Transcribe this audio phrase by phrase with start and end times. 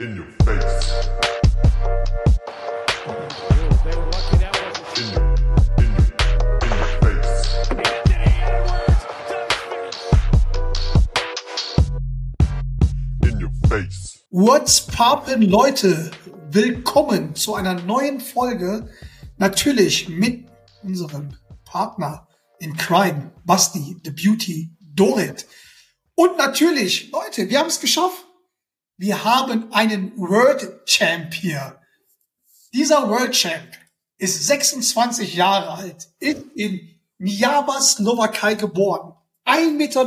[0.00, 1.10] In your face.
[14.30, 16.10] What's poppin', Leute?
[16.50, 18.88] Willkommen zu einer neuen Folge.
[19.36, 20.46] Natürlich mit
[20.82, 21.36] unserem
[21.66, 22.26] Partner
[22.58, 25.46] in Crime, Basti, The Beauty, Dorit.
[26.14, 28.24] Und natürlich, Leute, wir haben es geschafft.
[29.00, 31.80] Wir haben einen World Champ hier.
[32.74, 33.70] Dieser World Champ
[34.18, 39.14] ist 26 Jahre alt, ist in Mijava, Slowakei geboren,
[39.46, 40.04] 1,99 Meter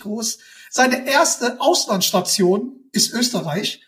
[0.00, 0.38] groß.
[0.68, 3.82] Seine erste Auslandsstation ist Österreich.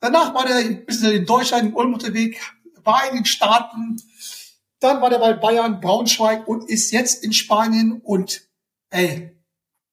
[0.00, 2.38] Danach war er ein bisschen in Deutschland, in Ulm unterwegs,
[2.84, 3.96] war in den Staaten.
[4.80, 8.02] Dann war er bei Bayern, Braunschweig und ist jetzt in Spanien.
[8.02, 8.42] Und
[8.90, 9.42] ey,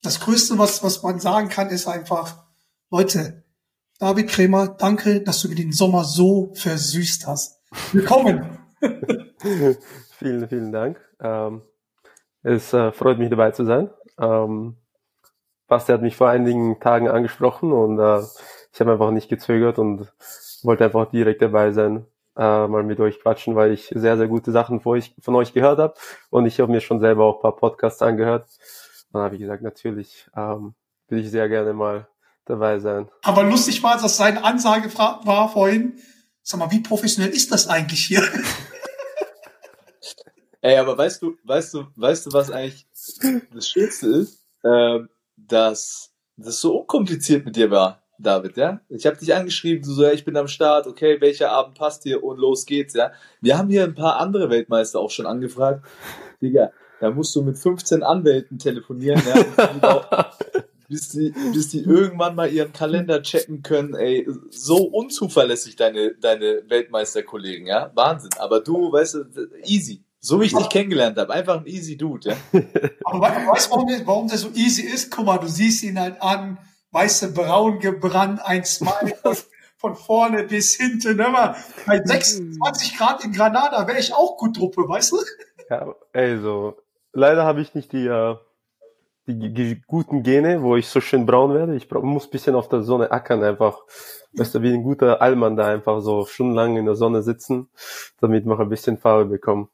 [0.02, 2.44] das Größte, was, was man sagen kann, ist einfach,
[2.90, 3.47] Leute,
[4.00, 7.64] David Krämer, danke, dass du mir den Sommer so versüßt hast.
[7.94, 8.60] Willkommen.
[10.20, 11.02] vielen, vielen Dank.
[11.20, 11.64] Ähm,
[12.44, 13.90] es äh, freut mich dabei zu sein.
[14.20, 14.76] Ähm,
[15.68, 18.22] Basti hat mich vor einigen Tagen angesprochen und äh,
[18.72, 20.14] ich habe einfach nicht gezögert und
[20.62, 24.52] wollte einfach direkt dabei sein, äh, mal mit euch quatschen, weil ich sehr, sehr gute
[24.52, 25.96] Sachen von euch, von euch gehört habe
[26.30, 28.48] und ich habe mir schon selber auch ein paar Podcasts angehört.
[29.12, 30.76] Und habe ich gesagt, natürlich ähm,
[31.08, 32.08] will ich sehr gerne mal
[32.48, 33.10] dabei sein.
[33.24, 36.00] Aber lustig war, dass seine Ansage war vorhin,
[36.42, 38.24] sag mal, wie professionell ist das eigentlich hier?
[40.62, 42.88] Ey, aber weißt du, weißt du, weißt du, was eigentlich
[43.54, 44.46] das Schönste ist?
[44.64, 48.82] Ähm, dass das so unkompliziert mit dir war, David, ja?
[48.90, 52.06] Ich habe dich angeschrieben, du so, ja, ich bin am Start, okay, welcher Abend passt
[52.06, 53.12] dir und los geht's, ja?
[53.40, 55.86] Wir haben hier ein paar andere Weltmeister auch schon angefragt.
[56.42, 60.32] Digga, da musst du mit 15 Anwälten telefonieren, ja?
[60.88, 66.64] bis die Bis die, irgendwann mal ihren Kalender checken können, ey, so unzuverlässig deine, deine
[66.70, 67.92] Weltmeisterkollegen, ja?
[67.96, 68.32] Wahnsinn.
[68.40, 69.26] Aber du, weißt du,
[69.66, 70.04] easy.
[70.20, 71.32] So wie ich dich kennengelernt habe.
[71.34, 72.36] Einfach ein easy Dude, ja?
[73.06, 75.12] Aber we- weißt du, warum, der- warum der so easy ist?
[75.12, 76.58] Guck mal, du siehst ihn halt an,
[76.92, 79.36] weiße braun gebrannt, ein Smile von,
[79.78, 81.20] von vorne bis hinten.
[81.20, 81.56] Immer
[81.86, 85.18] bei 26 Grad in Granada wäre ich auch gut Truppe, weißt du?
[85.70, 86.78] Ja, ey, so.
[87.14, 88.36] Leider habe ich nicht die, äh,
[89.28, 91.76] die guten Gene, wo ich so schön braun werde.
[91.76, 93.80] Ich muss bisschen auf der Sonne ackern einfach.
[94.34, 97.70] Weißt du, wie ein guter Allmann da einfach so stundenlang in der Sonne sitzen,
[98.22, 99.70] damit wir ein bisschen Farbe bekommen.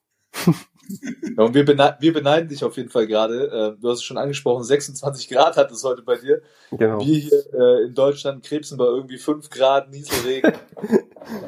[1.37, 3.75] Ja, Und wir, beneiden, wir beneiden dich auf jeden Fall gerade.
[3.77, 6.41] Äh, Du hast es schon angesprochen, 26 Grad hat es heute bei dir.
[6.71, 6.99] Genau.
[6.99, 10.53] Wir hier äh, in Deutschland krebsen bei irgendwie 5 Grad Nieselregen.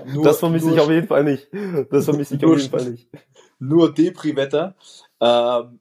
[0.05, 1.47] Nur, das vermisse ich auf jeden Fall nicht.
[1.89, 3.09] Das vermisse ich auf jeden Fall nicht.
[3.59, 4.75] nur Depri-Wetter.
[5.19, 5.79] Ähm,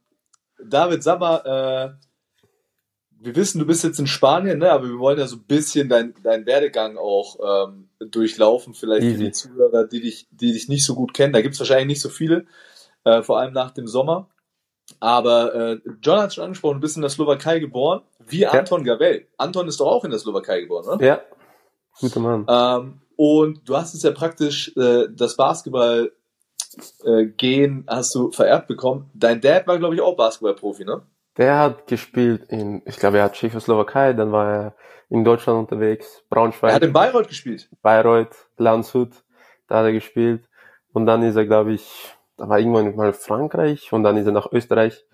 [0.63, 2.05] David, sag mal, äh,
[3.25, 4.71] wir wissen, du bist jetzt in Spanien, ne?
[4.71, 9.13] aber wir wollen ja so ein bisschen deinen dein Werdegang auch ähm, durchlaufen, vielleicht für
[9.13, 9.25] Easy.
[9.25, 11.33] die Zuhörer, die dich, die dich nicht so gut kennen.
[11.33, 12.45] Da gibt's wahrscheinlich nicht so viele,
[13.05, 14.29] äh, vor allem nach dem Sommer.
[15.01, 19.27] Aber äh, John hat schon angesprochen, du bist in der Slowakei geboren, wie Anton Gavel.
[19.39, 21.05] Anton ist doch auch in der Slowakei geboren, oder?
[21.05, 21.21] Ja.
[22.01, 22.47] Guter Mann.
[22.49, 26.13] Ähm, und du hast es ja praktisch äh, das Basketball
[27.05, 29.11] äh, hast du vererbt bekommen.
[29.15, 31.03] Dein Dad war, glaube ich, auch Basketballprofi, ne?
[31.37, 34.77] Der hat gespielt in, ich glaube, er hat Tschechoslowakei, dann war er
[35.09, 36.71] in Deutschland unterwegs, Braunschweig.
[36.71, 37.69] Er hat in Bayreuth gespielt.
[37.83, 39.25] Bayreuth, Landshut,
[39.67, 40.49] da hat er gespielt.
[40.93, 44.33] Und dann ist er, glaube ich, da war irgendwann mal Frankreich und dann ist er
[44.33, 45.05] nach Österreich.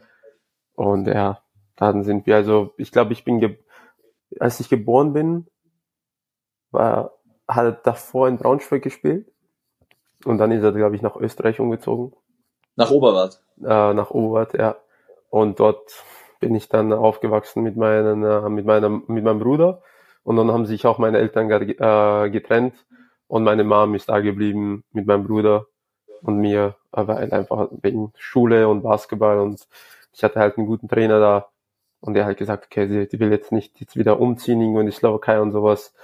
[0.74, 1.42] Und ja,
[1.76, 3.56] dann sind wir, also ich glaube, ich bin,
[4.38, 5.46] als ich geboren bin,
[6.70, 7.12] war,
[7.48, 9.30] hat er davor in Braunschweig gespielt.
[10.24, 12.14] Und dann ist er, glaube ich, nach Österreich umgezogen,
[12.76, 13.42] Nach Oberwart.
[13.62, 14.76] äh, nach Oberwart, ja.
[15.30, 16.04] Und dort
[16.40, 19.82] bin ich dann aufgewachsen mit meinen, äh, mit meinem, mit meinem Bruder.
[20.22, 22.74] Und dann haben sich auch meine Eltern äh, getrennt.
[23.28, 25.66] Und meine Mom ist da geblieben mit meinem Bruder
[26.22, 29.66] und mir, äh, weil einfach wegen Schule und Basketball und
[30.12, 31.48] ich hatte halt einen guten Trainer da
[32.00, 34.86] und der hat gesagt, okay, sie, die will jetzt nicht jetzt wieder umziehen irgendwo in
[34.86, 35.94] die Slowakei und sowas.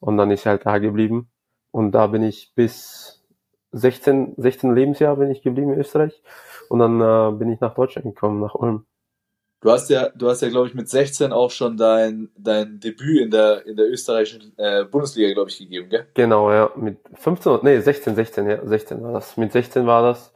[0.00, 1.30] Und dann ist sie halt da geblieben.
[1.70, 3.21] Und da bin ich bis
[3.72, 6.22] 16, 16 Lebensjahr bin ich geblieben in Österreich.
[6.68, 8.86] Und dann äh, bin ich nach Deutschland gekommen, nach Ulm.
[9.62, 13.20] Du hast ja, du hast ja, glaube ich, mit 16 auch schon dein, dein Debüt
[13.20, 16.08] in der, in der österreichischen äh, Bundesliga, glaube ich, gegeben, gell?
[16.14, 19.36] Genau, ja, mit 15, nee, 16, 16, ja, 16 war das.
[19.36, 20.32] Mit 16 war das.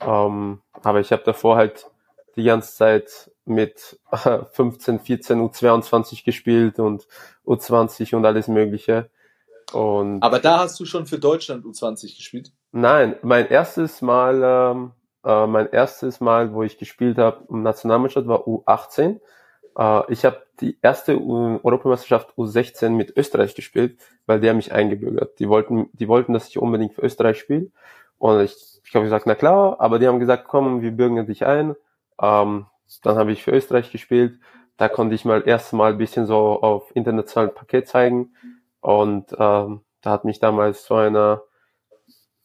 [0.00, 1.86] Ähm, aber ich habe davor halt
[2.36, 7.06] die ganze Zeit mit äh, 15, 14, U22 gespielt und
[7.46, 9.08] U20 und alles Mögliche.
[9.72, 12.52] Und Aber da hast du schon für Deutschland U20 gespielt.
[12.76, 14.92] Nein, mein erstes Mal, ähm,
[15.24, 19.20] äh, mein erstes Mal, wo ich gespielt habe im Nationalmannschaft war U18.
[19.78, 24.72] Äh, ich habe die erste U Europameisterschaft U16 mit Österreich gespielt, weil die haben mich
[24.72, 25.38] eingebürgert.
[25.38, 27.70] Die wollten, die wollten, dass ich unbedingt für Österreich spiele.
[28.18, 31.46] Und ich, ich habe gesagt, na klar, aber die haben gesagt, komm, wir bürgen dich
[31.46, 31.74] ein.
[32.20, 32.66] Ähm,
[33.02, 34.38] dann habe ich für Österreich gespielt.
[34.76, 38.34] Da konnte ich mal erst mal bisschen so auf internationalen Paket zeigen.
[38.80, 41.42] Und ähm, da hat mich damals so einer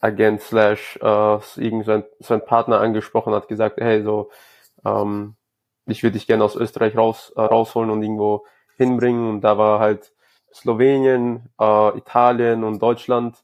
[0.02, 4.32] Agent slash äh, irgend so ein, so ein Partner angesprochen, hat gesagt, hey, so,
[4.86, 5.36] ähm,
[5.88, 8.46] ich würde dich gerne aus Österreich raus, äh, rausholen und irgendwo
[8.78, 9.30] hinbringen.
[9.30, 10.14] Und da war halt
[10.54, 13.44] Slowenien, äh, Italien und Deutschland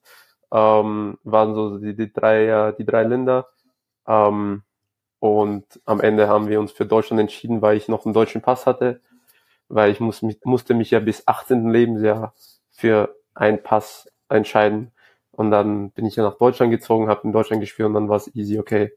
[0.51, 3.49] ähm, waren so die, die drei, äh, die drei Länder.
[4.07, 4.63] Ähm,
[5.19, 8.65] und am Ende haben wir uns für Deutschland entschieden, weil ich noch einen deutschen Pass
[8.65, 9.01] hatte,
[9.69, 11.69] weil ich muss, musste mich ja bis 18.
[11.69, 12.33] Lebensjahr
[12.71, 14.91] für einen Pass entscheiden.
[15.37, 18.17] Und dann bin ich ja nach Deutschland gezogen, habe in Deutschland gespielt und dann war
[18.17, 18.91] es easy, okay,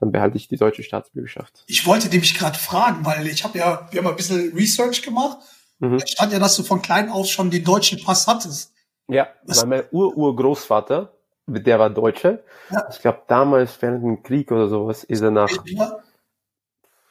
[0.00, 1.62] dann behalte ich die deutsche Staatsbürgerschaft.
[1.68, 5.38] Ich wollte nämlich gerade fragen, weil ich habe ja, wir haben ein bisschen Research gemacht.
[5.78, 5.98] Mhm.
[5.98, 8.72] Da stand ja, dass du von klein auf schon den deutschen Pass hattest.
[9.06, 9.62] Ja, Was?
[9.62, 11.12] weil mein Ur-Urgroßvater,
[11.46, 12.42] der war Deutsche.
[12.70, 12.88] Ja.
[12.90, 15.48] Ich glaube, damals während dem Krieg oder sowas ist er nach.
[15.66, 15.98] Ja.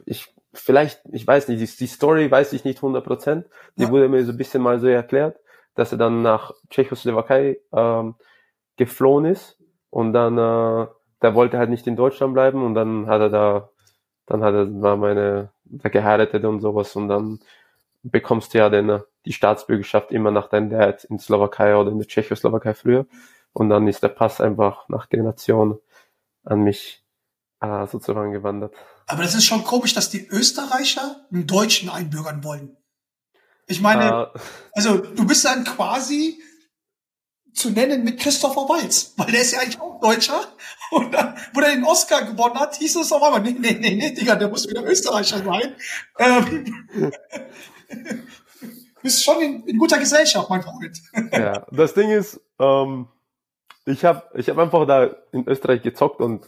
[0.06, 3.46] Ich, vielleicht, ich weiß nicht, die, die Story weiß ich nicht 100 Prozent.
[3.78, 3.90] Die ja.
[3.92, 5.40] wurde mir so ein bisschen mal so erklärt,
[5.76, 8.16] dass er dann nach Tschechoslowakei ähm,
[8.78, 9.58] geflohen ist
[9.90, 10.88] und dann, äh,
[11.22, 13.70] der wollte halt nicht in Deutschland bleiben und dann hat er da,
[14.26, 17.40] dann hat er, war meine, da geheiratet und sowas und dann
[18.04, 22.08] bekommst du ja den, die Staatsbürgerschaft immer nach deinem Dad in Slowakei oder in der
[22.08, 23.06] Tschechoslowakei früher
[23.54, 25.80] und dann ist der Pass einfach nach Generation
[26.44, 27.04] an mich
[27.62, 28.74] äh, sozusagen gewandert.
[29.08, 32.76] Aber das ist schon komisch, dass die Österreicher einen Deutschen einbürgern wollen.
[33.68, 34.40] Ich meine, äh,
[34.74, 36.42] also du bist dann quasi
[37.54, 40.42] zu nennen mit Christopher Walz, weil der ist ja eigentlich auch Deutscher.
[40.92, 43.96] Und dann, wo er den Oscar gewonnen hat, hieß es auf einmal, nee, nee, nee,
[43.96, 45.76] nee, Digga, der muss wieder Österreicher sein.
[46.20, 47.12] Ähm,
[49.02, 51.02] bist schon in, in, guter Gesellschaft, mein Freund.
[51.32, 53.08] ja, das Ding ist, ähm,
[53.86, 56.46] ich habe ich hab einfach da in Österreich gezockt und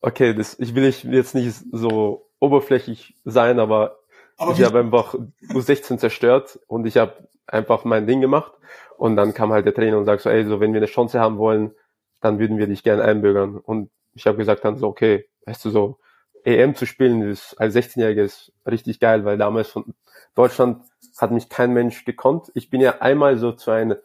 [0.00, 3.98] okay, das, ich will jetzt nicht so oberflächlich sein, aber,
[4.36, 5.14] aber ich habe einfach
[5.50, 8.52] U16 zerstört und ich habe einfach mein Ding gemacht
[8.98, 11.20] und dann kam halt der Trainer und sagt so, ey, so wenn wir eine Chance
[11.20, 11.72] haben wollen,
[12.20, 13.56] dann würden wir dich gerne einbürgern.
[13.56, 15.98] Und ich habe gesagt dann so, okay, weißt du so,
[16.44, 19.94] EM zu spielen ist als 16-Jähriger ist richtig geil, weil damals von
[20.34, 20.82] Deutschland
[21.18, 22.50] hat mich kein Mensch gekonnt.
[22.54, 23.98] Ich bin ja einmal so zu einer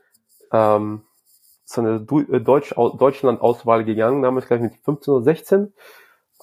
[0.51, 1.01] ähm,
[1.65, 5.73] zu einer äh, Deutsch Deutschland-Auswahl gegangen, damals gleich mit 15 oder 16.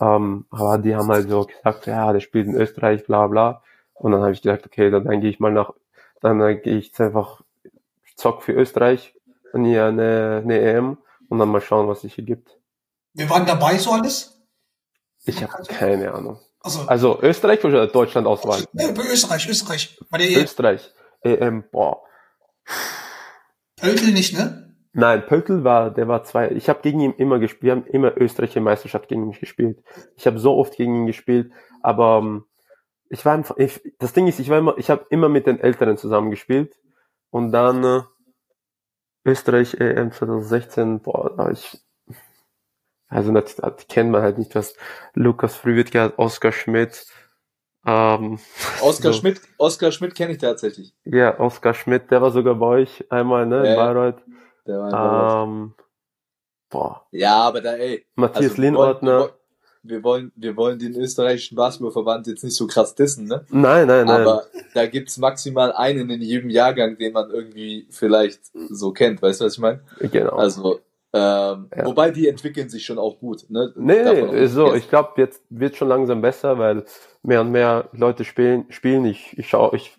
[0.00, 3.62] Ähm, aber die haben halt so gesagt, ja, der spielt in Österreich, bla bla.
[3.94, 5.72] Und dann habe ich gesagt, okay, dann, dann gehe ich mal nach,
[6.20, 7.42] dann äh, gehe ich einfach
[8.20, 9.14] zock für Österreich
[9.52, 12.58] und hier eine, eine EM und dann mal schauen, was sich hier gibt.
[13.14, 14.38] Wir waren dabei so alles?
[15.24, 16.38] Ich habe keine Ahnung.
[16.62, 18.64] Also, also Österreich oder Deutschland Auswahl?
[18.72, 19.98] Nee, Österreich, Österreich.
[20.10, 20.44] Bei der EM.
[20.44, 20.92] Österreich.
[21.22, 22.02] EM, boah.
[23.76, 24.74] Pöltl nicht, ne?
[24.92, 26.50] Nein, Pöltl war, der war zwei.
[26.50, 27.62] Ich habe gegen ihn immer gespielt.
[27.62, 29.82] Wir haben immer österreichische Meisterschaft gegen ihn gespielt.
[30.16, 31.52] Ich habe so oft gegen ihn gespielt,
[31.82, 32.44] aber um, ähm,
[33.08, 33.56] ich war einfach.
[33.56, 36.79] Ich, das Ding ist, ich war immer, ich habe immer mit den Älteren zusammen gespielt
[37.30, 38.02] und dann äh,
[39.24, 41.00] Österreich EM 2016.
[41.00, 41.80] Boah, ich
[43.10, 44.74] also das, das kennt man halt nicht, was
[45.14, 47.06] Lukas Frühwittger, Oskar Schmidt.
[47.84, 48.38] Ähm,
[48.82, 49.18] Oskar so.
[49.18, 50.94] Schmidt, Oskar Schmidt kenne ich tatsächlich.
[51.04, 54.22] Ja, Oskar Schmidt, der war sogar bei euch einmal, ne, ja, in Bayreuth.
[54.66, 55.48] Der war in Bayreuth.
[55.48, 55.74] Ähm,
[56.70, 57.06] boah.
[57.10, 58.06] Ja, aber da, ey.
[58.14, 59.30] Matthias also, Lindortner.
[59.82, 63.46] Wir wollen, wir wollen den österreichischen Basketballverband jetzt nicht so krass dissen, ne?
[63.48, 64.20] Nein, nein, nein.
[64.20, 64.44] Aber
[64.74, 69.46] da gibt's maximal einen in jedem Jahrgang, den man irgendwie vielleicht so kennt, weißt du,
[69.46, 69.80] was ich meine?
[70.00, 70.36] Genau.
[70.36, 70.80] Also,
[71.12, 71.86] ähm, ja.
[71.86, 73.46] Wobei die entwickeln sich schon auch gut.
[73.48, 73.72] Ne?
[73.74, 76.84] Nee, nee so, ich glaube, jetzt wird schon langsam besser, weil
[77.22, 78.66] mehr und mehr Leute spielen.
[78.70, 79.04] spielen.
[79.06, 79.96] Ich, ich schaue, ich,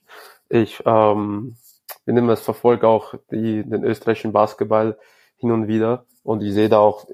[0.48, 1.58] ich ähm,
[2.06, 4.98] bin immer verfolge auch die, den österreichischen Basketball
[5.38, 7.06] hin und wieder und ich sehe da auch,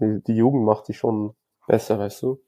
[0.00, 1.34] die, die Jugend macht sich schon
[1.68, 2.40] besser, weißt du.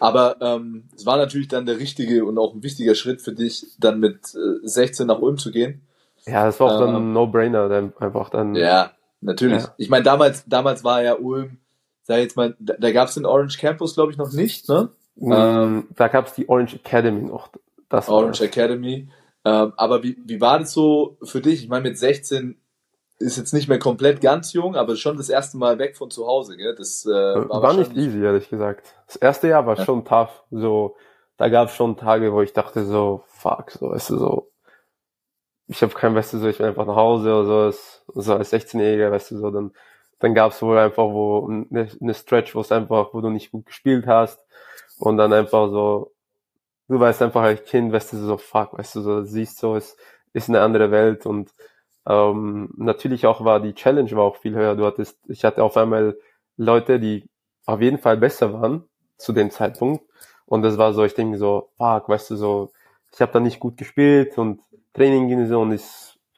[0.00, 3.66] Aber ähm, es war natürlich dann der richtige und auch ein wichtiger Schritt für dich,
[3.78, 5.86] dann mit äh, 16 nach Ulm zu gehen.
[6.26, 8.54] Ja, das war auch ähm, dann ein No-Brainer, einfach dann.
[8.54, 8.92] Ja,
[9.24, 9.62] Natürlich.
[9.62, 9.74] Ja.
[9.78, 11.56] Ich meine, damals, damals war ja Ulm,
[12.02, 14.90] sag jetzt mal, da, da gab es den Orange Campus, glaube ich, noch nicht, ne?
[15.16, 17.48] Mm, ähm, da gab es die Orange Academy noch.
[17.88, 18.46] Das Orange war.
[18.46, 19.08] Academy.
[19.46, 21.62] Ähm, aber wie, wie war das so für dich?
[21.62, 22.58] Ich meine, mit 16
[23.18, 26.26] ist jetzt nicht mehr komplett ganz jung, aber schon das erste Mal weg von zu
[26.26, 26.74] Hause, gell?
[26.74, 28.94] Das äh, war, war nicht easy, ehrlich gesagt.
[29.06, 29.84] Das erste Jahr war ja.
[29.84, 30.42] schon tough.
[30.50, 30.96] So,
[31.36, 34.50] da gab es schon Tage, wo ich dachte so, fuck, so, weißt du, so,
[35.68, 37.78] ich habe kein, weißt du, so, ich bin einfach nach Hause oder so,
[38.14, 39.72] so als 16-Jähriger, weißt du, so, dann,
[40.18, 43.50] dann gab es wohl einfach wo eine, eine Stretch, wo es einfach, wo du nicht
[43.50, 44.40] gut gespielt hast
[44.98, 46.12] und dann einfach so,
[46.88, 49.96] du weißt einfach als Kind, weißt du, so fuck, weißt du, so siehst so, es
[50.32, 51.50] ist eine andere Welt und
[52.06, 54.76] ähm, natürlich auch war die Challenge war auch viel höher.
[54.76, 56.18] Du hattest, ich hatte auf einmal
[56.56, 57.28] Leute, die
[57.66, 58.84] auf jeden Fall besser waren
[59.16, 60.04] zu dem Zeitpunkt.
[60.46, 62.70] Und das war so, ich denke so, fuck, weißt du, so,
[63.12, 64.60] ich habe da nicht gut gespielt und
[64.92, 65.84] Training ging so und ich,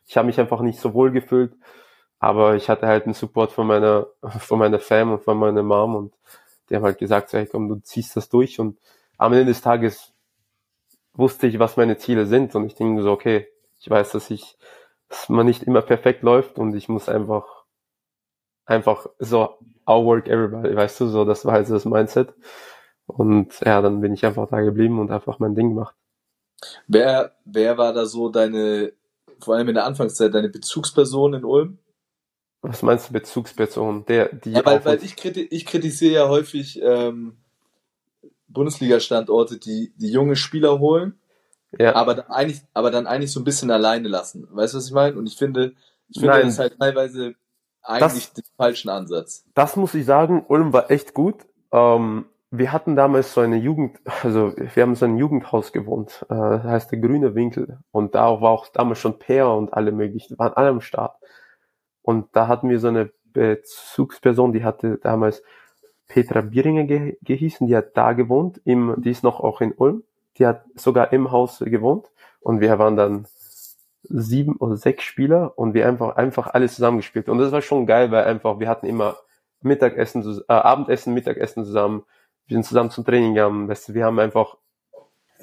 [0.06, 1.54] ich habe mich einfach nicht so wohl gefühlt,
[2.20, 4.06] aber ich hatte halt einen Support von meiner,
[4.38, 6.14] von meiner Fam und von meiner Mom und
[6.68, 8.58] die haben halt gesagt, so, hey, komm, du ziehst das durch.
[8.58, 8.78] Und
[9.18, 10.12] am Ende des Tages
[11.14, 12.54] wusste ich, was meine Ziele sind.
[12.54, 14.56] Und ich denke so, okay, ich weiß, dass ich,
[15.08, 17.64] dass man nicht immer perfekt läuft und ich muss einfach,
[18.64, 22.34] einfach so outwork everybody, weißt du, so, das war halt so das Mindset.
[23.06, 25.94] Und ja, dann bin ich einfach da geblieben und einfach mein Ding gemacht.
[26.88, 28.92] Wer, wer war da so deine,
[29.38, 31.78] vor allem in der Anfangszeit, deine Bezugsperson in Ulm?
[32.62, 34.04] Was meinst du Bezugsperson?
[34.06, 37.36] Der, die Ja, weil, weil ich, kriti ich kritisiere ja häufig ähm,
[38.48, 41.20] Bundesliga-Standorte, die, die junge Spieler holen,
[41.78, 44.46] ja, aber dann eigentlich, aber dann eigentlich so ein bisschen alleine lassen.
[44.50, 45.16] Weißt du, was ich meine?
[45.16, 45.74] Und ich finde,
[46.08, 46.46] ich finde Nein.
[46.46, 47.34] das halt teilweise
[47.82, 49.44] eigentlich den falschen Ansatz.
[49.54, 51.46] das muss ich sagen, Ulm war echt gut.
[51.72, 56.34] Ähm, wir hatten damals so eine Jugend, also wir haben so ein Jugendhaus gewohnt, äh,
[56.34, 57.78] das heißt der Grüne Winkel.
[57.90, 61.16] Und da war auch damals schon Peer und alle möglichen, waren alle am Start.
[62.02, 65.42] Und da hatten wir so eine Bezugsperson, die hatte damals
[66.08, 70.04] Petra Bieringer ge gehießen, die hat da gewohnt, im, die ist noch auch in Ulm,
[70.38, 72.06] die hat sogar im Haus gewohnt
[72.40, 73.26] und wir waren dann
[74.02, 78.10] sieben oder sechs Spieler und wir einfach einfach alles zusammengespielt und das war schon geil,
[78.10, 79.16] weil einfach wir hatten immer
[79.62, 82.04] Mittagessen, äh, Abendessen, Mittagessen zusammen,
[82.46, 84.56] wir sind zusammen zum Training gegangen, weißt du, wir haben einfach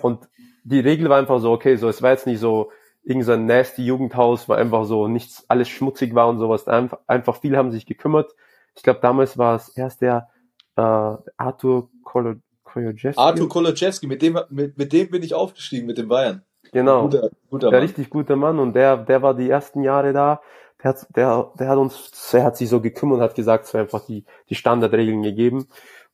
[0.01, 0.29] und
[0.63, 2.71] die Regel war einfach so, okay, so es war jetzt nicht so
[3.03, 6.67] irgend so ein nasty Jugendhaus, wo einfach so nichts, alles schmutzig war und sowas.
[6.67, 8.33] Einfach, einfach viele haben sich gekümmert.
[8.75, 10.29] Ich glaube, damals war es erst der
[10.77, 12.39] äh, Arthur Kolo-
[12.73, 13.21] Kolodziejski.
[13.21, 16.41] Arthur Kolodziejski, mit dem, mit, mit dem bin ich aufgestiegen, mit den Bayern.
[16.71, 17.03] genau.
[17.03, 17.87] Guter, guter Der Mann.
[17.87, 20.41] richtig guter Mann und der, der war die ersten Jahre da.
[20.83, 23.77] Der hat, der, der hat uns, er hat sich so gekümmert und hat gesagt, so
[23.77, 25.67] einfach die, die Standardregeln gegeben.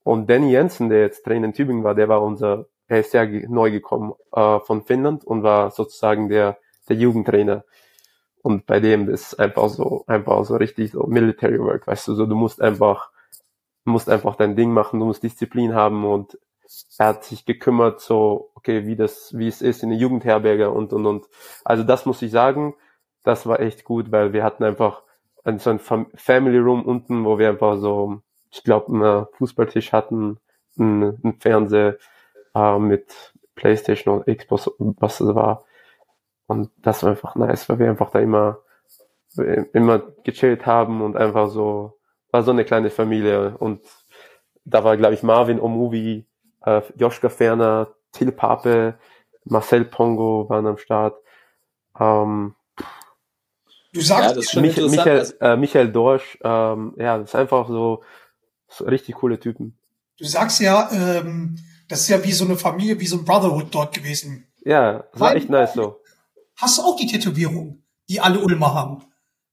[0.04, 3.26] Und Danny Jensen, der jetzt Trainer in Tübingen war, der war unser, er ist ja
[3.26, 7.64] neu gekommen äh, von Finnland und war sozusagen der, der Jugendtrainer.
[8.42, 12.26] Und bei dem ist einfach so, einfach so richtig so Military Work, weißt du, so
[12.26, 13.12] du musst einfach,
[13.86, 16.38] musst einfach dein Ding machen, du musst Disziplin haben und
[16.98, 20.94] er hat sich gekümmert, so, okay, wie das, wie es ist in der Jugendherberge und,
[20.94, 21.26] und, und.
[21.64, 22.76] Also das muss ich sagen,
[23.24, 25.04] das war echt gut, weil wir hatten einfach
[25.44, 28.22] ein, so ein Fam Family Room unten, wo wir einfach so,
[28.52, 30.40] ich glaube, einen Fußballtisch hatten,
[30.78, 31.98] einen, einen Fernseher
[32.56, 35.66] äh, mit Playstation und Xbox, was es war.
[36.48, 38.60] Und das war einfach nice, weil wir einfach da immer,
[39.74, 41.98] immer gechillt haben und einfach so,
[42.32, 43.56] war so eine kleine Familie.
[43.58, 43.82] Und
[44.66, 46.26] da war, glaube ich, Marvin Omuvi,
[46.78, 48.98] äh, Joschka Ferner, Till Pape,
[49.46, 51.16] Marcel Pongo waren am Start.
[52.00, 52.56] Ähm,
[53.92, 54.98] Du sagst, Ja, das ist schon Mich, interessant.
[54.98, 58.04] Michael, Also, äh, Michael Dorsch, ähm, ja, das ist einfach so,
[58.68, 59.78] so richtig coole Typen.
[60.20, 61.58] du sagst ja, ähm,
[61.88, 64.46] das ist ja wie so eine Familie, wie so ein Brotherhood dort gewesen.
[64.64, 66.00] Ja, das war Weil- echt nice so.
[66.58, 69.04] Hast du auch die Tätowierung, die alle Ulmer haben?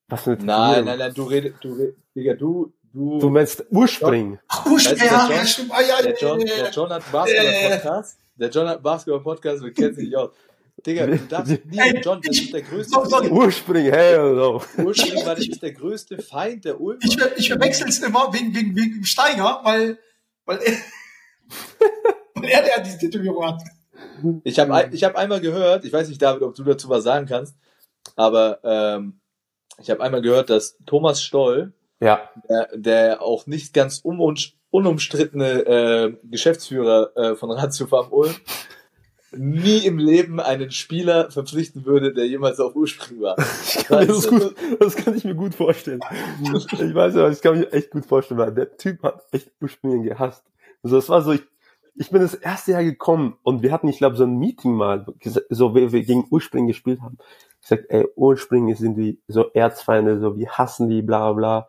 [0.09, 4.39] Was nein, nein, nein, du redest, du redest, Digga, du, du, Du meinst Urspring.
[4.49, 5.71] Ach, du, ja, der ja, John- stimmt.
[5.73, 9.95] Ah, ja, der John, ja, der John hat Basketball-Podcast, der John hat Basketball-Podcast, wir kennen
[9.95, 10.31] sich nicht aus.
[10.85, 13.31] Digga, du darfst nie, John, das ist der größte.
[13.31, 14.61] Urspring, hell no.
[14.77, 17.01] War das nicht der größte Feind der Ulmer.
[17.03, 19.99] Ich, ich verwechsel es immer wegen, wegen, wegen dem Steiger, weil,
[20.45, 20.73] weil er,
[22.35, 23.63] weil er der diese Tätowierung hat.
[24.45, 27.27] Ich habe ich hab einmal gehört, ich weiß nicht, David, ob du dazu was sagen
[27.27, 27.57] kannst,
[28.15, 29.19] aber ähm,
[29.81, 34.37] ich habe einmal gehört, dass Thomas Stoll, Ja, der, der auch nicht ganz un
[34.71, 38.35] unumstrittene äh, Geschäftsführer äh, von Ratio Farm Ulm,
[39.33, 43.37] nie im Leben einen Spieler verpflichten würde, der jemals auf Urspring war.
[43.89, 46.01] das, ist gut, das kann ich mir gut vorstellen.
[46.43, 49.51] Ich weiß ja, das kann ich mir echt gut vorstellen, weil der Typ hat echt
[49.61, 50.45] Urspringen gehasst.
[50.83, 51.43] Also das war so, ich,
[51.95, 55.07] ich bin das erste Jahr gekommen und wir hatten, ich glaube, so ein Meeting mal,
[55.49, 57.19] so wie wir gegen Urspringen gespielt haben.
[57.63, 61.69] Ich sag, ey, Urspringen sind die so Erzfeinde, so wir hassen die, bla bla.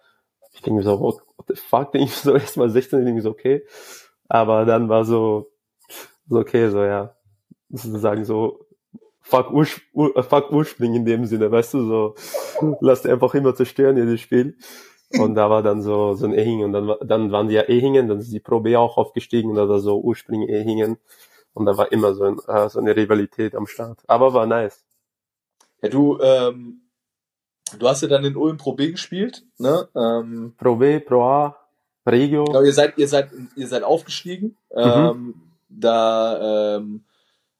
[0.57, 3.29] Ich denke mir so, what, the fuck, denke ich so erstmal 16, denke ich so,
[3.29, 3.63] okay.
[4.27, 5.51] Aber dann war so,
[6.27, 7.15] so okay, so ja,
[7.69, 8.65] sozusagen so,
[9.21, 12.15] fuck, Ursch, Ur, äh, fuck Urspring in dem Sinne, weißt du, so,
[12.81, 14.57] lass die einfach immer zerstören, jedes Spiel.
[15.19, 18.07] Und da war dann so, so ein Ehingen und dann, dann waren die ja Ehingen,
[18.07, 20.97] dann ist die Pro B auch aufgestiegen und da war so Urspring Ehingen.
[21.53, 23.99] Und da war immer so, ein, äh, so eine Rivalität am Start.
[24.07, 24.83] Aber war nice.
[25.81, 26.87] Ja, du, ähm,
[27.71, 29.88] du hast ja dann in Ulm Pro B gespielt, ne?
[29.95, 31.57] Ähm, Pro B, Pro A,
[32.05, 32.45] Regio.
[32.45, 34.57] Genau, ihr seid, ihr seid, ihr seid aufgestiegen.
[34.75, 35.36] Ähm,
[35.69, 37.03] da, ähm,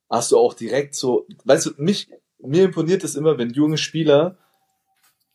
[0.10, 2.10] hast du auch direkt so, weißt du, mich,
[2.40, 4.38] mir imponiert es immer, wenn junge Spieler,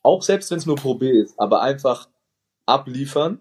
[0.02, 2.08] auch selbst wenn es nur Pro B ist, aber einfach
[2.66, 3.40] abliefern,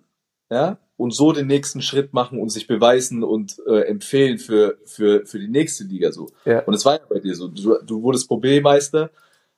[0.49, 5.25] ja, und so den nächsten Schritt machen und sich beweisen und äh, empfehlen für, für,
[5.25, 6.29] für die nächste Liga so.
[6.45, 6.59] Ja.
[6.59, 7.47] Und es war ja bei dir so.
[7.47, 9.09] Du, du wurdest Pro B-Meister,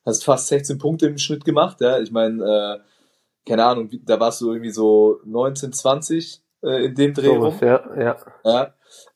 [0.06, 2.00] hast fast 16 Punkte im Schnitt gemacht, ja.
[2.00, 7.14] Ich meine, äh, keine Ahnung, da warst du irgendwie so 19, 20 äh, in dem
[7.14, 7.52] Dreh rum.
[7.52, 8.18] Sowas, ja, ja.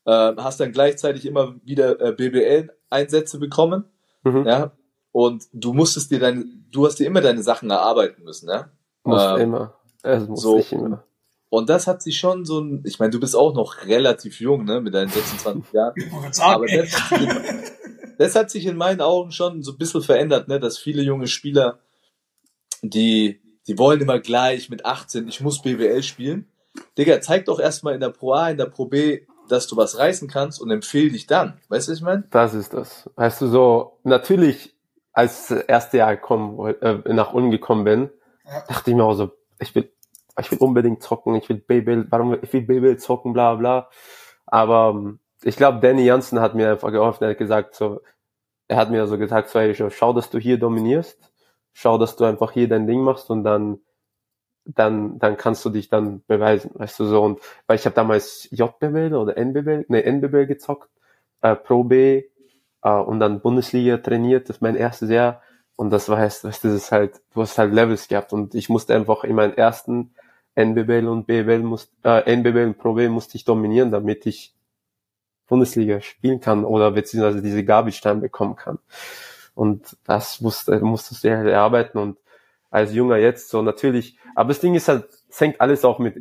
[0.06, 0.32] Ja.
[0.32, 3.86] Äh, hast dann gleichzeitig immer wieder äh, BBL-Einsätze bekommen.
[4.24, 4.46] Mhm.
[4.46, 4.72] Ja.
[5.12, 8.70] Und du musstest dir deine, du hast dir immer deine Sachen erarbeiten müssen, ja.
[9.04, 9.74] Muss Ähm, immer.
[10.04, 10.58] Es muss so.
[10.58, 11.04] nicht immer.
[11.50, 14.66] Und das hat sich schon so ein, ich meine, du bist auch noch relativ jung,
[14.66, 15.94] ne, mit deinen 26 Jahren.
[15.96, 17.38] Ich sagen, Aber das hat, sich in,
[18.18, 21.28] das hat sich in meinen Augen schon so ein bisschen verändert, ne, dass viele junge
[21.28, 21.80] Spieler,
[22.82, 26.48] die, die wollen immer gleich mit 18, ich muss BWL spielen.
[26.98, 29.98] Digga, zeig doch erstmal in der Pro A, in der Pro B, dass du was
[29.98, 31.60] reißen kannst und empfehl dich dann.
[31.70, 32.24] Weißt du, was ich meine?
[32.30, 33.10] Das ist das.
[33.16, 34.76] Weißt du, so, natürlich,
[35.14, 38.10] als das erste Jahr kommen, woll- äh, nach Ulm gekommen bin,
[38.46, 38.62] Ja.
[38.68, 39.92] dachte ich mir auch so, ich will,
[40.40, 43.90] ich will unbedingt zocken, ich will Baby, warum, ich will Baby zocken, bla, bla.
[44.46, 48.02] Aber ähm, ich glaube, Danny Jansen hat mir einfach geholfen, er hat gesagt, so,
[48.68, 51.20] er hat mir so gesagt, so, ey, schau, dass du hier dominierst,
[51.74, 53.80] schau, dass du einfach hier dein Ding machst und dann,
[54.66, 58.50] dann, dann kannst du dich dann beweisen, weißt du, so, und, weil ich habe damals
[58.52, 60.90] JBL oder NBL, nee, NBL gezockt,
[61.42, 62.26] äh, Pro B,
[62.84, 65.42] äh, und dann Bundesliga trainiert, das ist mein erstes Jahr,
[65.76, 68.56] und das war heißt, weißt du, das ist halt, du hast halt Levels gehabt, und
[68.56, 70.14] ich musste einfach in meinen ersten
[70.56, 74.57] NBL und BBL muss, äh, NBL und Pro B musste ich dominieren, damit ich
[75.48, 78.80] Bundesliga spielen kann oder beziehungsweise diese Garbage-Time bekommen kann.
[79.56, 82.18] Und das musste, musstest du halt erarbeiten und
[82.70, 86.18] als Junger jetzt so natürlich, aber das Ding ist halt, es hängt alles auch mit,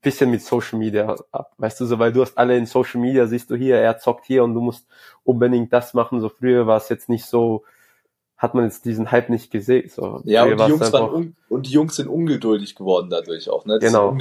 [0.00, 3.26] bisschen mit Social Media ab, weißt du so, weil du hast alle in Social Media,
[3.26, 4.86] siehst du hier, er zockt hier und du musst
[5.24, 7.64] unbedingt das machen, so früher war es jetzt nicht so,
[8.36, 10.22] hat man jetzt diesen Hype nicht gesehen, so.
[10.24, 13.80] Ja, und die Jungs waren un und die Jungs sind ungeduldig geworden dadurch auch, ne?
[13.80, 14.16] Die Genau.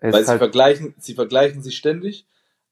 [0.00, 2.26] Weil sie halt, vergleichen, sie vergleichen sich ständig,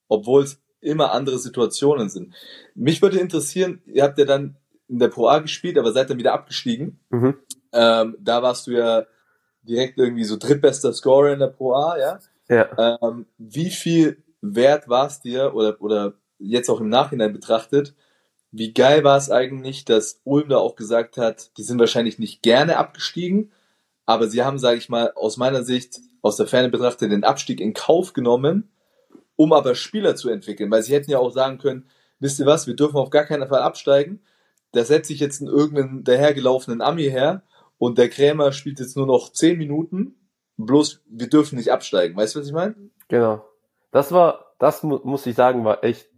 [0.08, 2.34] obwohl es immer andere Situationen sind.
[2.74, 4.56] Mich würde interessieren, ihr habt ja dann
[4.88, 7.00] in der Pro A gespielt, aber seid dann wieder abgestiegen.
[7.10, 7.36] mhm,
[7.72, 9.06] Ähm, da warst du ja
[9.62, 12.18] direkt irgendwie so drittbester Scorer in der Pro A, ja?
[12.48, 17.94] ja, Ähm, wie viel wert war es dir oder, oder jetzt auch im Nachhinein betrachtet,
[18.50, 22.42] wie geil war es eigentlich, dass Ulm da auch gesagt hat, die sind wahrscheinlich nicht
[22.42, 23.50] gerne abgestiegen,
[24.06, 27.60] aber sie haben, sage ich mal, aus meiner Sicht, aus der Ferne betrachtet, den Abstieg
[27.60, 28.70] in Kauf genommen,
[29.36, 31.88] um aber Spieler zu entwickeln, weil sie hätten ja auch sagen können,
[32.20, 34.20] wisst ihr was, wir dürfen auf gar keinen Fall absteigen,
[34.72, 37.42] da setze ich jetzt einen irgendeinen dahergelaufenen Ami her
[37.78, 40.16] und der Krämer spielt jetzt nur noch 10 Minuten,
[40.56, 42.74] bloß wir dürfen nicht absteigen, weißt du, was ich meine?
[43.08, 43.44] Genau.
[43.90, 46.08] Das war, das mu muss ich sagen, war echt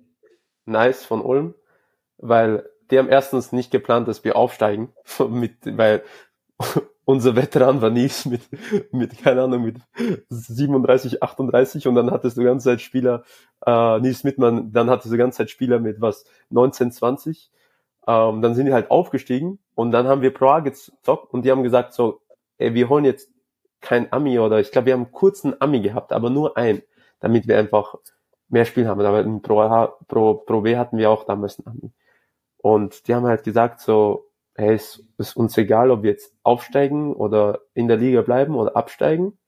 [0.64, 1.54] nice von Ulm,
[2.18, 4.92] weil die haben erstens nicht geplant, dass wir aufsteigen,
[5.28, 6.02] mit, weil
[7.06, 8.42] unser Veteran war Nies mit,
[8.92, 9.76] mit, keine Ahnung, mit
[10.28, 13.22] 37, 38 und dann hattest du die ganze Zeit Spieler,
[13.64, 17.50] äh, Nies Mittmann, dann hattest du die ganze Zeit Spieler mit was, 19, 20,
[18.08, 21.50] ähm, dann sind die halt aufgestiegen und dann haben wir Pro A gezockt und die
[21.50, 22.20] haben gesagt so,
[22.58, 23.30] ey, wir holen jetzt
[23.80, 25.08] kein Ami oder ich glaube, wir haben
[25.44, 26.82] einen Ami gehabt, aber nur einen,
[27.20, 27.94] damit wir einfach
[28.48, 29.00] mehr Spielen haben.
[29.00, 31.92] Aber in Pro, A, Pro, Pro B hatten wir auch damals einen Ami.
[32.58, 37.14] Und die haben halt gesagt so, hey, es ist uns egal, ob wir jetzt aufsteigen
[37.14, 39.38] oder in der Liga bleiben oder absteigen.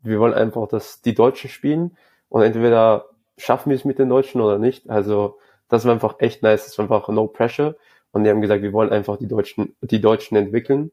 [0.00, 1.96] Wir wollen einfach, dass die Deutschen spielen
[2.28, 3.06] und entweder
[3.38, 4.90] schaffen wir es mit den Deutschen oder nicht.
[4.90, 6.66] Also das war einfach echt nice.
[6.66, 7.76] Das war einfach no pressure.
[8.10, 10.92] Und die haben gesagt, wir wollen einfach die Deutschen, die Deutschen entwickeln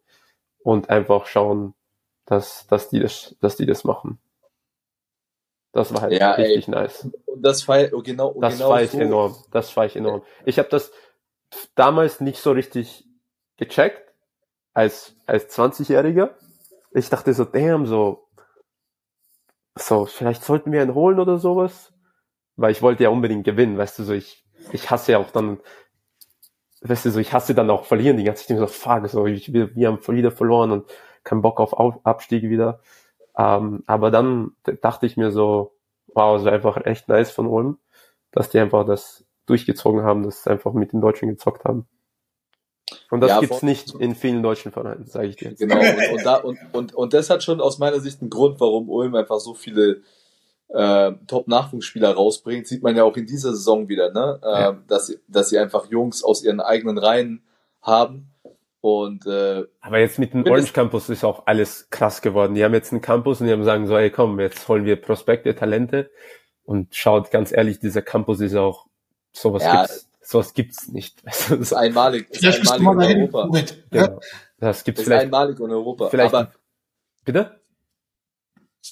[0.64, 1.74] und einfach schauen,
[2.26, 4.20] dass, dass die das, dass die das machen.
[5.72, 6.44] Das war halt Ja, ey.
[6.46, 7.10] richtig nice.
[7.26, 9.00] Und das feiert, oh, genau, Das genau war ich so.
[9.00, 9.36] enorm.
[9.52, 10.24] Das war ich enorm.
[10.46, 10.92] Ich habe das
[11.76, 13.06] damals nicht so richtig
[13.60, 14.14] gecheckt
[14.74, 16.32] als als 20-Jähriger.
[16.92, 18.28] Ich dachte so, damn, so
[19.78, 21.94] so vielleicht sollten wir ihn holen oder sowas,
[22.56, 25.60] weil ich wollte ja unbedingt gewinnen, weißt du, so ich ich hasse ja auch dann
[26.82, 29.54] weißt du, so ich hasse dann auch verlieren die ganze Zeit so fuck, so ich,
[29.54, 30.90] wir, wir haben wieder verloren und
[31.24, 32.82] keinen Bock auf Abstieg wieder.
[33.38, 35.76] Ähm, aber dann dachte ich mir so,
[36.08, 37.78] wow, es war einfach echt nice von Ulm,
[38.32, 41.88] dass die einfach das durchgezogen haben, sie einfach mit den Deutschen gezockt haben.
[43.10, 45.60] Und das Ja, gibt's nicht in vielen deutschen Vereinen, sage ich dir jetzt.
[45.60, 48.60] Genau, und, und, da, und, und, und das hat schon aus meiner Sicht einen Grund,
[48.60, 50.02] warum Ulm einfach so viele
[50.70, 52.68] äh, Top-Nachwuchsspieler rausbringt.
[52.68, 54.40] Sieht man ja auch in dieser Saison wieder, ne?
[54.44, 54.78] Äh, Ja.
[54.88, 57.44] dass, sie, dass sie einfach Jungs aus ihren eigenen Reihen
[57.82, 58.32] haben.
[58.82, 62.56] Und äh, Aber jetzt mit dem Orange Campus ist auch alles krass geworden.
[62.56, 64.96] Die haben jetzt einen Campus und die haben sagen so, ey komm, jetzt holen wir
[64.96, 66.10] Prospekte, Talente.
[66.64, 68.86] Und schaut ganz ehrlich, dieser Campus ist auch
[69.34, 71.26] sowas Ja, gibt's, sowas gibt's nicht.
[71.26, 73.58] Weißt du, ist so, einmalig, ist Vielleicht bist du einmalig mal in Europa.
[73.92, 74.08] Ja?
[74.08, 74.20] genau.
[74.60, 76.10] Das gibt's Ist vielleicht, einmalig in Europa.
[76.10, 76.52] vielleicht, Aber
[77.26, 77.60] bitte?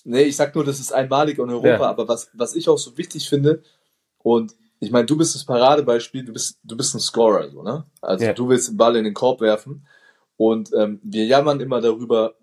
[0.03, 1.81] Nee, ich sag nur, das ist einmalig in Europa, Ja.
[1.89, 3.63] aber was, was ich auch so wichtig finde,
[4.19, 7.85] und ich meine, du bist das Paradebeispiel, du bist, du bist ein Scorer, so, ne?
[8.01, 8.33] Also Ja.
[8.33, 9.87] du willst den Ball in den Korb werfen.
[10.35, 12.35] Und ähm, wir jammern immer darüber,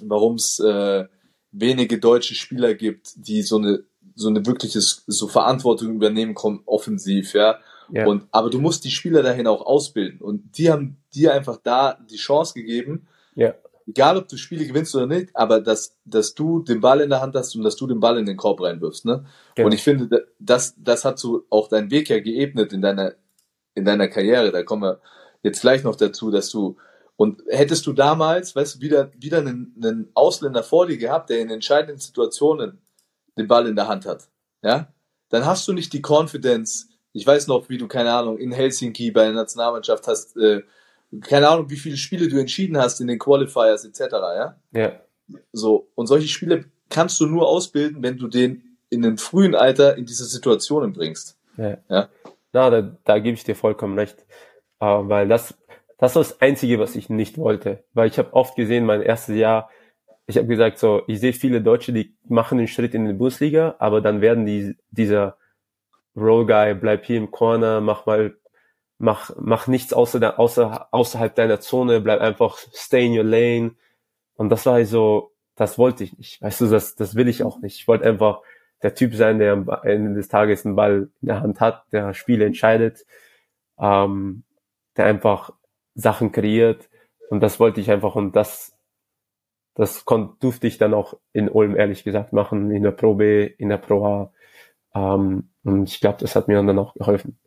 [0.00, 1.06] warum es äh,
[1.50, 7.34] wenige deutsche Spieler gibt, die so eine so eine wirkliche so Verantwortung übernehmen kommen offensiv,
[7.34, 7.58] ja.
[7.94, 8.06] Ja.
[8.06, 11.98] Und aber du musst die Spieler dahin auch ausbilden und die haben dir einfach da
[12.10, 13.54] die Chance gegeben, Ja.
[13.86, 17.20] egal ob du Spiele gewinnst oder nicht, aber dass, dass du den Ball in der
[17.20, 19.04] Hand hast und dass du den Ball in den Korb reinwirfst.
[19.04, 19.26] Ne?
[19.54, 19.66] Genau.
[19.66, 23.12] Und ich finde, da- das, das hat so auch deinen Weg ja geebnet in deiner,
[23.74, 24.50] in deiner Karriere.
[24.52, 25.00] Da kommen wir
[25.42, 26.76] jetzt gleich noch dazu, dass du,
[27.16, 31.40] und hättest du damals, weißt du, wieder, wieder einen, einen Ausländer vor dir gehabt, der
[31.40, 32.78] in entscheidenden Situationen
[33.36, 34.28] den Ball in der Hand hat,
[34.62, 34.92] ja,
[35.28, 36.88] dann hast du nicht die Confidence.
[37.12, 40.62] Ich weiß noch, wie du, keine Ahnung, in Helsinki bei der Nationalmannschaft hast, äh,
[41.20, 44.56] keine Ahnung, wie viele Spiele du entschieden hast in den Qualifiers etc., ja.
[44.72, 45.00] Ja,
[45.52, 49.96] So, und solche Spiele kannst du nur ausbilden, wenn du den in einem frühen Alter
[49.96, 51.36] in diese Situationen bringst.
[51.56, 51.78] ja.
[51.88, 52.08] Ja.
[52.54, 54.26] Na, da, da gebe ich dir vollkommen recht.
[54.78, 55.54] Äh, weil das,
[55.96, 57.82] das war das Einzige, was ich nicht wollte.
[57.94, 59.70] Weil ich habe oft gesehen, mein erstes Jahr,
[60.26, 63.76] ich habe gesagt, so, ich sehe viele Deutsche, die machen den Schritt in die Bundesliga,
[63.78, 65.36] aber dann werden die, dieser
[66.16, 68.36] Roll Guy, bleib hier im Corner, mach mal,
[68.98, 73.74] mach, mach nichts außer, außer, außerhalb deiner Zone, bleib einfach stay in your lane.
[74.34, 76.40] Und das war halt so, das wollte ich nicht.
[76.42, 77.78] Weißt du, das, das will ich auch nicht.
[77.78, 78.42] Ich wollte einfach
[78.82, 82.14] der Typ sein, der am Ende des Tages einen Ball in der Hand hat, der
[82.14, 83.06] Spiele entscheidet,
[83.78, 84.44] ähm,
[84.96, 85.52] der einfach
[85.94, 86.88] Sachen kreiert.
[87.30, 88.76] Und das wollte ich einfach und das,
[89.74, 93.46] das kon durfte ich dann auch in Ulm ehrlich gesagt machen, in der Pro B,
[93.46, 94.31] in der Pro A.
[94.94, 97.38] Ähm, und ich glaube, das hat mir dann auch geholfen.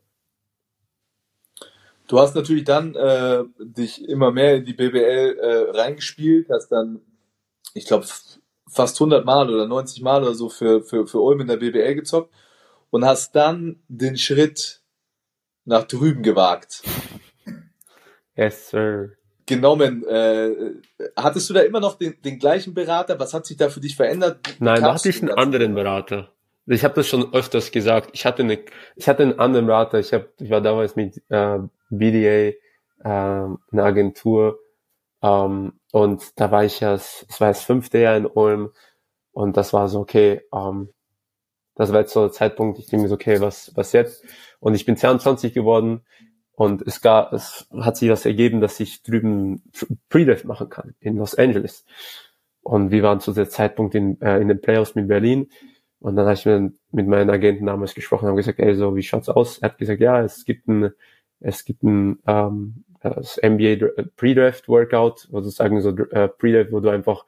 [2.08, 7.02] Du hast natürlich dann äh, dich immer mehr in die BBL äh, reingespielt, hast dann,
[7.74, 8.06] ich glaube,
[8.68, 11.96] fast 100 Mal oder 90 Mal oder so für, für, für Ulm in der BBL
[11.96, 12.34] gezockt
[12.92, 14.82] und hast dann den Schritt
[15.66, 16.84] nach drüben gewagt.
[18.36, 19.12] Yes, sir.
[19.48, 20.74] Genommen, äh,
[21.16, 23.20] hattest du da immer noch den, den gleichen Berater?
[23.20, 24.40] Was hat sich da für dich verändert?
[24.60, 26.32] Nein, da hatte ich du einen anderen Berater.
[26.68, 28.10] Ich habe das schon öfters gesagt.
[28.14, 28.60] Ich hatte eine,
[28.96, 30.00] ich hatte einen anderen Berater.
[30.00, 32.56] Ich habe, ich war damals mit äh, BDA,
[33.04, 34.60] ähm, eine Agentur,
[35.22, 38.72] ähm, und da war ich ja, es war das fünfte Jahr in Ulm,
[39.32, 40.42] und das war so okay.
[40.54, 40.90] Ähm,
[41.76, 42.80] das war jetzt so der Zeitpunkt.
[42.80, 44.24] Ich denke mir so okay, was, was jetzt?
[44.60, 46.06] Und ich bin 22 geworden.
[46.54, 49.64] Und es gab, es hat sich das ergeben, dass ich drüben
[50.08, 51.86] Pre-Draft machen kann in Los Angeles.
[52.62, 55.50] Und wir waren zu der Zeitpunkt in, äh, in den Playoffs mit Berlin.
[56.06, 59.02] Und dann habe ich mit, mit meinen Agenten damals gesprochen, haben gesagt, ey, so, wie
[59.02, 59.58] schaut's aus?
[59.58, 60.92] Er hat gesagt, ja, es gibt ein,
[61.40, 66.80] es gibt ein, ähm, das NBA Dr- Pre-Draft Workout, wo sozusagen so äh, Pre-Draft, wo
[66.80, 67.26] du einfach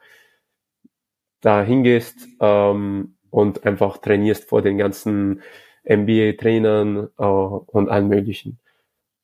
[1.40, 5.42] da hingehst ähm, und einfach trainierst vor den ganzen
[5.84, 8.60] NBA-Trainern äh, und allen möglichen.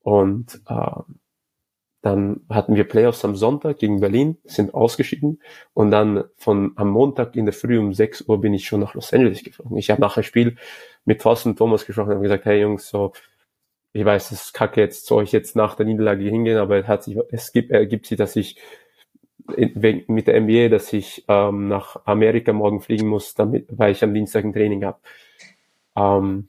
[0.00, 1.00] Und äh,
[2.04, 5.40] dann hatten wir Playoffs am Sonntag gegen Berlin, sind ausgeschieden
[5.72, 8.92] und dann von am Montag in der Früh um 6 Uhr bin ich schon nach
[8.92, 9.78] Los Angeles geflogen.
[9.78, 10.56] Ich habe nach dem Spiel
[11.06, 13.12] mit Thorsten und Thomas gesprochen und gesagt, hey Jungs, so
[13.94, 16.88] ich weiß, es ist kacke jetzt, soll ich jetzt nach der Niederlage hingehen, aber es
[16.88, 18.60] hat sich, es gibt, ergibt sich, dass ich
[19.56, 24.12] mit der NBA, dass ich ähm, nach Amerika morgen fliegen muss, damit, weil ich am
[24.12, 24.98] Dienstag ein Training habe.
[25.96, 26.48] Ähm,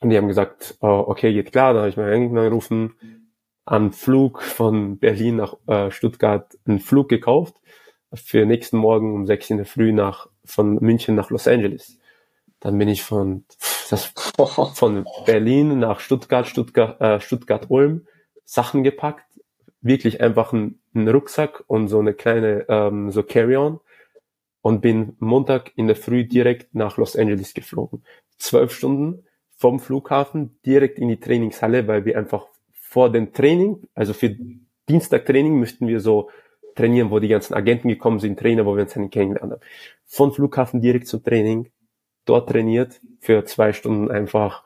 [0.00, 1.72] und die haben gesagt, äh, okay, geht klar.
[1.72, 3.27] Dann habe ich meinen Agenten angerufen,
[3.68, 7.54] am Flug von Berlin nach äh, Stuttgart einen Flug gekauft
[8.14, 11.98] für nächsten Morgen um sechs in der Früh nach von München nach Los Angeles.
[12.60, 13.44] Dann bin ich von
[13.90, 14.06] das
[14.74, 18.06] von Berlin nach Stuttgart, Stuttgart, äh, Stuttgart-Ulm
[18.44, 19.26] Sachen gepackt,
[19.82, 23.80] wirklich einfach ein, ein Rucksack und so eine kleine ähm, so Carry-on
[24.62, 28.02] und bin Montag in der Früh direkt nach Los Angeles geflogen.
[28.38, 29.26] Zwölf Stunden
[29.56, 32.46] vom Flughafen direkt in die Trainingshalle, weil wir einfach
[32.88, 34.34] vor dem Training, also für
[34.88, 36.30] Dienstag-Training müssten wir so
[36.74, 39.60] trainieren, wo die ganzen Agenten gekommen sind, Trainer, wo wir uns dann kennengelernt haben.
[40.06, 41.70] Von Flughafen direkt zum Training,
[42.24, 44.64] dort trainiert, für zwei Stunden einfach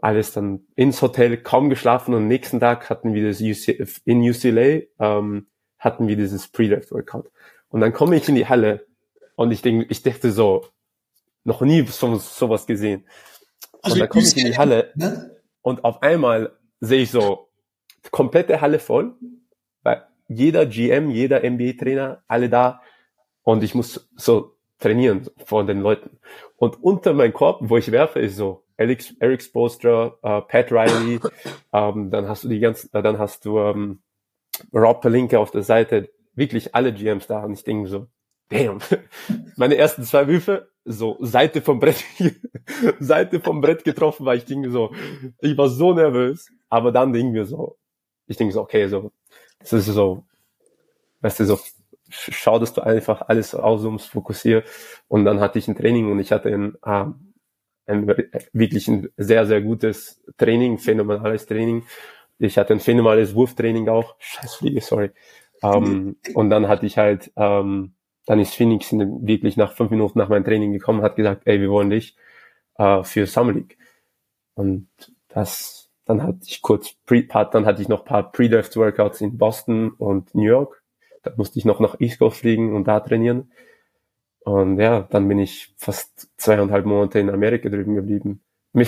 [0.00, 4.20] alles dann ins Hotel, kaum geschlafen und am nächsten Tag hatten wir das UC, in
[4.20, 5.46] UCLA, ähm,
[5.78, 7.30] hatten wir dieses Pre-Draft-Workout.
[7.68, 8.84] Und dann komme ich in die Halle
[9.36, 10.66] und ich denke, ich dachte so,
[11.44, 13.06] noch nie so, sowas gesehen.
[13.84, 15.36] und dann komme ich in die Halle Ne?
[15.62, 17.48] und auf einmal sehe ich so
[18.10, 19.14] komplette Halle voll,
[19.82, 22.80] weil jeder GM, jeder NBA-Trainer, alle da
[23.42, 26.18] und ich muss so trainieren vor den Leuten.
[26.56, 31.20] Und unter meinem Korb, wo ich werfe, ist so Alex, Eric Spolstra, äh, Pat Riley,
[31.72, 34.00] ähm, dann hast du die ganzen, äh, dann hast du ähm,
[34.72, 38.06] Rob Pelinka auf der Seite, wirklich alle GMs da und ich denke so,
[38.48, 38.78] damn,
[39.56, 42.04] meine ersten zwei Würfe, so Seite vom Brett,
[43.00, 44.92] Seite vom Brett getroffen, weil ich denke so,
[45.40, 47.76] ich war so nervös, aber dann denken wir so,
[48.26, 49.12] ich denke so, okay, so,
[49.60, 50.24] das ist so,
[51.20, 51.58] weißt du, so,
[52.10, 54.64] schau, dass du einfach alles auszoomst, fokussier
[55.08, 57.04] und dann hatte ich ein Training und ich hatte ein, äh,
[57.86, 58.06] ein
[58.52, 61.84] wirklich ein sehr, sehr gutes Training, phänomenales Training.
[62.38, 65.10] Ich hatte ein phänomenales Wurftraining auch, scheiß Fliege, sorry.
[65.62, 67.94] Ähm, und dann hatte ich halt, ähm,
[68.26, 71.70] dann ist Phoenix wirklich nach fünf Minuten nach meinem Training gekommen, hat gesagt, ey, wir
[71.70, 72.14] wollen dich
[72.76, 73.78] äh, für Summer League.
[74.54, 74.88] Und
[75.28, 75.77] das,
[76.08, 80.34] dann hatte ich kurz Pre, dann hatte ich noch paar Pre-Draft Workouts in Boston und
[80.34, 80.82] New York.
[81.22, 83.52] Da musste ich noch nach East Coast fliegen und da trainieren.
[84.40, 88.40] Und ja, dann bin ich fast zweieinhalb Monate in Amerika drüben geblieben.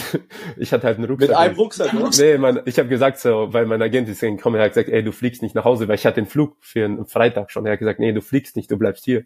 [0.56, 1.28] Ich hatte halt einen Rucksack.
[1.28, 2.10] Mit einem Rucksack, ne?
[2.18, 5.02] Nee, mein, ich habe gesagt so, weil mein Agent ist gekommen, er hat gesagt, ey,
[5.02, 7.66] du fliegst nicht nach Hause, weil ich hatte den Flug für einen Freitag schon.
[7.66, 9.24] Er hat gesagt, nee, du fliegst nicht, du bleibst hier.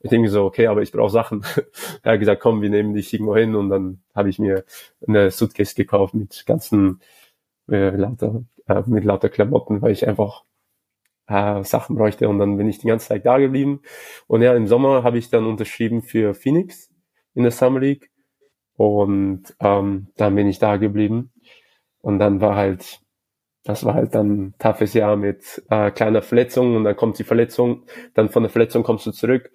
[0.00, 1.44] Ich denke so, okay, aber ich brauche Sachen.
[2.02, 4.64] er hat gesagt, komm, wir nehmen dich irgendwo hin und dann habe ich mir
[5.06, 7.00] eine Suitcase gekauft mit ganzen
[7.70, 10.44] äh, lauter, äh, mit lauter Klamotten, weil ich einfach
[11.28, 13.80] äh, Sachen bräuchte und dann bin ich die ganze Zeit da geblieben.
[14.26, 16.90] Und ja, im Sommer habe ich dann unterschrieben für Phoenix
[17.34, 18.10] in der Summer League
[18.76, 21.32] und ähm, dann bin ich da geblieben.
[22.00, 23.00] Und dann war halt,
[23.64, 27.24] das war halt dann ein toughes Jahr mit äh, kleiner Verletzung und dann kommt die
[27.24, 29.52] Verletzung, dann von der Verletzung kommst du zurück,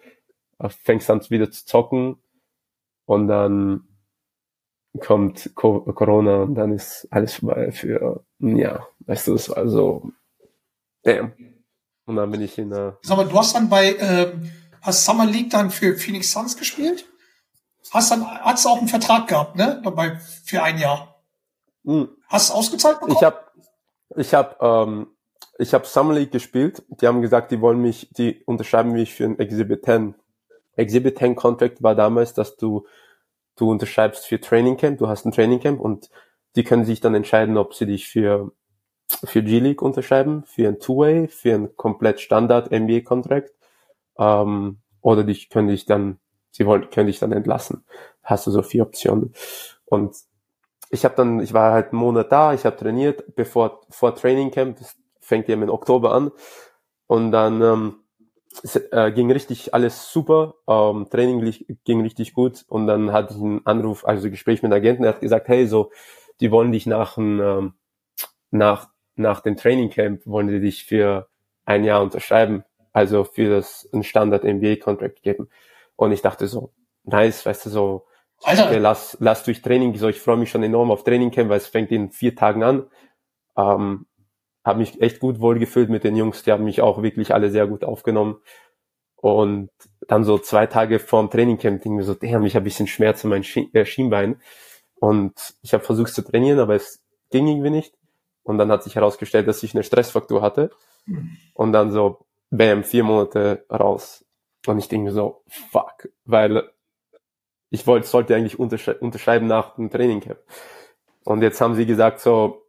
[0.59, 2.17] äh, fängst an wieder zu zocken
[3.05, 3.87] und dann
[4.99, 8.87] kommt Co Corona und dann ist alles vorbei für ein Jahr.
[8.99, 10.11] Weißt du, es war so,
[11.03, 11.33] damn.
[12.05, 12.97] Und dann bin ich in der.
[13.01, 17.05] Sag mal, du hast dann bei, ähm, hast Summer League dann für Phoenix Suns gespielt?
[17.91, 19.81] Hast dann, hast du auch einen Vertrag gehabt, ne?
[19.83, 21.21] Dabei für ein Jahr.
[21.85, 22.09] Hm.
[22.27, 23.17] Hast du ausgezahlt bekommen?
[23.17, 23.39] Ich habe
[24.15, 25.07] ich hab, ähm,
[25.57, 26.83] ich hab Summer League gespielt.
[26.89, 30.15] Die haben gesagt, die wollen mich, die unterschreiben mich für ein Exhibit 10.
[30.75, 32.85] Exhibit 10 Contract war damals, dass du,
[33.57, 36.09] du unterschreibst für Training Camp, du hast ein Training Camp und
[36.55, 38.51] die können sich dann entscheiden, ob sie dich für,
[39.23, 43.53] für G-League unterschreiben, für ein Two-Way, für ein komplett Standard NBA-Contract,
[44.17, 46.19] ähm, oder dich können dich dann,
[46.51, 47.83] sie wollen, können dich dann entlassen.
[48.23, 49.33] Hast du so vier Optionen.
[49.85, 50.15] Und
[50.89, 54.51] ich habe dann, ich war halt einen Monat da, ich habe trainiert, bevor vor Training
[54.51, 56.31] Camp, das fängt eben im Oktober an.
[57.07, 57.95] Und dann ähm,
[58.63, 63.41] es, äh, ging richtig alles super, ähm, Training ging richtig gut und dann hatte ich
[63.41, 65.91] einen Anruf, also ein Gespräch mit einem Agenten, der hat gesagt, hey, so,
[66.39, 67.73] die wollen dich nach ein, ähm,
[68.51, 71.27] nach nach dem Training Camp wollen die dich für
[71.65, 75.49] ein Jahr unterschreiben, also für das ein Standard NBA Contract geben.
[75.95, 76.71] Und ich dachte so,
[77.03, 78.05] nice, weißt du so,
[78.43, 81.49] Alter, okay, lass, lass durch Training, so ich freue mich schon enorm auf Training Camp,
[81.49, 82.87] weil es fängt in vier Tagen an.
[83.57, 84.05] Ähm,
[84.67, 87.67] habe mich echt gut wohlgefühlt mit den Jungs, die haben mich auch wirklich alle sehr
[87.67, 88.41] gut aufgenommen.
[89.15, 89.69] Und
[90.07, 92.65] dann so zwei Tage vorm Training Camp denke ich mir so, damn, ich habe ein
[92.65, 94.41] bisschen Schmerz in meinem Schien äh, Schienbein.
[94.99, 97.01] Und ich habe versucht zu trainieren, aber es
[97.31, 97.95] ging irgendwie nicht.
[98.43, 100.69] Und dann hat sich herausgestellt, dass ich eine Stressfaktor hatte.
[101.53, 104.25] Und dann so, bam, vier Monate raus.
[104.67, 106.69] Und ich denke mir so, fuck, weil
[107.69, 110.39] ich wollte, sollte eigentlich unterschrei unterschreiben nach dem Training Camp.
[111.23, 112.66] Und jetzt haben sie gesagt so,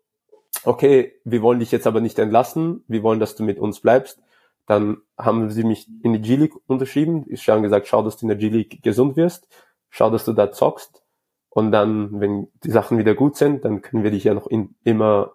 [0.64, 4.20] okay, wir wollen dich jetzt aber nicht entlassen, wir wollen, dass du mit uns bleibst.
[4.66, 7.24] Dann haben sie mich in die G-League unterschrieben.
[7.28, 9.48] Ich habe gesagt, schau, dass du in der G-League gesund wirst,
[9.88, 11.02] schau, dass du da zockst.
[11.48, 14.74] Und dann, wenn die Sachen wieder gut sind, dann können wir dich ja noch in,
[14.84, 15.32] immer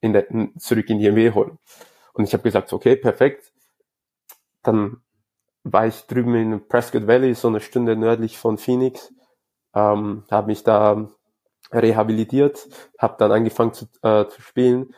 [0.00, 0.26] in der,
[0.58, 1.58] zurück in die MW holen.
[2.12, 3.52] Und ich habe gesagt, okay, perfekt.
[4.62, 4.98] Dann
[5.64, 9.12] war ich drüben in Prescott Valley, so eine Stunde nördlich von Phoenix,
[9.74, 11.08] ähm, habe mich da
[11.72, 14.94] rehabilitiert, habe dann angefangen zu, äh, zu spielen,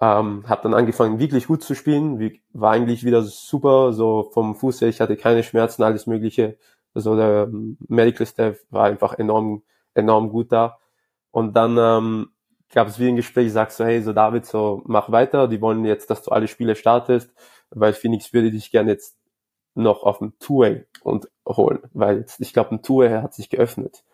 [0.00, 4.54] ähm, habe dann angefangen wirklich gut zu spielen, wie, war eigentlich wieder super, so vom
[4.54, 6.56] Fuß her, ich hatte keine Schmerzen, alles mögliche,
[6.94, 9.62] also der ähm, Medical Staff war einfach enorm,
[9.94, 10.78] enorm gut da
[11.30, 12.30] und dann ähm,
[12.72, 15.84] gab es wie ein Gespräch, sagst du, hey, so David, so mach weiter, die wollen
[15.84, 17.30] jetzt, dass du alle Spiele startest,
[17.70, 19.18] weil Phoenix würde dich gerne jetzt
[19.74, 24.04] noch auf dem Two-Way und holen, weil jetzt, ich glaube, ein Two-Way hat sich geöffnet.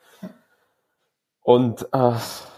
[1.45, 2.13] Und äh,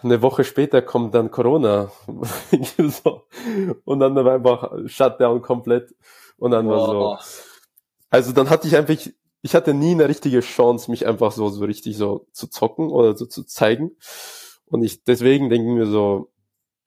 [0.04, 1.90] eine Woche später kommt dann Corona.
[2.78, 3.22] so.
[3.84, 5.92] Und dann war einfach Shutdown komplett.
[6.38, 7.18] Und dann war Boah.
[7.20, 7.26] so.
[8.10, 8.94] Also dann hatte ich einfach,
[9.42, 13.16] ich hatte nie eine richtige Chance, mich einfach so, so richtig so zu zocken oder
[13.16, 13.90] so zu zeigen.
[14.66, 16.30] Und ich, deswegen denke ich mir so,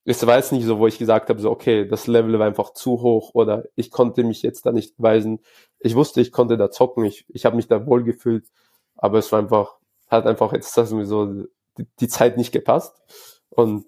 [0.06, 2.72] es war jetzt nicht so, wo ich gesagt habe, so, okay, das Level war einfach
[2.72, 5.42] zu hoch oder ich konnte mich jetzt da nicht beweisen.
[5.80, 8.48] Ich wusste, ich konnte da zocken, ich, ich habe mich da wohl gefühlt.
[8.96, 9.76] aber es war einfach,
[10.08, 11.46] hat einfach jetzt das mir so
[11.80, 12.96] die, die Zeit nicht gepasst.
[13.50, 13.86] Und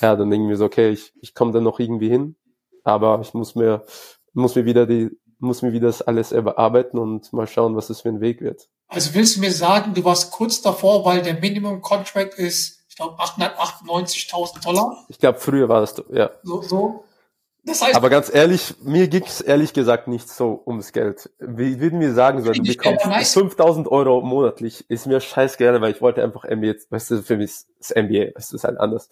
[0.00, 2.36] ja, dann denken wir so, okay, ich, ich komme da noch irgendwie hin,
[2.84, 3.84] aber ich muss mir,
[4.32, 8.02] muss mir wieder die, muss mir wieder das alles überarbeiten und mal schauen, was es
[8.02, 8.68] für ein Weg wird.
[8.88, 12.96] Also willst du mir sagen, du warst kurz davor, weil der Minimum Contract ist, ich
[12.96, 15.04] glaube, 898.000 Dollar.
[15.08, 16.30] Ich glaube, früher war das, ja.
[16.42, 17.04] So, so.
[17.64, 21.30] Das heißt, Aber ganz ehrlich, mir ging's ehrlich gesagt nicht so ums Geld.
[21.38, 23.34] Wie würden wir sagen, so, du bekommst bin nice.
[23.34, 27.46] 5000 Euro monatlich, ist mir scheißegal, weil ich wollte einfach NBA, weißt du, für mich
[27.50, 29.10] ist das NBA, weißt du, ist halt anders.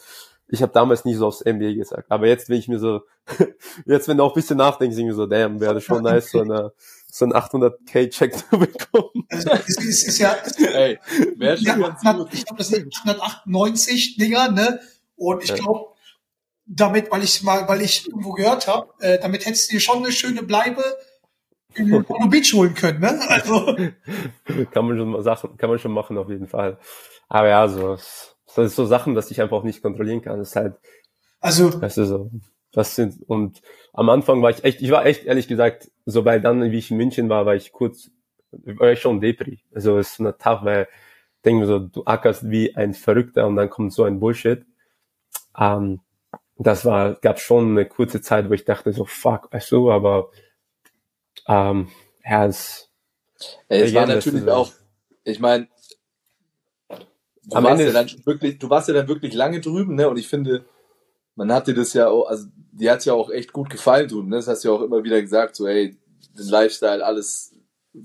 [0.49, 3.01] Ich habe damals nie so aufs NBA gesagt, aber jetzt, wenn ich mir so,
[3.85, 6.41] jetzt, wenn du auch ein bisschen nachdenkst, ich mir so, damn, wäre schon nice, so,
[6.41, 6.73] eine,
[7.11, 9.27] so ein 800k-Check zu bekommen.
[9.29, 12.29] also, es, ist, ist ja, Ey, schon ja, ganz 800 gut.
[12.35, 14.81] ich glaube, das sind 898 Dinger, ne?
[15.17, 15.57] Und ich Ja.
[15.57, 15.96] glaube,
[16.67, 19.99] damit, weil ich mal, weil ich irgendwo gehört habe, äh, damit hättest du dir schon
[19.99, 20.83] eine schöne Bleibe
[21.75, 23.21] in Bono Beach holen können, ne?
[23.29, 23.77] Also,
[24.73, 26.79] kann man schon mal Sachen, kann man schon machen auf jeden Fall.
[27.29, 27.97] Aber ja, so,
[28.57, 30.39] das ist so Sachen, dass ich einfach auch nicht kontrollieren kann.
[30.39, 30.77] Das ist halt,
[31.41, 32.31] also, weißt du, so,
[32.73, 36.41] das sind, und am Anfang war ich echt, ich war echt ehrlich gesagt, so weil
[36.41, 38.11] dann, wie ich in München war, war ich kurz,
[38.51, 39.61] war ich schon Depri.
[39.75, 40.89] Also, es ist eine tough, weil
[41.37, 44.67] ich denke mir so, du ackerst wie ein Verrückter und dann kommt so ein Bullshit.
[45.57, 46.01] Ähm,
[46.59, 50.31] das war, gab schon eine kurze Zeit, wo ich dachte so, fuck, weißt du, aber,
[51.49, 51.89] ähm,
[52.25, 52.91] ja, es,
[53.79, 54.73] es Ja, war natürlich auch,
[55.25, 55.69] ich meine,
[57.45, 60.09] du Am warst Ende ja dann wirklich, du warst ja dann wirklich lange drüben, ne?
[60.09, 60.65] Und ich finde,
[61.37, 64.29] man hat dir das ja auch, also dir hat's ja auch echt gut gefallen drüben,
[64.31, 64.37] ne?
[64.37, 65.97] Das hast du ja auch immer wieder gesagt, so, ey,
[66.39, 67.55] den Lifestyle, alles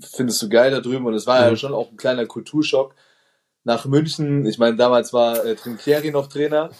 [0.00, 1.06] findest du geil da drüben.
[1.06, 1.56] Und es war ja Mhm.
[1.56, 2.94] schon auch ein kleiner Kulturschock
[3.64, 4.46] nach München.
[4.46, 6.70] Ich meine, damals war äh, Trinkieri noch Trainer.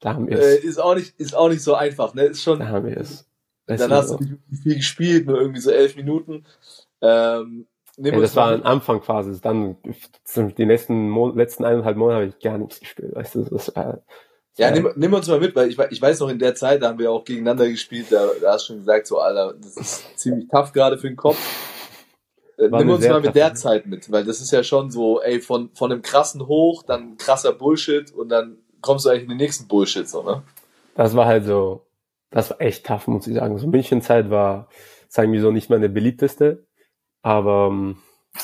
[0.00, 2.24] Da haben wir Äh, es, ist auch nicht, ist auch nicht so einfach, ne?
[2.24, 3.28] Ist schon, da haben wir es.
[3.66, 6.44] Das dann hast du nicht viel gespielt, nur irgendwie so elf Minuten.
[7.00, 9.40] Ähm, Ja, das war mal eine Anfangsphase.
[9.40, 9.76] Dann
[10.36, 13.14] die letzten, Mo letzten eineinhalb Monate habe ich gar nichts gespielt.
[13.14, 14.02] Weißt du, das war,
[14.56, 16.88] Ja, nimm, nimm uns mal mit, weil ich, ich weiß noch, in der Zeit, da
[16.88, 20.18] haben wir auch gegeneinander gespielt, da, da hast du schon gesagt, so, Alter, das ist
[20.18, 21.38] ziemlich tough gerade für den Kopf.
[22.58, 23.58] Äh, War nimm uns mal mit der Zeit.
[23.58, 27.16] Zeit mit, weil das ist ja schon so, ey, von, von einem krassen Hoch, dann
[27.16, 30.42] krasser Bullshit und dann kommst du eigentlich in den nächsten Bullshit, so, ne?
[30.96, 31.86] das war halt so,
[32.30, 33.58] das war echt tough, muss ich sagen.
[33.58, 34.68] So Münchenzeit war,
[35.08, 36.66] sagen wir so, nicht meine beliebteste.
[37.22, 37.98] Aber ähm,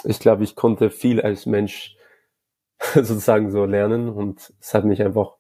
[0.05, 1.97] ich glaube, ich konnte viel als Mensch
[2.95, 5.37] sozusagen so lernen und es hat mich einfach,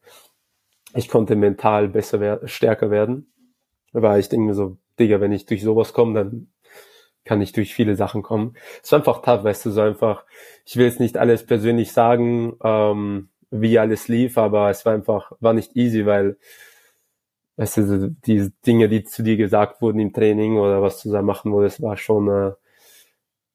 [0.95, 3.33] ich konnte mental besser werden, stärker werden.
[3.93, 6.53] Weil ich denke mir so, Digga, wenn ich durch sowas komme, dann
[7.25, 8.57] kann ich durch viele Sachen kommen.
[8.83, 10.25] Es war einfach tough, weißt du, so einfach,
[10.65, 15.33] ich will jetzt nicht alles persönlich sagen, ähm, wie alles lief, aber es war einfach,
[15.41, 16.37] war nicht easy, weil,
[17.57, 21.53] weißt du, die Dinge, die zu dir gesagt wurden im Training oder was da machen
[21.53, 22.53] wolltest, war schon, äh,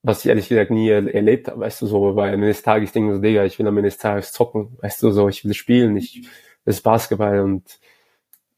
[0.04, 2.62] was ich ehrlich gesagt nie er erlebt habe, weißt du, so, weil am Ende des
[2.62, 5.28] Tages denke ich so, Digga, ich will am Ende des Tages zocken, weißt du, so,
[5.30, 6.28] ich will spielen, ich,
[6.64, 7.80] das ist Basketball und,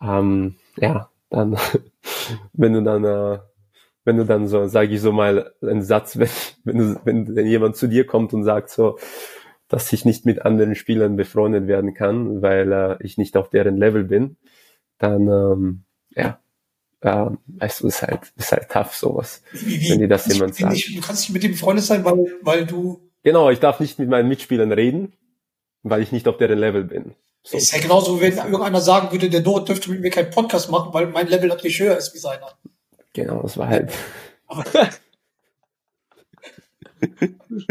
[0.01, 1.57] ähm, ja, dann,
[2.53, 3.39] wenn du dann, äh,
[4.03, 6.29] wenn du dann so, sage ich so mal, einen Satz, wenn,
[6.65, 8.97] wenn, du, wenn, wenn jemand zu dir kommt und sagt so,
[9.69, 13.77] dass ich nicht mit anderen Spielern befreundet werden kann, weil äh, ich nicht auf deren
[13.77, 14.35] Level bin,
[14.97, 15.83] dann, ähm,
[16.15, 16.39] ja,
[17.01, 19.41] äh, weißt du, ist halt, ist halt tough, sowas.
[19.53, 22.03] wie, wie, Wenn dir das jemand kannst nicht- Du kannst nicht mit dem befreundet sein,
[22.03, 25.13] weil, weil du, Genau, ich darf nicht mit meinen Mitspielern reden,
[25.83, 27.13] weil ich nicht auf deren Level bin.
[27.43, 30.69] So, ist ja genauso, wenn irgendeiner sagen würde, der Noah dürfte mit mir keinen Podcast
[30.71, 32.57] machen, weil mein Level natürlich höher ist wie seiner.
[33.13, 33.91] genau, das war halt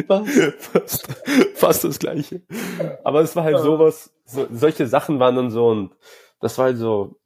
[0.01, 0.29] Spaß.
[0.59, 1.09] fast,
[1.55, 2.43] fast das Gleiche.
[3.05, 5.93] Aber es war halt sowas, so, solche Sachen waren dann so und
[6.41, 7.19] das war halt so,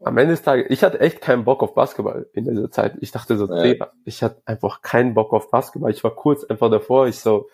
[0.00, 2.96] am Ende des Tages, ich hatte echt keinen Bock auf Basketball in dieser Zeit.
[3.00, 3.62] Ich dachte so, Ja.
[3.62, 5.90] Digga, ich hatte einfach keinen Bock auf Basketball.
[5.90, 7.48] Ich war kurz einfach davor, ich so,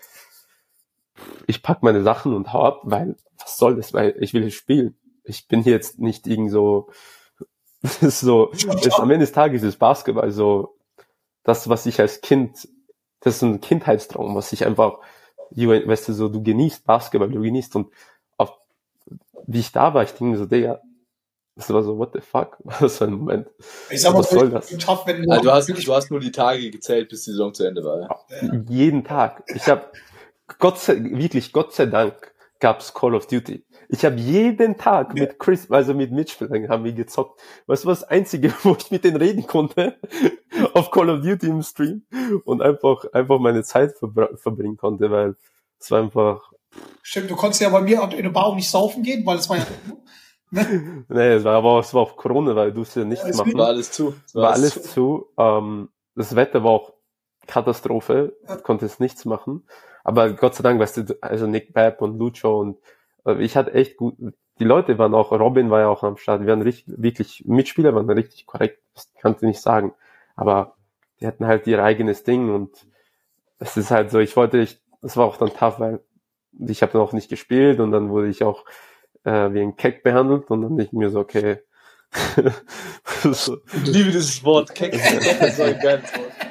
[1.46, 4.50] ich pack meine Sachen und hau ab, weil, was soll das, weil ich will hier
[4.50, 4.96] spielen.
[5.24, 6.88] Ich bin hier jetzt nicht irgend so,
[7.82, 10.76] ist so, es, am Ende des Tages ist Basketball so,
[11.44, 12.68] das, was ich als Kind,
[13.24, 14.98] das ist ein Kindheitstraum, was ich einfach,
[15.50, 17.92] weißt du, so, du genießt Basketball, du genießt und
[18.36, 18.52] auf,
[19.46, 20.80] wie ich da war, ich denke mir so, Digga,
[21.56, 23.48] das war so, what the fuck, was für ein Moment.
[23.90, 24.68] Ich sag mal, Was soll das?
[24.78, 27.64] tough, wenn Also du, hast, du hast nur die Tage gezählt, bis die Saison zu
[27.64, 28.00] Ende war.
[28.00, 28.62] Ja?
[28.68, 29.44] Jeden Tag.
[29.54, 29.90] Ich habe
[30.58, 33.64] Gott sei, wirklich Gott sei Dank gab's Call of Duty.
[33.88, 37.40] Ich habe jeden Tag mit Chris, also mit Mitspielern haben wir gezockt.
[37.66, 39.98] Weißt du was, das Einzige, wo ich mit denen reden konnte,
[40.74, 42.02] auf Call of Duty im Stream
[42.44, 45.36] und einfach, einfach meine Zeit verbr- verbringen konnte, weil
[45.78, 46.52] es war einfach,
[47.02, 49.48] Stimmt, du konntest ja bei mir in der Bar auch nicht saufen gehen, weil es
[49.48, 49.66] war ja,
[50.50, 51.04] ne?
[51.08, 53.58] nee, es war aber, es war auch Corona, weil du es ja nichts Alles machen.
[53.58, 54.14] War alles zu.
[54.32, 55.26] war alles zu.
[55.36, 56.92] Ähm, das Wetter war auch
[57.46, 59.66] Katastrophe, konntest nichts machen.
[60.04, 62.78] Aber Gott sei Dank, weißt du, also Nick Babb und Lucho und
[63.26, 64.16] ich hatte echt gut,
[64.58, 67.94] die Leute waren auch, Robin war ja auch am Start, wir waren richtig, wirklich, Mitspieler
[67.94, 69.94] waren richtig korrekt, das kannst du nicht sagen.
[70.36, 70.76] Aber
[71.20, 72.86] die hatten halt ihr eigenes Ding und
[73.58, 76.00] es ist halt so, ich wollte, ich, es war auch dann tough, weil
[76.66, 78.64] ich habe dann auch nicht gespielt und dann wurde ich auch
[79.24, 81.58] äh, wie ein Keck behandelt und dann nicht mir so, okay.
[83.22, 84.74] so, Ich liebe dieses Wort.
[84.74, 86.43] Keck, Keck ist so ein geiles Wort.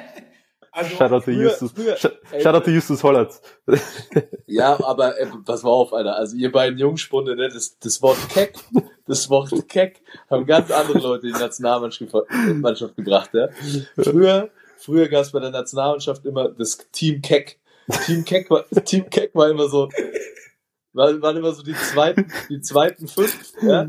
[0.76, 3.40] Also, shout out to Früher- Justus, früher- Sh- ey, shout out to Justus Hollatz.
[4.46, 6.16] Ja, aber äh, pass mal auf, Alter.
[6.16, 8.54] Also ihr beiden Jungspunde, ne, das, das Wort Keck,
[9.06, 10.00] das Wort Keck
[10.30, 12.12] haben ganz andere Leute in die Nationalmannschaft
[12.54, 13.48] Mannschaft gebracht, ja.
[13.96, 17.58] Früher, früher gab es bei der Nationalmannschaft immer das Team Keck.
[18.06, 19.88] Team Keck war, Team Keck war immer so,
[20.94, 23.84] war, waren immer so die zweiten, die zweiten fünf, ja,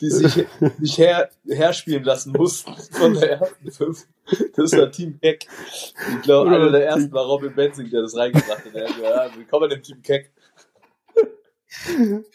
[0.00, 0.46] die sich
[0.78, 4.06] nicht her, herspielen lassen mussten von der ersten fünf.
[4.56, 5.46] Das war Team Keck.
[6.16, 8.74] Ich glaube, einer der ersten war Robin Benzing, der das reingebracht hat.
[8.74, 10.32] Der hat gesagt, ja, willkommen im Team Keck.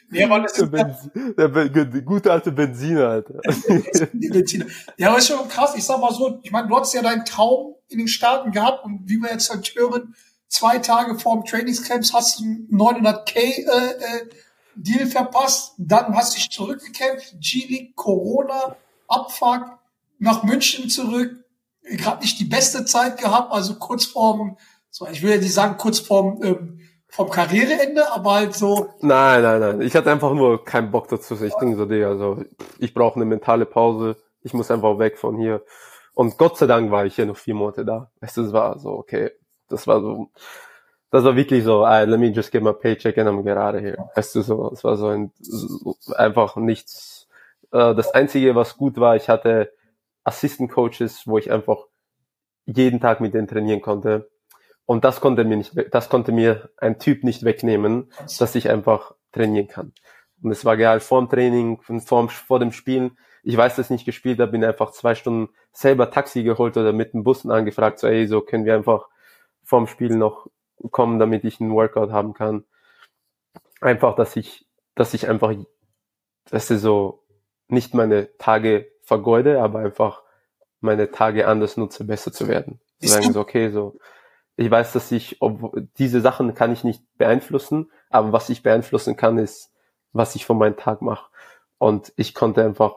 [0.09, 3.39] nee, aber das Der, ist der, der gute alte Benziner, Alter.
[4.13, 4.65] die Benziner.
[4.97, 5.75] Ja, aber ist schon krass.
[5.75, 8.85] Ich sag mal so, ich meine, du hast ja deinen Traum in den Staaten gehabt
[8.85, 10.13] und wie wir jetzt halt hören,
[10.49, 14.29] zwei Tage vorm Trainingscamps hast du einen 900k äh, äh,
[14.75, 18.75] Deal verpasst, dann hast dich zurückgekämpft, G-League, Corona,
[19.07, 19.77] Abfuck,
[20.19, 21.43] nach München zurück,
[21.83, 24.57] gerade nicht die beste Zeit gehabt, also kurz vorm,
[24.89, 26.79] so ich will ja nicht sagen kurz vorm ähm,
[27.09, 29.81] vom Karriereende, aber halt so, Nein, nein, nein.
[29.81, 31.33] Ich hatte einfach nur keinen Bock dazu.
[31.43, 32.43] Ich denke so, Digga, also
[32.77, 34.15] ich brauche eine mentale Pause.
[34.43, 35.63] Ich muss einfach weg von hier.
[36.13, 38.11] Und Gott sei Dank war ich hier noch vier Monate da.
[38.21, 39.31] Du, es war so, okay,
[39.69, 40.29] das war so,
[41.11, 44.09] das war wirklich so, ah, let me just get my paycheck and I'm gerade hier.
[44.15, 47.27] Weißt du, so, es war so ein, so, einfach nichts.
[47.71, 49.71] Äh, das Einzige, was gut war, ich hatte
[50.23, 51.87] Assistant Coaches, wo ich einfach
[52.65, 54.29] jeden Tag mit denen trainieren konnte.
[54.85, 59.15] Und das konnte mir nicht, das konnte mir ein Typ nicht wegnehmen, dass ich einfach
[59.31, 59.93] trainieren kann.
[60.43, 63.17] Und es war geil vor dem Training, vor, dem- vor dem Spielen.
[63.43, 66.93] Ich weiß, dass ich nicht gespielt habe, bin einfach zwei Stunden selber Taxi geholt oder
[66.93, 69.07] mit dem Bus angefragt, so, ey, so können wir einfach
[69.69, 70.47] vorm Spiel noch
[70.91, 72.65] kommen, damit ich einen Workout haben kann.
[73.81, 75.53] Einfach, dass ich, dass ich einfach,
[76.49, 77.23] dass ich so
[77.67, 80.23] nicht meine Tage vergeude, aber einfach
[80.81, 82.81] meine Tage anders nutze, besser zu werden.
[82.99, 83.99] Zu sagen so, okay, so,
[84.55, 89.15] ich weiß, dass ich, ob, diese Sachen kann ich nicht beeinflussen, aber was ich beeinflussen
[89.15, 89.71] kann, ist,
[90.13, 91.29] was ich von meinem Tag mache.
[91.77, 92.95] Und ich konnte einfach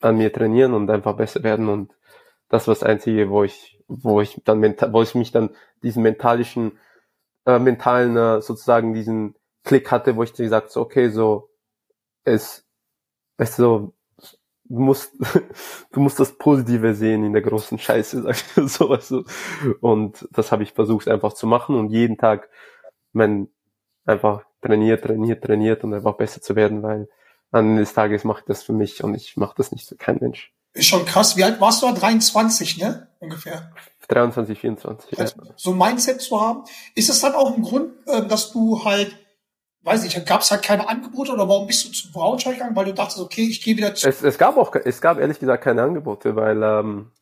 [0.00, 1.94] an mir trainieren und einfach besser werden und
[2.50, 5.50] das war das Einzige, wo ich, wo ich dann wo ich mich dann
[5.82, 6.78] diesen mentalischen,
[7.46, 11.50] äh, mentalen, äh, sozusagen diesen Klick hatte, wo ich gesagt so, okay, so,
[12.24, 12.66] es,
[13.38, 13.94] es so,
[14.64, 15.14] du musst,
[15.92, 19.24] du musst das Positive sehen in der großen Scheiße, sag ich so, weißt du.
[19.80, 22.50] Und das habe ich versucht einfach zu machen und jeden Tag
[23.12, 23.48] mein,
[24.06, 27.08] einfach trainiert, trainiert, trainiert und einfach besser zu werden, weil
[27.52, 30.20] am Ende Tages mache ich das für mich und ich mache das nicht für keinen
[30.20, 30.52] Mensch.
[30.80, 31.36] Ist schon krass.
[31.36, 31.92] Wie alt warst du da?
[31.92, 33.08] 23, ne?
[33.20, 33.72] Ungefähr.
[34.08, 35.26] 23, 24, ja.
[35.56, 36.64] so ein Mindset zu haben.
[36.96, 39.16] Ist es dann auch ein Grund, äh, dass du halt,
[39.82, 42.74] weiß ich, gab es halt keine Angebote oder warum bist du zu Braunschweig gegangen?
[42.74, 44.08] Weil du dachtest, okay, ich gehe wieder zu.
[44.08, 47.12] Es, es gab auch, es gab ehrlich gesagt keine Angebote, weil ähm,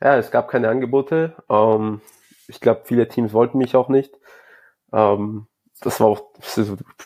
[0.00, 1.36] ja, es gab keine Angebote.
[1.50, 2.00] Ähm,
[2.48, 4.14] ich glaube, viele Teams wollten mich auch nicht.
[4.94, 5.46] Ähm,
[5.80, 6.32] das war auch,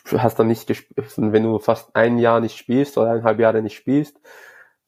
[0.09, 3.61] du hast dann nicht gespielt, wenn du fast ein Jahr nicht spielst oder eineinhalb Jahre
[3.61, 4.17] nicht spielst,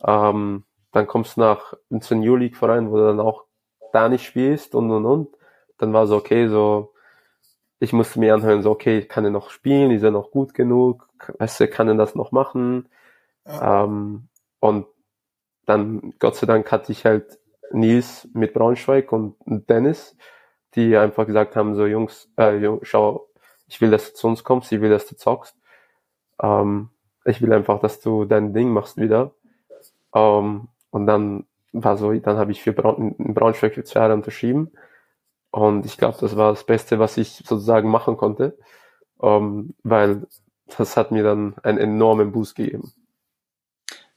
[0.05, 3.45] ähm, dann kommst du nach zu New League Verein, wo du dann auch
[3.93, 5.29] da nicht spielst und und und.
[5.77, 6.93] Dann war so okay, so
[7.79, 11.09] ich musste mir anhören, so okay, kann er noch spielen, ist er noch gut genug,
[11.39, 12.89] weißt du, kann er das noch machen?
[13.45, 14.29] Ähm,
[14.59, 14.87] und
[15.65, 17.39] dann, Gott sei Dank, hatte ich halt
[17.71, 20.17] Nils mit Braunschweig und Dennis,
[20.75, 23.29] die einfach gesagt haben, so Jungs, äh, Jung, schau,
[23.67, 25.55] ich will, dass du zu uns kommst, ich will, dass du zockst.
[26.41, 26.89] Ähm,
[27.25, 29.33] ich will einfach, dass du dein Ding machst wieder.
[30.13, 34.13] Ähm, und dann war so, dann habe ich für Braun, in Braunschweig für zwei Jahre
[34.13, 34.71] unterschrieben.
[35.51, 38.57] Und ich glaube, das war das Beste, was ich sozusagen machen konnte,
[39.21, 40.27] ähm, weil
[40.77, 42.93] das hat mir dann einen enormen Boost gegeben.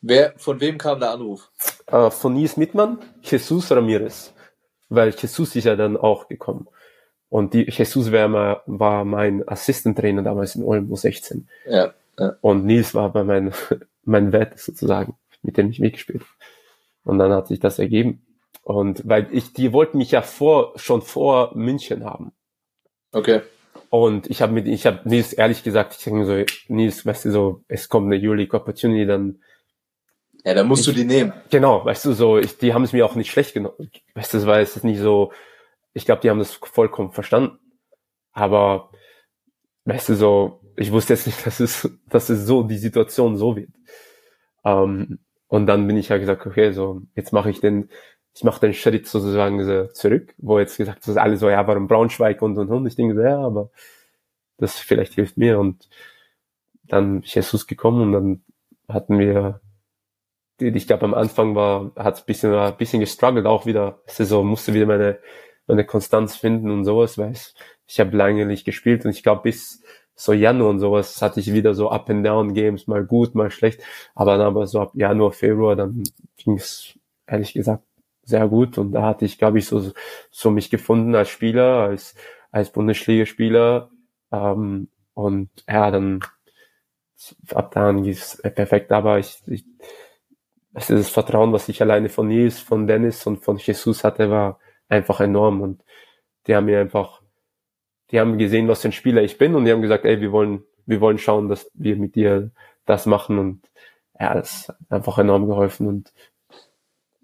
[0.01, 1.51] Wer, von wem kam der Anruf?
[1.87, 4.35] Äh, von Nils Mittmann, Jesus Ramirez,
[4.89, 6.69] weil Jesus ist ja dann auch gekommen.
[7.29, 11.49] Und die, Jesus war, mal, war mein Assistant-Trainer damals in Olmo 16.
[11.67, 11.95] Ja.
[12.43, 13.55] Und Nils war bei mein,
[14.05, 16.31] mein Wett sozusagen, mit dem ich mitgespielt habe.
[17.05, 18.25] Und dann hat sich das ergeben.
[18.63, 22.33] Und weil ich, die wollten mich ja vor, schon vor München haben.
[23.13, 23.41] Okay.
[23.91, 27.31] Und ich habe mit, ich habe Nils ehrlich gesagt, ich denke so, Nils, weißt du
[27.33, 29.41] so, es kommt eine Euroleague Opportunity, dann
[30.45, 31.33] Ja, dann musst du Ich- die nehmen.
[31.51, 33.91] Genau, weißt du, so, ich, die haben es mir auch nicht schlecht genommen.
[34.15, 35.33] Weißt du, es war jetzt nicht so,
[35.93, 37.59] ich glaube, die haben das vollkommen verstanden.
[38.33, 38.91] Aber,
[39.85, 43.57] weißt du, so, ich wusste jetzt nicht, dass es, dass es so, die Situation so
[43.57, 43.71] wird.
[44.65, 45.19] Ähm,
[45.53, 47.91] und dann bin ich ja gesagt, okay, so, jetzt mache ich den,
[48.35, 51.89] ich mache den Schritt sozusagen so zurück, wo jetzt gesagt ist, alle so, ja, warum
[51.89, 52.87] Braunschweig und und und.
[52.87, 53.69] Ich denke so, ja, aber
[54.57, 55.59] das vielleicht hilft mir.
[55.59, 55.91] Und
[56.85, 58.45] dann ist Jesus gekommen und dann
[58.89, 59.61] hatten wir,
[60.59, 64.01] ich glaube am Anfang war, hat es bisschen, ein bisschen gestruggelt auch wieder.
[64.07, 65.19] Es ist so, musste wieder meine,
[65.67, 67.53] meine Konstanz finden und sowas, ich,
[67.87, 69.83] ich habe lange nicht gespielt und ich glaube bis
[70.15, 73.51] so Januar und sowas hatte ich wieder so Up and Down Games, mal gut, mal
[73.51, 73.83] schlecht.
[74.15, 76.03] Aber dann aber so ab Januar, Februar, dann
[76.37, 77.85] ging es ehrlich gesagt
[78.25, 79.93] sehr gut und da hatte ich, glaube ich, so,
[80.31, 82.15] so mich gefunden als Spieler, als,
[82.51, 83.91] als Bundesligaspieler.
[84.31, 86.21] Ähm, und ja, dann
[87.55, 88.93] ab da ging es perfekt.
[88.93, 89.65] Aber ich, ich
[90.75, 94.59] ist das Vertrauen, was ich alleine von Nils, von Dennis und von Jesus hatte, war
[94.89, 95.61] einfach enorm.
[95.61, 95.85] Und
[96.47, 97.22] die haben mir einfach,
[98.13, 100.33] die haben gesehen, was für ein Spieler ich bin und die haben gesagt, ey, wir
[100.33, 102.51] wollen, wir wollen schauen, dass wir mit dir
[102.87, 103.63] das machen und
[104.21, 106.13] ja, das hat einfach enorm geholfen und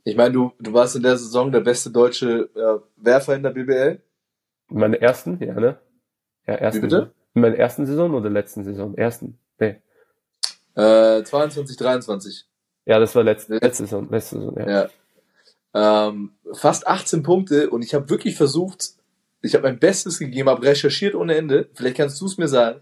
[0.04, 3.50] Ich meine, du, du warst in der Saison der beste deutsche äh, Werfer in der
[3.50, 4.00] BBL.
[4.70, 5.78] in meiner ersten, ja, ne?
[6.46, 7.12] Ja, ersten Wie bitte?
[7.34, 8.96] In meiner ersten Saison oder letzten Saison?
[8.96, 9.38] Ersten.
[9.60, 9.76] Nee.
[10.74, 12.46] Äh, 22, 23.
[12.86, 13.66] Ja, das war letzte, Letzte.
[13.66, 14.88] letzte Saison, letzte Saison, ja.
[15.74, 16.08] Ja.
[16.08, 18.94] Ähm, fast 18 Punkte und ich habe wirklich versucht,
[19.42, 21.68] ich habe mein Bestes gegeben, habe recherchiert ohne Ende.
[21.74, 22.80] Vielleicht kannst du es mir sagen,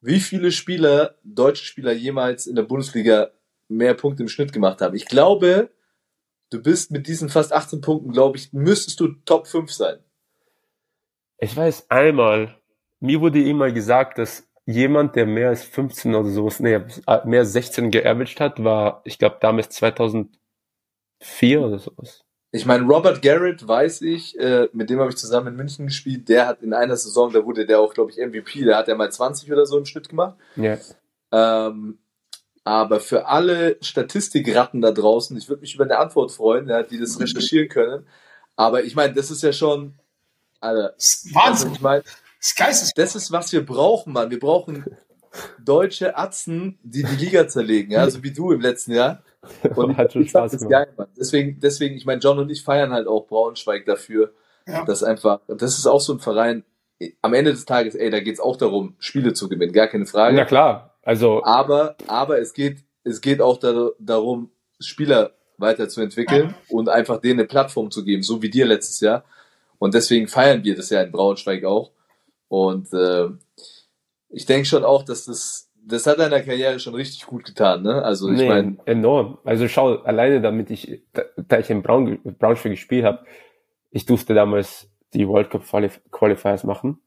[0.00, 3.30] wie viele Spieler, deutsche Spieler jemals in der Bundesliga
[3.68, 4.94] mehr Punkte im Schnitt gemacht haben.
[4.94, 5.70] Ich glaube,
[6.50, 9.98] du bist mit diesen fast 18 Punkten, glaube ich, müsstest du Top 5 sein.
[11.38, 12.56] Ich weiß einmal,
[13.00, 16.78] mir wurde immer gesagt, dass jemand, der mehr als 15 oder sowas, nee,
[17.24, 22.24] mehr als 16 geaveraged hat, war, ich glaube, damals 2004 oder sowas.
[22.54, 26.28] Ich meine, Robert Garrett weiß ich, äh, mit dem habe ich zusammen in München gespielt,
[26.28, 28.94] der hat in einer Saison, da wurde der auch, glaube ich, MVP, da hat er
[28.94, 30.36] mal 20 oder so im Schnitt gemacht.
[30.56, 30.76] Ja.
[31.32, 31.98] Ähm,
[32.62, 36.98] aber für alle Statistikratten da draußen, ich würde mich über eine Antwort freuen, ja, die
[36.98, 38.06] das recherchieren können.
[38.54, 39.94] Aber ich meine, das ist ja schon,
[40.60, 41.72] Alter, ist also Wahnsinn.
[41.72, 42.94] ich meine, Das ist geisteskrank.
[42.96, 44.30] das ist, was wir brauchen, Mann.
[44.30, 44.84] Wir brauchen
[45.58, 49.22] deutsche Atzen, die die Liga zerlegen, ja, so wie du im letzten Jahr.
[49.76, 50.70] Und Hat schon Spaß das gemacht.
[50.86, 51.08] geil, Mann.
[51.18, 54.32] Deswegen, deswegen, ich meine, John und ich feiern halt auch Braunschweig dafür,
[54.66, 54.84] Ja.
[54.84, 56.64] dass einfach, das ist auch so ein Verein,
[57.20, 60.36] am Ende des Tages, ey, da geht's auch darum, Spiele zu gewinnen, gar keine Frage.
[60.36, 66.88] Na klar, also, Aber, aber es geht, es geht auch da, darum, Spieler weiterzuentwickeln und
[66.88, 69.24] einfach denen eine Plattform zu geben, so wie dir letztes Jahr.
[69.78, 71.90] Und deswegen feiern wir das ja in Braunschweig auch.
[72.46, 73.28] Und äh,
[74.28, 78.02] ich denke schon auch, dass das, das hat deiner Karriere schon richtig gut getan, ne?
[78.02, 79.38] Also ich nee, meine, enorm.
[79.44, 83.24] Also schau, alleine damit ich, da, da ich in Braun, Braunschweig gespielt habe,
[83.90, 86.98] ich durfte damals die World Cup Qualif Qualifiers machen,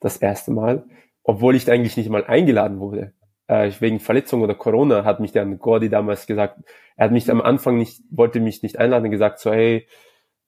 [0.00, 0.84] das erste Mal,
[1.22, 3.12] obwohl ich eigentlich nicht mal eingeladen wurde.
[3.48, 6.58] Äh, ich- wegen Verletzung oder Corona hat mich dann Gordy damals gesagt,
[6.96, 9.86] er hat mich am Anfang nicht, wollte mich nicht einladen, gesagt so, hey,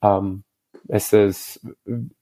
[0.02, 0.44] ähm,
[0.88, 1.66] es ist,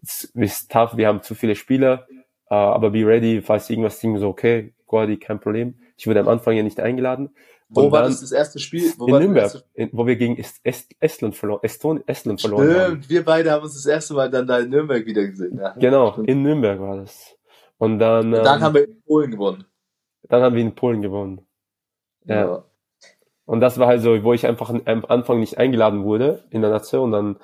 [0.03, 2.07] es ist tough, wir haben zu viele Spieler,
[2.51, 5.75] äh, aber be ready, falls irgendwas Ding so, okay, Gordy, kein Problem.
[5.97, 7.31] Ich wurde am Anfang ja nicht eingeladen.
[7.69, 8.93] wo Und war das das erste Spiel?
[8.97, 12.69] Wo in Nürnberg, erste- in, wo wir gegen Est Est Estland verloren, Eston Estland verloren
[12.69, 12.87] haben.
[12.93, 15.59] Stimmt, wir beide haben uns das erste Mal dann da in Nürnberg wieder gesehen.
[15.59, 15.71] Ja.
[15.81, 16.29] Genau, Stimmt.
[16.29, 17.37] in Nürnberg war das.
[17.79, 19.65] Und dann, ähm, Dann haben wir in Polen gewonnen.
[20.29, 21.41] dann haben wir in Polen gewonnen.
[22.27, 22.65] Ja.
[23.47, 26.71] Und das war halt so, wo ich einfach am Anfang nicht eingeladen wurde in der
[26.71, 27.37] Nation, dann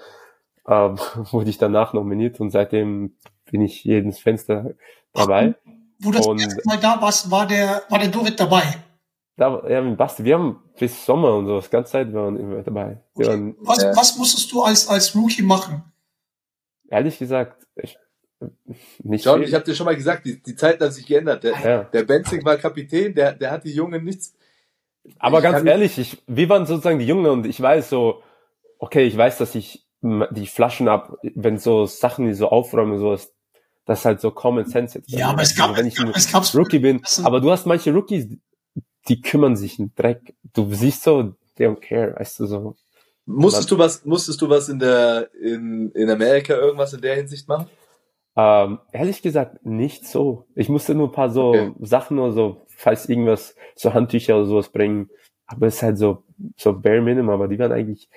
[0.68, 0.96] ähm,
[1.32, 3.16] wurde ich danach nominiert und seitdem
[3.50, 4.74] bin ich jedes Fenster
[5.12, 5.56] dabei.
[6.02, 8.62] Wo du das Und- erste Mal da warst, war der, war der Dorit dabei.
[9.36, 12.40] Da, ja, mit Basti, wir haben bis Sommer und so, das ganze Zeit waren wir
[12.44, 12.98] immer dabei.
[13.14, 13.26] Okay.
[13.28, 13.96] waren, Was, Ja.
[13.96, 15.82] was musstest du als, als Rookie machen?
[16.92, 17.96] ehrlich gesagt, ich,
[19.02, 19.48] nicht John, viel.
[19.48, 21.44] ich habe dir schon mal gesagt, die, die Zeiten haben sich geändert.
[21.44, 21.82] Der, ja.
[21.84, 24.34] der Benzing war Kapitän, der, der hat die Jungen nichts.
[25.18, 28.22] Aber Ich ganz ehrlich, ich, wir waren sozusagen die Jungen und ich weiß so,
[28.78, 33.12] okay, ich weiß, dass ich die Flaschen ab, wenn so Sachen, die so aufräumen, so
[33.12, 33.32] ist,
[33.86, 35.10] das ist halt so Common Sense jetzt.
[35.10, 37.66] Ja, aber es gab, Also wenn ich ein es gab Rookie bin, aber du hast
[37.66, 38.28] manche Rookies,
[39.08, 40.34] die kümmern sich einen Dreck.
[40.52, 42.76] Du siehst so, they don't care, weißt du so.
[43.26, 47.48] Musstest du was, musstest du was in der, in, in Amerika irgendwas in der Hinsicht
[47.48, 47.66] machen?
[48.36, 50.46] Ähm, ehrlich gesagt, nicht so.
[50.54, 51.72] Ich musste nur ein paar so Okay.
[51.80, 55.10] Sachen oder so, falls irgendwas, so Handtücher oder sowas bringen.
[55.46, 56.24] Aber es ist halt so,
[56.56, 58.08] so bare minimum, aber die waren eigentlich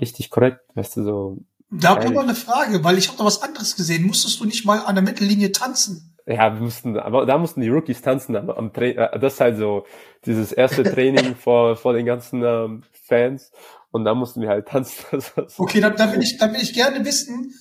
[0.00, 1.38] richtig korrekt, weißt du, so,
[1.70, 4.06] Da habe ich aber eine Frage, weil ich habe da was anderes gesehen.
[4.06, 6.14] Musstest du nicht mal an der Mittellinie tanzen?
[6.26, 9.56] Ja, wir mussten, aber da mussten die Rookies tanzen am, am äh, das ist halt
[9.56, 9.86] so
[10.26, 13.50] dieses erste Training vor, vor den ganzen ähm, Fans
[13.90, 15.04] und da mussten wir halt tanzen.
[15.56, 17.54] Okay, da, da will ich, da will ich gerne wissen,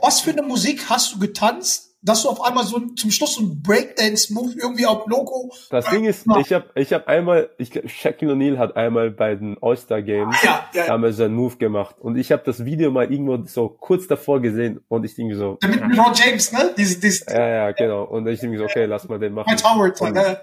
[0.00, 3.42] was für eine Musik hast du getanzt, dass du auf einmal so zum Schluss so
[3.42, 5.52] ein Breakdance-Move irgendwie auf Logo.
[5.70, 9.56] Das Ding ist, ich habe ich hab einmal, ich Shaquille O'Neal hat einmal bei den
[9.60, 10.86] All-Star Games Ja, ja.
[10.86, 14.40] damals so einen Move gemacht und ich habe das Video mal irgendwo so kurz davor
[14.40, 16.70] gesehen und ich denke so, Mit LeBron James, ne?
[16.76, 18.04] Dieses, dieses ja, ja, genau.
[18.04, 19.48] Und ich denke so, okay, lass mal den machen.
[19.48, 20.00] Dwight Howard.
[20.00, 20.40] Und Ne?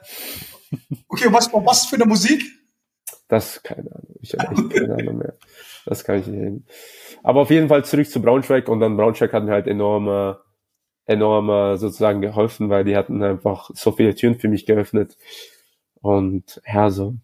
[1.07, 2.43] Okay, was, was für eine Musik?
[3.27, 4.15] Das, keine Ahnung.
[4.21, 5.33] Ich habe echt keine Ahnung mehr.
[5.85, 6.65] Das kann ich nicht hin.
[7.23, 10.35] Aber auf jeden Fall zurück zu Braunschweig und dann Braunschweig hat mir halt enorm, äh,
[11.05, 15.17] enorm äh, sozusagen geholfen, weil die hatten einfach so viele Türen für mich geöffnet.
[16.01, 17.15] Und ja, so,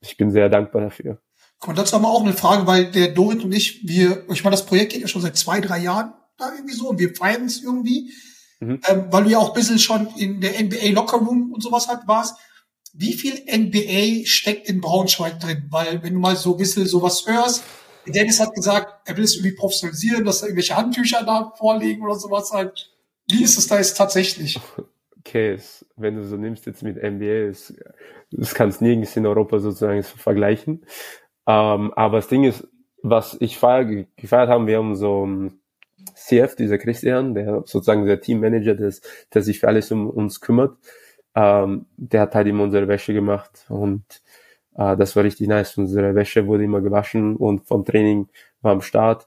[0.00, 1.18] ich bin sehr dankbar dafür.
[1.66, 4.54] Und dazu haben wir auch eine Frage, weil der Dorit und ich, wir, ich meine,
[4.54, 7.46] das Projekt geht ja schon seit zwei, drei Jahren da irgendwie so und wir feiern
[7.46, 8.10] es irgendwie,
[8.60, 8.80] Mhm.
[8.88, 11.88] ähm, weil du ja auch ein bisschen schon in der NBA Locker Room und sowas
[11.88, 12.36] halt warst.
[12.94, 15.66] Wie viel NBA steckt in Braunschweig drin?
[15.70, 17.64] Weil wenn du mal so ein bisschen sowas hörst,
[18.06, 22.14] Dennis hat gesagt, er will es irgendwie professionalisieren, dass da irgendwelche Handtücher da vorliegen oder
[22.14, 22.92] sowas halt.
[23.28, 24.60] Wie ist es da jetzt tatsächlich?
[25.18, 25.58] Okay,
[25.96, 27.74] wenn du so nimmst jetzt mit NBA, es,
[28.30, 30.84] das kannst nirgends in Europa sozusagen so vergleichen.
[31.46, 32.66] Ähm, aber das Ding ist,
[33.02, 33.84] was ich feier,
[34.16, 35.60] gefeiert haben, wir haben so um,
[36.14, 38.92] CF, dieser Christian, der sozusagen der Teammanager, der,
[39.34, 40.76] der sich für alles um uns kümmert,
[41.34, 44.04] ähm, der hat halt immer unsere Wäsche gemacht und
[44.76, 45.76] äh, das war richtig nice.
[45.78, 48.28] Unsere Wäsche wurde immer gewaschen und vom Training
[48.62, 49.26] war am Start.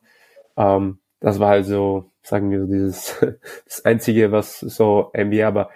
[0.58, 3.15] Ähm, das war halt so, sagen wir so, dieses,
[3.65, 5.70] das Einzige, was so NBA, aber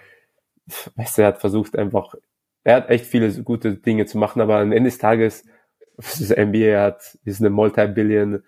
[0.96, 2.14] weißt du, er hat versucht einfach,
[2.62, 5.44] er hat echt viele gute Dinge zu machen, aber am Ende des Tages,
[5.96, 8.42] das NBA hat, ist eine Multi-Billion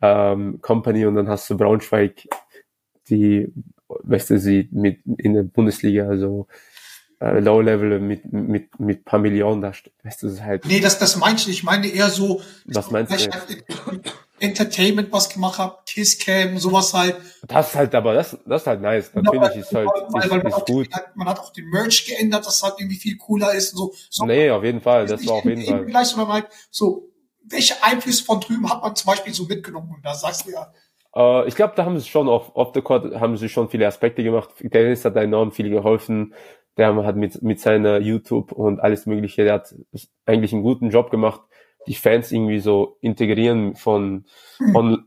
[0.00, 2.26] ähm, Company und dann hast du Braunschweig,
[3.08, 3.52] die,
[3.88, 6.46] weißt du, sie mit in der Bundesliga, also
[7.20, 9.72] äh, Low Level mit, mit, mit paar Millionen da.
[10.02, 11.48] Weißt du, das ist halt, Nee, das, das ich nicht.
[11.48, 13.16] Ich meine eher so, Was meinst du
[14.38, 17.16] Entertainment was gemacht habe, Kisscam, sowas halt.
[17.46, 19.10] das ist halt, aber das, das ist halt nice.
[19.14, 20.86] Natürlich ist halt, weil, weil man, ist, auch gut.
[20.86, 23.94] Den, man hat auch den Merch geändert, dass halt irgendwie viel cooler ist und so.
[24.10, 25.78] so Nee, auf jeden Fall, das war auf jeden Fall.
[25.78, 27.08] Vergleich, sondern halt so,
[27.44, 29.94] welche Einflüsse von drüben hat man zum Beispiel so mitgenommen?
[29.96, 30.72] Und da sagst du ja,
[31.16, 33.86] Äh, ich glaube, da haben sie schon auf off the court haben sie schon viele
[33.86, 34.50] Aspekte gemacht.
[34.60, 36.34] Dennis hat da enorm viel geholfen.
[36.76, 39.74] Der hat mit mit seiner YouTube und alles Mögliche, der hat
[40.26, 41.40] eigentlich einen guten Job gemacht,
[41.86, 44.24] die Fans irgendwie so integrieren von
[44.74, 45.06] on,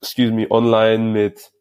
[0.00, 1.52] excuse me, online mit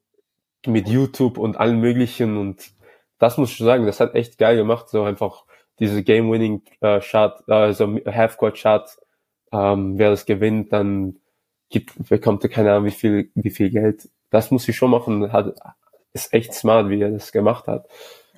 [0.66, 2.72] mit YouTube und allen möglichen und
[3.18, 5.45] das muss ich schon sagen, das hat echt geil gemacht, so einfach
[5.80, 8.97] diese Game-Winning äh, Shot, also Half-Court Shot,
[9.52, 11.18] ähm, wer das gewinnt, dann
[11.72, 14.10] gibt, bekommt er keine Ahnung, wie viel, wie viel Geld.
[14.30, 15.32] Das muss ich schon machen.
[15.32, 15.56] Hat,
[16.14, 17.88] ist echt smart, wie er das gemacht hat.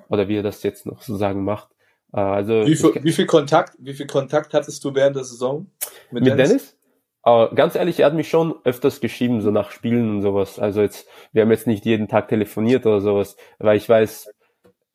[0.08, 1.70] Oder wie er das jetzt noch sozusagen macht.
[2.14, 5.24] Äh, also, Wie viel, ich- wie viel Kontakt, wie viel Kontakt hattest du während der
[5.24, 5.68] Saison
[6.12, 6.78] mit Dennis?
[7.26, 10.60] Aber ganz ehrlich, er hat mich schon öfters geschrieben, so nach Spielen und sowas.
[10.60, 14.30] Also jetzt, wir haben jetzt nicht jeden Tag telefoniert oder sowas, weil ich weiß,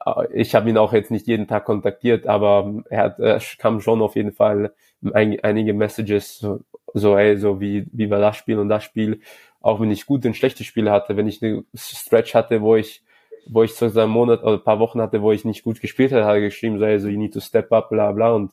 [0.04, 3.80] äh, ich habe ihn auch jetzt nicht jeden Tag kontaktiert, aber er hat, er kam
[3.80, 4.74] schon auf jeden Fall
[5.12, 6.60] ein, einige Messages, so,
[6.92, 9.20] so, ey, so wie, wie war das Spiel und das Spiel,
[9.60, 13.02] auch wenn ich gute und schlechte Spiele hatte, wenn ich eine Stretch hatte, wo ich,
[13.50, 16.12] wo ich sozusagen einen Monat oder ein paar Wochen hatte, wo ich nicht gut gespielt
[16.12, 18.52] hatte, hat er geschrieben, so, ey, so, you need to step up, bla, bla, und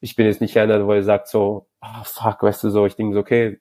[0.00, 2.96] ich bin jetzt nicht einer, wo er sagt so, ah, fuck, weißt du, so, ich
[2.96, 3.58] denke so, okay,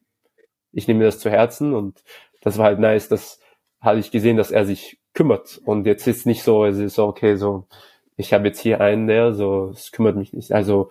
[0.72, 1.74] ich nehme mir das zu Herzen.
[1.74, 2.04] Und
[2.42, 3.40] das war halt nice, das
[3.80, 5.60] hatte ich gesehen, dass er sich kümmert.
[5.66, 7.68] Und jetzt ist nicht so, es ist so, okay, so,
[8.18, 10.90] ich habe jetzt hier einen, der so, es kümmert mich nicht, also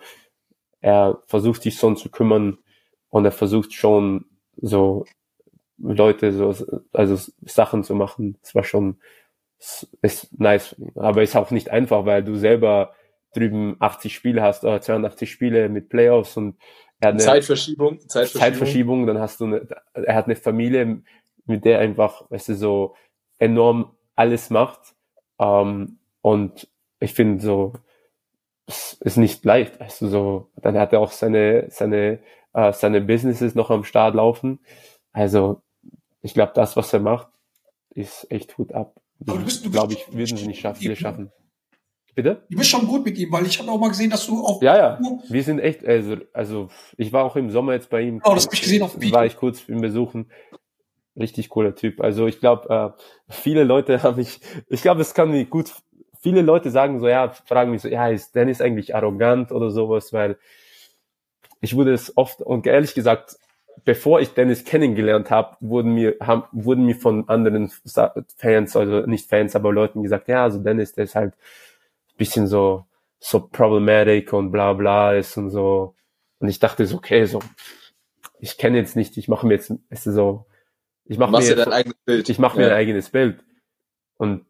[0.81, 2.59] er versucht sich schon zu kümmern
[3.09, 4.25] und er versucht schon
[4.57, 5.05] so
[5.77, 6.53] Leute so,
[6.93, 9.24] also Sachen zu machen, das war schon, es
[10.01, 12.93] ist nice, aber ist auch nicht einfach, weil du selber
[13.33, 16.57] drüben 80 Spiele hast oder 82 Spiele mit Playoffs und
[16.99, 18.41] er hat eine Zeitverschiebung, Zeitverschiebung.
[18.41, 21.01] Zeitverschiebung, dann hast du eine, er hat eine Familie,
[21.45, 22.95] mit der einfach, weißt du, so
[23.37, 24.95] enorm alles macht.
[25.39, 26.67] Ähm, und
[26.99, 27.73] ich finde so,
[28.65, 32.19] es ist nicht leicht, weißt du, so, dann hat er auch seine, seine,
[32.53, 34.59] äh, seine Businesses noch am Start laufen.
[35.11, 35.61] Also,
[36.21, 37.27] ich glaube, das, was er macht,
[37.91, 38.99] ist echt Hut ab.
[39.27, 41.31] Aber du bist- du glaube ich, würden sie nicht schaffen, viele schaffen.
[42.15, 42.43] Bitte?
[42.49, 44.61] du bist schon gut mit ihm, weil ich habe auch mal gesehen, dass du auch
[44.61, 44.99] Ja, ja.
[45.27, 48.21] Wir sind echt, also, also ich war auch im Sommer jetzt bei ihm.
[48.23, 49.15] Oh, das hab ich gesehen auf dem Video.
[49.15, 50.31] War ich kurz im Besuchen.
[51.17, 51.99] Richtig cooler Typ.
[52.01, 53.01] Also ich glaube, äh,
[53.33, 54.39] viele Leute haben mich,
[54.69, 55.73] ich glaube, es kann mir gut,
[56.21, 60.13] viele Leute sagen so, ja, fragen mich so, ja, ist Dennis eigentlich arrogant oder sowas,
[60.13, 60.37] weil
[61.59, 63.37] ich wurde es oft, und ehrlich gesagt,
[63.83, 67.69] bevor ich Dennis kennengelernt habe, wurden mir, haben, wurden mir von anderen
[68.37, 72.47] Fans, also nicht Fans, aber Leuten gesagt, ja, also Dennis, der ist halt ein bisschen
[72.47, 72.85] so,
[73.19, 75.95] so problematic und bla bla ist und so.
[76.39, 77.39] Und ich dachte so, okay, so,
[78.39, 80.45] ich kenne jetzt nicht, ich mache mir jetzt, es ist so,
[81.05, 82.29] Ich mache mir, dein eigenes Bild.
[82.29, 82.71] ich mache mir Ja.
[82.71, 83.43] ein eigenes Bild.
[84.17, 84.45] Und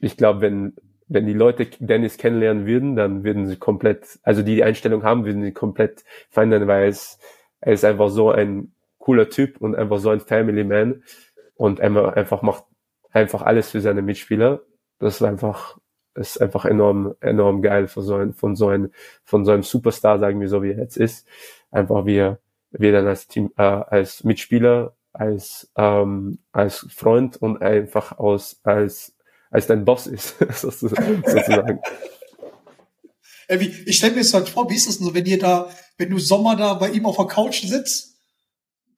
[0.00, 0.74] ich glaube, wenn,
[1.08, 5.24] wenn die Leute Dennis kennenlernen würden, dann würden sie komplett, also die die Einstellung haben,
[5.24, 7.18] würden sie komplett feiern, weil es,
[7.66, 11.02] er ist einfach so ein cooler Typ und einfach so ein Family Man
[11.56, 12.62] und er einfach macht
[13.10, 14.62] einfach alles für seine Mitspieler.
[15.00, 15.76] Das ist einfach,
[16.14, 18.92] ist einfach enorm, enorm geil von so ein, von so ein,
[19.24, 21.26] von so einem Superstar, sagen wir so, wie er jetzt ist.
[21.72, 22.38] Einfach wie er,
[22.70, 28.60] wie er dann als Team, äh, als Mitspieler, als, ähm, als Freund und einfach aus,
[28.62, 29.16] als,
[29.50, 31.80] als dein Boss ist, sozusagen.
[33.48, 35.68] ich stelle mir das halt vor, wie ist es denn so, wenn ihr da,
[35.98, 38.16] wenn du Sommer da bei ihm auf der Couch sitzt,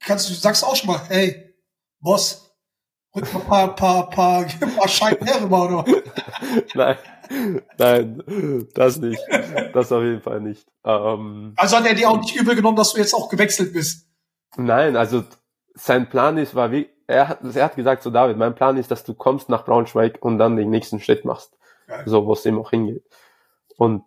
[0.01, 1.55] kannst du, sagst auch schon mal, hey,
[2.01, 2.55] Boss,
[3.15, 4.45] rück mal ein paar, paar, paar,
[4.77, 5.85] paar Scheiben herüber, oder?
[6.75, 6.97] Nein,
[7.77, 9.21] nein, das nicht.
[9.75, 10.67] Das auf jeden Fall nicht.
[10.85, 14.07] Ähm, Also hat er dir auch nicht übel genommen, dass du jetzt auch gewechselt bist.
[14.57, 15.25] Nein, also
[15.75, 18.91] sein Plan ist, war wie, er hat, er hat gesagt so David, mein Plan ist,
[18.91, 21.57] dass du kommst nach Braunschweig und dann den nächsten Schritt machst.
[21.87, 22.03] Geil.
[22.07, 23.05] So, wo es ihm auch hingeht.
[23.77, 24.05] Und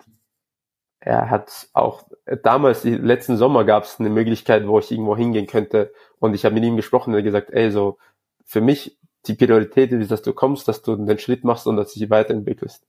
[1.00, 2.04] er hat auch,
[2.38, 5.94] damals, die letzten Sommer gab es eine Möglichkeit, wo ich irgendwo hingehen könnte.
[6.20, 7.98] Und ich habe mit ihm gesprochen und er hat gesagt, ey, so,
[8.46, 11.94] für mich, die Priorität ist, dass du kommst, dass du den Schritt machst und dass
[11.94, 12.84] du dich weiterentwickelst.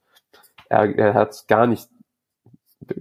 [0.69, 1.89] Er, er hat gar nicht,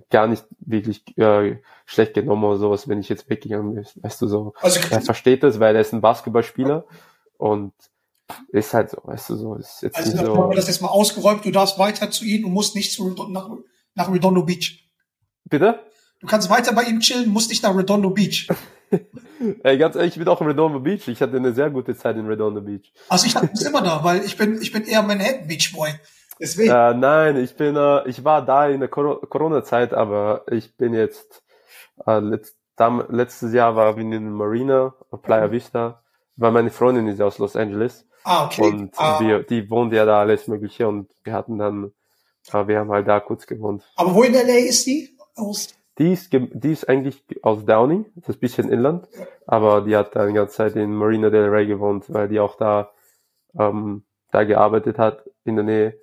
[0.10, 3.86] gar nicht wirklich äh, schlecht genommen oder sowas, wenn ich jetzt weggegangen bin.
[4.02, 6.86] Weißt du, so, Also, er versteht das, weil er ist ein Basketballspieler
[7.38, 7.74] und
[8.50, 10.50] ist halt so, weißt du, so, ist jetzt also nicht haben so.
[10.50, 13.50] wir das jetzt mal ausgeräumt, du darfst weiter zu ihm und musst nicht zu, nach,
[13.96, 14.90] nach Redondo Beach.
[15.46, 15.80] Bitte?
[16.22, 18.48] Du kannst weiter bei ihm chillen, musst nicht nach Redondo Beach.
[19.64, 21.08] Ey, ganz ehrlich, ich bin auch in Redondo Beach.
[21.08, 22.94] Ich hatte eine sehr gute Zeit in Redondo Beach.
[23.10, 25.90] Also ich bist immer da, weil ich bin, ich bin eher Manhattan Beach Boy.
[26.40, 26.72] Deswegen.
[26.72, 30.94] Äh, nein, ich bin, äh, ich war da in der Cor- Corona-Zeit, aber ich bin
[30.94, 31.44] jetzt,
[32.06, 36.04] äh, letzt, dam, letztes Jahr war ich in der Marina, Playa Vista,
[36.36, 38.62] weil meine Freundin ist aus Los Angeles ah, okay.
[38.64, 41.92] und ah, wir, die wohnt ja da alles Mögliche und wir hatten dann,
[42.52, 43.84] äh, wir haben halt da kurz gewohnt.
[43.96, 45.16] aber wo in LA ist die?
[45.36, 49.08] Aus, Die ist, die ist eigentlich aus Downey, das ist ein bisschen inland,
[49.46, 52.56] aber die hat dann die ganze Zeit in Marina del Rey gewohnt, weil die auch
[52.56, 52.92] da,
[53.60, 56.00] ähm, da gearbeitet hat in der Nähe.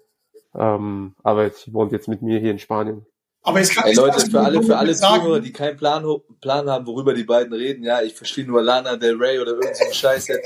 [0.54, 3.06] Ähm, aber sie wohnt jetzt mit mir hier in Spanien.
[3.42, 5.22] aber jetzt kann Ey ich Leute, für alle, für alle sagen.
[5.22, 6.04] Zuhörer, die keinen Plan,
[6.40, 9.74] Plan haben, worüber die beiden reden, ja, ich verstehe nur Lana Del Rey oder irgendeinen
[9.74, 10.28] so einen Scheiß.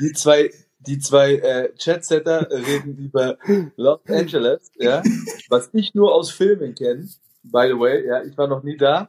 [0.00, 0.50] Die zwei,
[0.80, 3.38] die zwei äh, Chatsetter reden über
[3.76, 5.02] Los Angeles, ja,
[5.48, 7.06] was ich nur aus Filmen kenne,
[7.50, 9.08] by the way, ja, ich war noch nie da.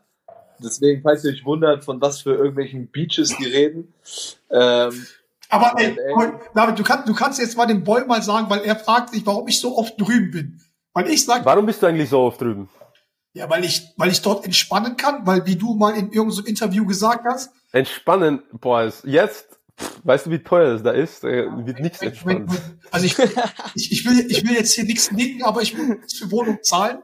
[0.60, 3.94] Deswegen, falls ihr euch wundert, von was für irgendwelchen Beaches die reden,
[4.50, 5.06] ähm,
[5.50, 6.32] Aber ey, Ey.
[6.56, 9.26] David, du, kannst, du kannst jetzt mal dem Boy mal sagen, weil er fragt sich,
[9.26, 10.62] warum ich so oft drüben bin.
[10.94, 12.70] Weil ich sage, Warum bist du eigentlich so oft drüben?
[13.34, 16.44] ja, weil ich, weil ich dort entspannen kann, weil wie du mal in irgendeinem so
[16.44, 19.60] Interview gesagt hast, Entspannen, boah, jetzt,
[20.04, 21.24] weißt du, wie teuer es da ist?
[21.24, 22.50] Äh, wird nichts entspannt.
[22.90, 23.16] also ich,
[23.76, 27.04] ich, ich, will, ich will jetzt hier nichts nicken, aber ich will für Wohnung zahlen.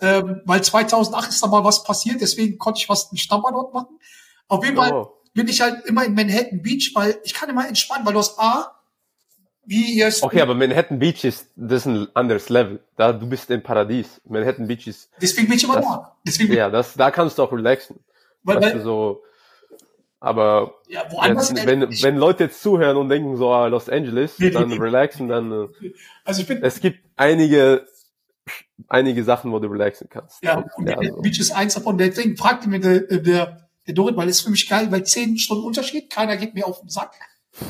[0.00, 3.74] Ähm, weil 2008 ist da mal was passiert, deswegen konnte ich fast einen Stammer dort
[3.74, 3.98] machen.
[4.46, 5.12] Auf jeden Fall Oh.
[5.34, 8.38] bin ich halt immer in Manhattan Beach, weil ich kann immer entspannen, weil du hast
[8.38, 8.74] A,
[9.66, 12.80] wie ihr es, Okay, aber Manhattan Beach ist, das ist ein anderes Level.
[12.96, 14.20] Da, du bist im Paradies.
[14.24, 16.16] Manhattan Beach ist, deswegen bin ich immer Das- da.
[16.26, 17.98] Deswegen ja, das, da kannst du auch relaxen.
[18.44, 19.22] weil, weil, so,
[20.20, 24.36] aber ja, woanders, jetzt, wenn, wenn Leute jetzt zuhören und denken so, ah, Los Angeles,
[24.38, 25.68] dann relaxen, dann,
[26.24, 27.86] also ich bin, es gibt einige,
[28.88, 30.42] einige Sachen, wo du relaxen kannst.
[30.42, 31.20] ja, Und, und ja, der so.
[31.20, 31.98] Beach ist eins davon.
[31.98, 35.64] Deswegen fragte mir der, der, der Dorit, weil es für mich geil, weil zehn Stunden
[35.64, 37.12] Unterschied, keiner geht mir auf den Sack.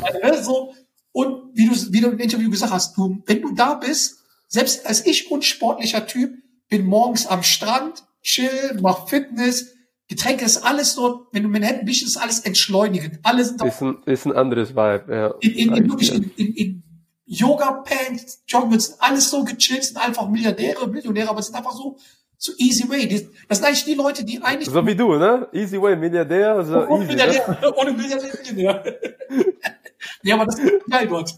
[0.02, 0.74] Also, ne, so,
[1.12, 4.86] und wie du, wie du im Interview gesagt hast, du, wenn du da bist, selbst
[4.86, 6.32] als ich unsportlicher Typ,
[6.68, 9.74] bin morgens am Strand, chill, mach Fitness,
[10.08, 14.26] Getränke ist alles dort, wenn du Manhattan Beach ist alles entschleunigend, alles ist ein, ist
[14.26, 15.34] ein anderes Vibe, ja.
[15.40, 16.82] in, in, in, ich wirklich in, in, in
[17.28, 21.96] Yoga-Pants, Joggings, alles so gechillt, sind einfach Milliardäre, Millionäre, aber es sind einfach so,
[22.38, 23.06] so easy way.
[23.48, 25.46] Das sind eigentlich die Leute, die eigentlich So wie du, ne?
[25.52, 27.26] Easy way, Milliardär, so ohne easy, ne?
[27.26, 28.96] Milliardär, ohne Milliardär, Millionär.
[30.22, 31.34] ja, aber das ist geil dort.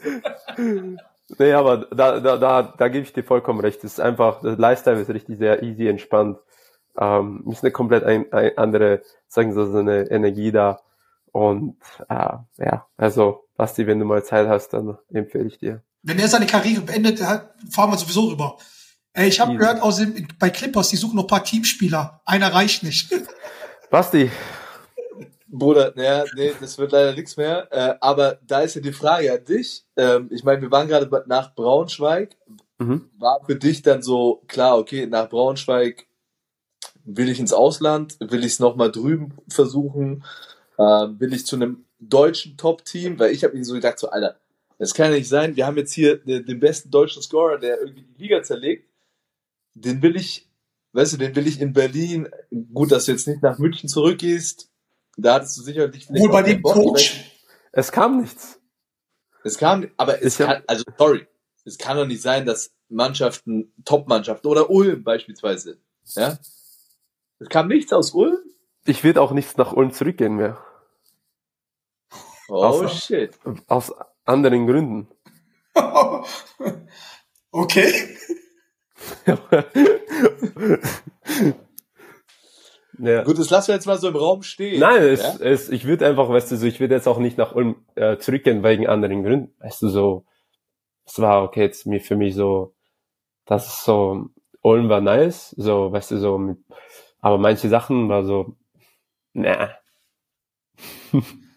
[1.38, 3.78] Nee, aber da, da, da, da gebe ich dir vollkommen recht.
[3.78, 6.38] Es ist einfach, das Lifestyle ist richtig sehr easy, entspannt.
[6.98, 10.80] Ähm, ist eine komplett ein, ein andere, sagen Sie, so eine Energie da.
[11.32, 11.76] Und
[12.08, 12.14] äh,
[12.58, 15.82] ja, also, Basti, wenn du mal Zeit hast, dann empfehle ich dir.
[16.02, 18.56] Wenn er seine Karriere beendet hat, fahren wir sowieso rüber.
[19.12, 22.22] Ey, ich habe gehört, außerdem bei Clippers, die suchen noch ein paar Teamspieler.
[22.24, 23.12] Einer reicht nicht.
[23.90, 24.30] Basti,
[25.52, 27.68] Bruder, ja, nee, das wird leider nichts mehr.
[27.72, 29.84] Äh, aber da ist ja die Frage an dich.
[29.96, 32.36] Ähm, ich meine, wir waren gerade nach Braunschweig.
[32.78, 33.10] mhm.
[33.18, 36.06] War für dich dann so klar, okay, nach Braunschweig
[37.04, 40.24] will ich ins Ausland, will ich es nochmal drüben versuchen,
[40.80, 44.40] ähm, will ich zu einem deutschen Top-Team, weil ich habe mir so gedacht, so, Alter,
[44.78, 47.80] das kann ja nicht sein, wir haben jetzt hier den, den besten deutschen Scorer, der
[47.80, 48.88] irgendwie die Liga zerlegt,
[49.74, 50.48] den will ich,
[50.92, 52.30] weißt du, den will ich in Berlin,
[52.72, 54.70] gut, dass du jetzt nicht nach München zurückgehst,
[55.18, 57.14] da hattest du sicherlich vielleicht Wohl bei dem Coach.
[57.14, 57.44] nicht.
[57.72, 58.58] Es kam nichts.
[59.44, 61.26] Es kam, aber es Ich kann, also sorry,
[61.66, 65.76] es kann doch nicht sein, dass Mannschaften, Top-Mannschaften oder Ulm beispielsweise,
[66.14, 66.38] ja,
[67.38, 68.38] es kam nichts aus Ulm?
[68.86, 70.58] Ich würde auch nichts nach Ulm zurückgehen mehr.
[72.50, 73.38] Oh Außer- shit.
[73.68, 73.94] Aus
[74.24, 75.08] anderen Gründen.
[77.52, 77.92] okay.
[82.98, 83.22] ja.
[83.22, 84.80] Gut, das lassen wir jetzt mal so im Raum stehen.
[84.80, 85.36] Nein, es, ja?
[85.46, 88.18] es, ich würde einfach, weißt du, so, ich würde jetzt auch nicht nach Ulm äh,
[88.18, 89.54] zurückgehen wegen anderen Gründen.
[89.60, 90.26] Weißt du, so,
[91.06, 92.74] es war okay jetzt mir für mich so,
[93.46, 94.26] das ist so,
[94.62, 96.58] Ulm war nice, so, weißt du, so, mit,
[97.20, 98.56] aber manche Sachen war so,
[99.32, 99.70] nah,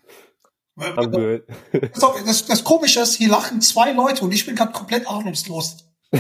[0.76, 5.07] Pass auf, Das, das Komische ist, hier lachen zwei Leute und ich bin gerade komplett
[5.07, 5.78] ahnungslos.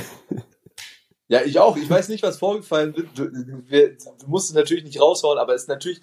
[1.29, 1.77] Ja, ich auch.
[1.77, 3.07] Ich weiß nicht, was vorgefallen wird.
[3.17, 3.31] Du,
[3.67, 5.99] wir, du musst es natürlich nicht raushauen, aber es ist natürlich,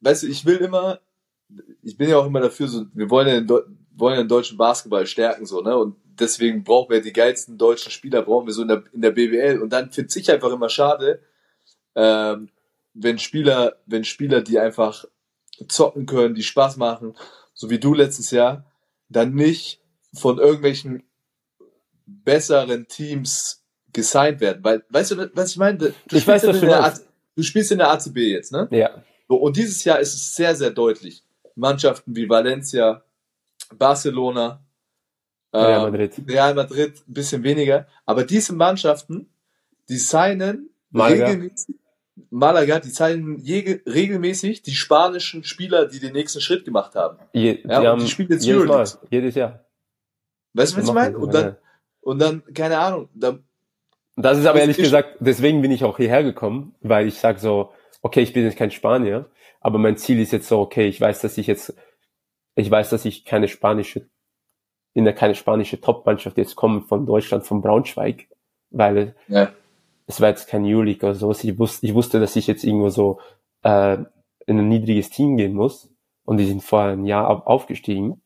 [0.00, 0.98] weißt du, ich will immer,
[1.82, 3.64] ich bin ja auch immer dafür, so, wir wollen ja den, Deu-
[3.94, 5.76] wollen ja den deutschen Basketball stärken, so, ne?
[5.76, 9.10] Und deswegen brauchen wir die geilsten deutschen Spieler, brauchen wir so in der, in der
[9.12, 9.60] BBL.
[9.62, 11.20] Und dann finde ich einfach immer schade,
[11.94, 12.48] ähm,
[12.94, 15.04] wenn Spieler, wenn Spieler, die einfach
[15.66, 17.14] zocken können, die Spaß machen,
[17.54, 18.64] so wie du letztes Jahr,
[19.08, 19.80] dann nicht
[20.14, 21.02] von irgendwelchen
[22.06, 24.62] besseren Teams gesigned werden.
[24.62, 25.78] Weil, weißt du, was ich meine?
[25.78, 27.06] Du Ich weiß, was du meinst.
[27.34, 28.66] Du spielst in der ACB jetzt, ne?
[28.70, 31.22] Ja, So, und dieses Jahr ist es sehr, sehr deutlich.
[31.54, 33.04] Mannschaften wie Valencia,
[33.76, 34.60] Barcelona,
[35.52, 36.22] Real ähm, Madrid.
[36.28, 37.86] Real Madrid, ein bisschen weniger.
[38.04, 39.28] Aber diese Mannschaften,
[39.88, 41.26] die signen Malaga.
[41.26, 41.76] regelmäßig,
[42.30, 42.90] Malaga, die
[43.42, 47.18] je, regelmäßig die spanischen Spieler, die den nächsten Schritt gemacht haben.
[47.32, 49.64] Je, Ja, die haben die spielen jetzt jedes Mal, jedes Jahr.
[50.54, 51.18] Weißt du, was ich meine?
[51.18, 51.56] Und dann,
[52.00, 53.44] und dann, keine Ahnung, dann,
[54.16, 57.38] Das ist aber Das ehrlich gesagt, deswegen bin ich auch hierher gekommen, weil ich sag
[57.38, 61.00] so, okay, ich bin jetzt kein Spanier, aber mein Ziel ist jetzt so, okay, ich
[61.00, 61.74] weiß, dass ich jetzt,
[62.54, 64.08] ich weiß, dass ich keine spanische,
[64.94, 68.26] in der keine spanische Top-Mannschaft jetzt komme von Deutschland, von Braunschweig,
[68.70, 69.52] weil ja.
[70.08, 71.44] Es war jetzt kein Euroleague oder sowas.
[71.44, 73.20] Ich wusste, ich wusste, dass ich jetzt irgendwo so
[73.62, 73.98] äh,
[74.46, 75.90] in ein niedriges Team gehen muss
[76.24, 78.20] und die sind vor einem Jahr au- aufgestiegen.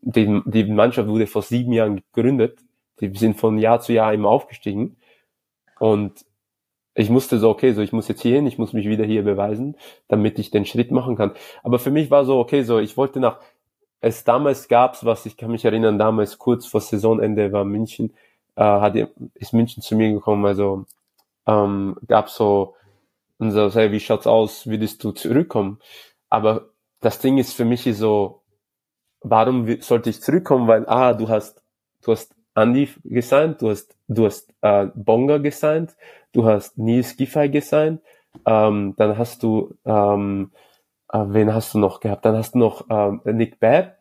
[0.00, 2.60] Die, die Mannschaft wurde vor sieben Jahren gegründet.
[3.00, 4.96] Die sind von Jahr zu Jahr immer aufgestiegen.
[5.78, 6.24] Und
[6.94, 9.22] ich musste so, okay, so ich muss jetzt hier hin, ich muss mich wieder hier
[9.22, 9.76] beweisen,
[10.08, 11.32] damit ich den Schritt machen kann.
[11.62, 13.38] Aber für mich war so, okay, so ich wollte nach,
[14.00, 18.14] es damals gab's was, ich kann mich erinnern, damals kurz vor Saisonende war München,
[18.58, 18.96] äh, hat,
[19.34, 20.84] ist München zu mir gekommen, also
[21.46, 22.74] ähm, gab so,
[23.38, 25.78] und so, hey, wie schaut's aus, würdest du zurückkommen?
[26.28, 28.42] Aber das Ding ist für mich so,
[29.22, 30.66] warum sollte ich zurückkommen?
[30.68, 31.62] Weil, ah, du hast,
[32.02, 35.96] du hast Andy gesigned, du hast, du hast äh, Bonga gesigned,
[36.32, 38.00] du hast Nils Giffey gesigned,
[38.44, 40.50] ähm, dann hast du, ähm,
[41.12, 42.24] äh, wen hast du noch gehabt?
[42.24, 43.96] Dann hast du noch ähm, Nick Babb.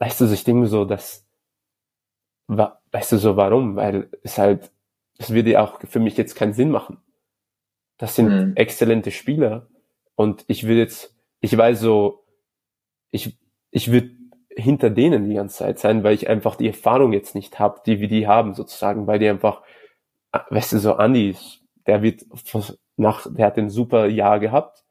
[0.00, 1.24] Weißt du, so, ich denke so, dass,
[2.92, 3.76] weißt du so, warum?
[3.76, 4.70] Weil es halt,
[5.18, 6.98] es würde ja auch für mich jetzt keinen Sinn machen.
[7.98, 8.52] Das sind Mhm.
[8.56, 9.68] exzellente Spieler
[10.16, 12.24] und ich will jetzt, ich weiß so,
[13.10, 13.38] ich,
[13.70, 14.10] ich würde
[14.50, 18.00] hinter denen die ganze Zeit sein, weil ich einfach die Erfahrung jetzt nicht habe, die
[18.00, 19.62] wir die haben sozusagen, weil die einfach,
[20.32, 21.36] ah, weißt du, so Andi,
[21.86, 22.24] der wird
[22.96, 24.81] nach, der hat ein super Jahr gehabt.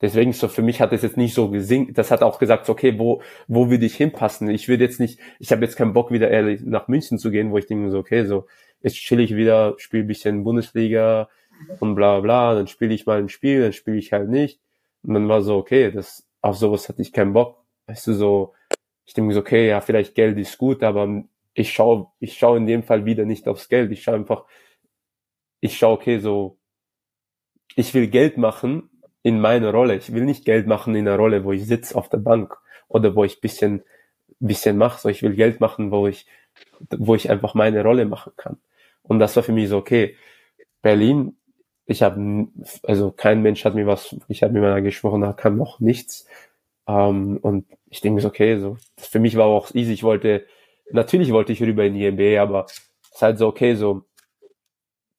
[0.00, 1.96] Deswegen so für mich hat es jetzt nicht so gesinkt.
[1.96, 4.50] Das hat auch gesagt, okay, wo wo würde ich hinpassen?
[4.50, 7.50] Ich würde jetzt nicht, ich habe jetzt keinen Bock wieder ehrlich nach München zu gehen,
[7.50, 8.46] wo ich denke so, okay, so
[8.82, 11.28] jetzt chill ich wieder, spiele bisschen Bundesliga
[11.80, 14.60] und bla bla, dann spiele ich mal ein Spiel, dann spiele ich halt nicht.
[15.02, 17.64] Und dann war so, okay, das auf sowas hatte ich keinen Bock.
[17.86, 18.54] Weißt du, so,
[19.06, 21.24] ich denke so, okay, ja, vielleicht Geld ist gut, aber
[21.54, 23.90] ich schaue, ich schaue in dem Fall wieder nicht aufs Geld.
[23.92, 24.44] Ich schaue einfach,
[25.60, 26.58] ich schaue, okay, so,
[27.76, 28.90] ich will Geld machen
[29.26, 29.96] in meiner Rolle.
[29.96, 32.56] Ich will nicht Geld machen in einer Rolle, wo ich sitze auf der Bank
[32.86, 33.82] oder wo ich bisschen,
[34.38, 35.00] bisschen mache.
[35.00, 36.26] So, ich will Geld machen, wo ich,
[36.90, 38.58] wo ich einfach meine Rolle machen kann.
[39.02, 40.14] Und das war für mich so, okay,
[40.80, 41.36] Berlin,
[41.86, 42.46] ich habe,
[42.84, 46.28] also kein Mensch hat mir was, ich habe mit meiner gesprochen, da kam noch nichts.
[46.86, 49.92] Ähm, und ich denke so, okay, so, für mich war auch easy.
[49.92, 50.46] Ich wollte,
[50.92, 54.04] natürlich wollte ich rüber in die NBA, aber es ist halt so, okay, so,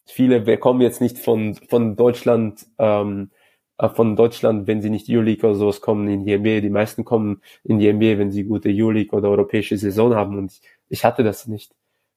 [0.05, 3.36] viele wir kommen jetzt nicht von, von Deutschland, ähm, äh,
[3.93, 6.61] von Deutschland, wenn sie nicht Euroleague oder sowas kommen in die NBA.
[6.61, 10.51] Die meisten kommen in die NBA, wenn sie gute Euroleague oder europäische Saison haben und
[10.51, 11.73] ich, ich hatte das nicht.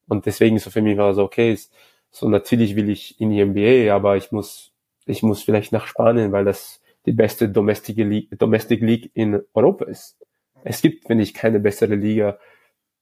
[0.09, 1.73] Und deswegen so für mich war so, okay, ist,
[2.11, 4.73] so natürlich will ich in die NBA, aber ich muss,
[5.07, 9.85] ich muss vielleicht nach Spanien, weil das die beste Domestic League, Domestic League in Europa
[9.87, 10.19] ist.
[10.65, 12.39] Es gibt, finde ich, keine bessere Liga.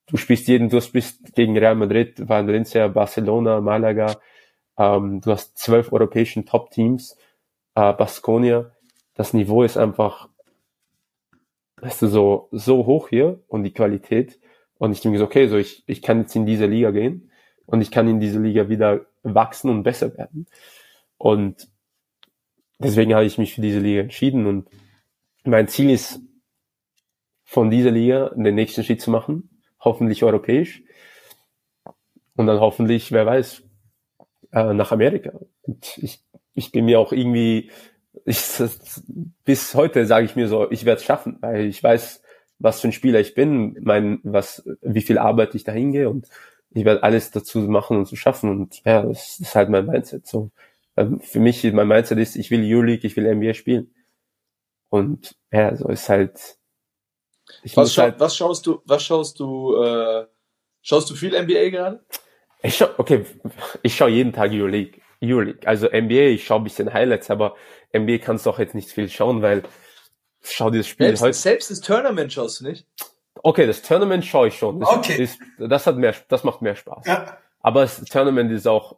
[0.06, 4.20] Du spielst jeden, du spielst gegen Real Madrid, Valencia, Barcelona, Malaga.
[4.78, 7.16] Ähm, du hast zwölf europäischen Top-Teams,
[7.78, 8.72] äh, Baskonia.
[9.14, 10.28] Das Niveau ist einfach,
[11.76, 14.38] weißt du, so, so hoch hier und die Qualität.
[14.78, 17.30] Und ich denke so, okay, so ich, ich kann jetzt in diese Liga gehen
[17.66, 20.46] und ich kann in diese Liga wieder wachsen und besser werden.
[21.18, 21.68] Und
[22.78, 24.68] deswegen habe ich mich für diese Liga entschieden und
[25.44, 26.20] mein Ziel ist,
[27.44, 30.82] von dieser Liga den nächsten Schritt zu machen, hoffentlich europäisch
[32.36, 33.62] und dann hoffentlich, wer weiß,
[34.52, 35.32] äh, nach Amerika.
[35.62, 36.22] Und ich,
[36.58, 37.70] ich bin mir auch irgendwie,
[38.24, 39.02] ich, das,
[39.44, 42.22] bis heute sage ich mir so, ich werde es schaffen, weil ich weiß,
[42.58, 46.26] was für ein Spieler ich bin, mein, was, wie viel Arbeit ich dahin gehe und
[46.70, 50.26] ich werde alles dazu machen und zu schaffen und ja, das ist halt mein Mindset.
[50.26, 50.50] So,
[50.96, 53.94] ähm, für mich, mein Mindset ist, ich will Euroleague, ich will NBA spielen.
[54.90, 56.58] Und ja, so ist halt,
[57.62, 60.26] ich Was, schau, halt, was schaust du, was schaust du, äh,
[60.82, 62.04] schaust du viel NBA gerade?
[62.62, 63.24] ich schau, okay,
[63.82, 65.66] ich schaue jeden Tag Euroleague, Euroleague.
[65.66, 67.56] Also NBA, ich schaue ein bisschen Highlights, aber
[67.96, 69.62] NBA kannst du auch jetzt nicht viel schauen, weil
[70.42, 71.32] schau dir das Spiel Selbst, heute.
[71.34, 72.86] selbst das Tournament schaust du nicht?
[73.42, 74.80] Okay, das Tournament schaue ich schon.
[74.80, 75.22] Das, Okay.
[75.22, 77.06] ist, das hat mehr, das macht mehr Spaß.
[77.06, 77.38] Ja.
[77.60, 78.96] Aber das Tournament ist auch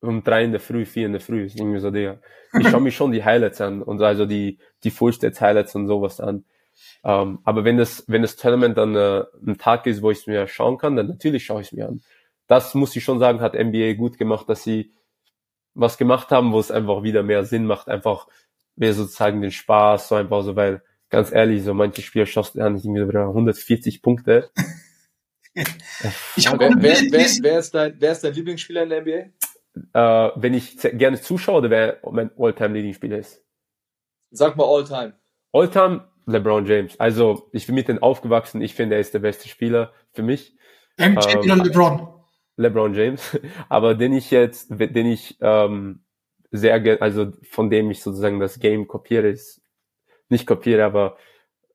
[0.00, 2.18] um drei in der Früh, vier in der Früh, ist irgendwie so der.
[2.58, 6.20] Ich schaue mir schon die Highlights an und also die, die Fullstats Highlights und sowas
[6.20, 6.44] an.
[7.04, 10.26] Ähm, aber wenn das, wenn das Tournament dann äh, ein Tag ist, wo ich es
[10.26, 12.02] mir schauen kann, dann natürlich schaue ich es mir an.
[12.48, 14.90] Das muss ich schon sagen, hat NBA gut gemacht, dass sie
[15.74, 18.28] was gemacht haben, wo es einfach wieder mehr Sinn macht, einfach
[18.76, 22.76] mehr sozusagen den Spaß, so einfach so, weil ganz ehrlich, so manche Spieler schossen an,
[22.76, 24.50] ich irgendwie wieder 140 Punkte.
[26.36, 30.28] Ich habe Wer, wer, wer, wer, ist dein, wer ist dein Lieblingsspieler in der NBA?
[30.28, 33.44] Äh, wenn ich gerne zuschaue, oder wer mein All-Time-Leading-Spieler ist.
[34.30, 35.14] Sag mal all time.
[35.52, 36.98] All-Time LeBron James.
[36.98, 38.62] Also ich bin mit denen aufgewachsen.
[38.62, 40.56] Ich finde, er ist der beste Spieler für mich.
[40.98, 42.21] MJ ähm, LeBron.
[42.62, 43.38] LeBron James.
[43.68, 46.00] Aber den ich jetzt, den ich ähm,
[46.50, 49.62] sehr, also von dem ich sozusagen das Game kopiere, ist
[50.28, 51.16] nicht kopiere, aber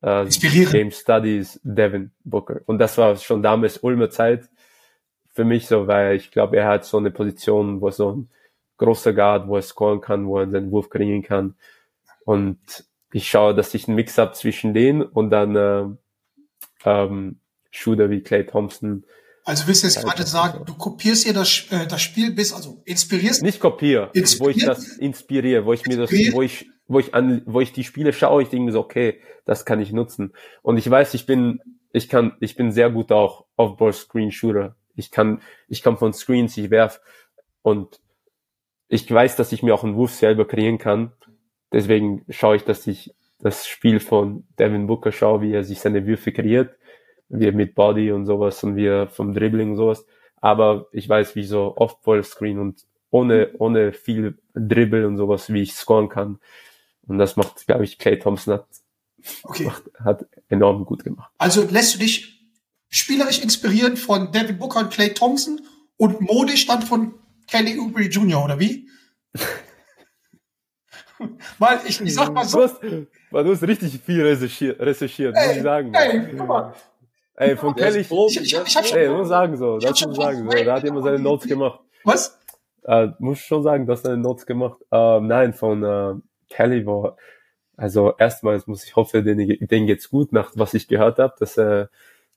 [0.01, 0.25] äh.
[0.71, 2.61] Game Studies Devin Booker.
[2.65, 4.49] Und das war schon damals Ulmer Zeit
[5.33, 8.29] für mich so, weil ich glaube, er hat so eine Position, wo so ein
[8.77, 11.55] großer Guard, wo er scoren kann, wo er seinen Wurf kreieren kann.
[12.25, 15.85] Und ich schaue, dass ich einen Mix habe zwischen denen und dann äh,
[16.85, 19.05] ähm, Shooter wie Clay Thompson.
[19.47, 22.81] Also willst du jetzt gerade sagen, du kopierst hier das, äh, das Spiel bis, also
[22.83, 27.13] inspirierst Nicht kopiere, wo ich das inspiriere, wo ich mir das, wo ich, wo ich
[27.13, 30.33] an, wo ich die Spiele schaue, ich denke mir so, okay, das kann ich nutzen.
[30.63, 31.61] Und ich weiß, ich bin,
[31.93, 34.75] ich kann, ich bin sehr gut auch Off-Ball-Screen-Shooter.
[34.95, 36.99] Ich kann, ich komme von Screens, ich werf
[37.61, 38.01] und
[38.89, 41.13] ich weiß, dass ich mir auch einen Wurf selber kreieren kann.
[41.71, 46.05] Deswegen schaue ich, dass ich das Spiel von Devin Booker schaue, wie er sich seine
[46.05, 46.75] Würfe kreiert,
[47.29, 50.05] wie er mit Body und sowas und wie er vom Dribbling und sowas.
[50.39, 55.73] Aber ich weiß, wie so Off-Ball-Screen und ohne, ohne viel Dribble und sowas, wie ich
[55.73, 56.39] scoren kann.
[57.07, 58.67] Und das macht, glaube ich, Clay Thompson hat,
[59.43, 59.63] Okay.
[59.65, 61.31] macht, hat enorm gut gemacht.
[61.37, 62.45] Also lässt du dich
[62.89, 65.61] spielerisch inspirieren von Devin Booker und Clay Thompson
[65.97, 67.13] und modisch dann von
[67.47, 68.87] Kelly Oubre Jr., oder wie?
[71.57, 72.81] Weil ich, ich sag mal Du so, hast,
[73.31, 75.93] man, du hast richtig viel recherchiert, recherchiert muss ich sagen.
[75.93, 76.73] ey, guck mal,
[77.37, 79.85] Ey, von ist Kelly, ich- ich- ist ich hab schon- ey, muss sagen so, Ich
[79.85, 81.79] das muss sagen so, da hat jemand seine Notes gemacht.
[82.03, 82.37] was?
[82.83, 84.79] Äh, muss schon sagen, du hast deine Notes gemacht.
[84.91, 86.13] Ähm, nein, von äh,
[86.49, 87.17] Kelly war,
[87.75, 91.57] also erstmals muss ich hoffe, denen, denen geht's gut, nach was ich gehört habe, dass
[91.57, 91.89] er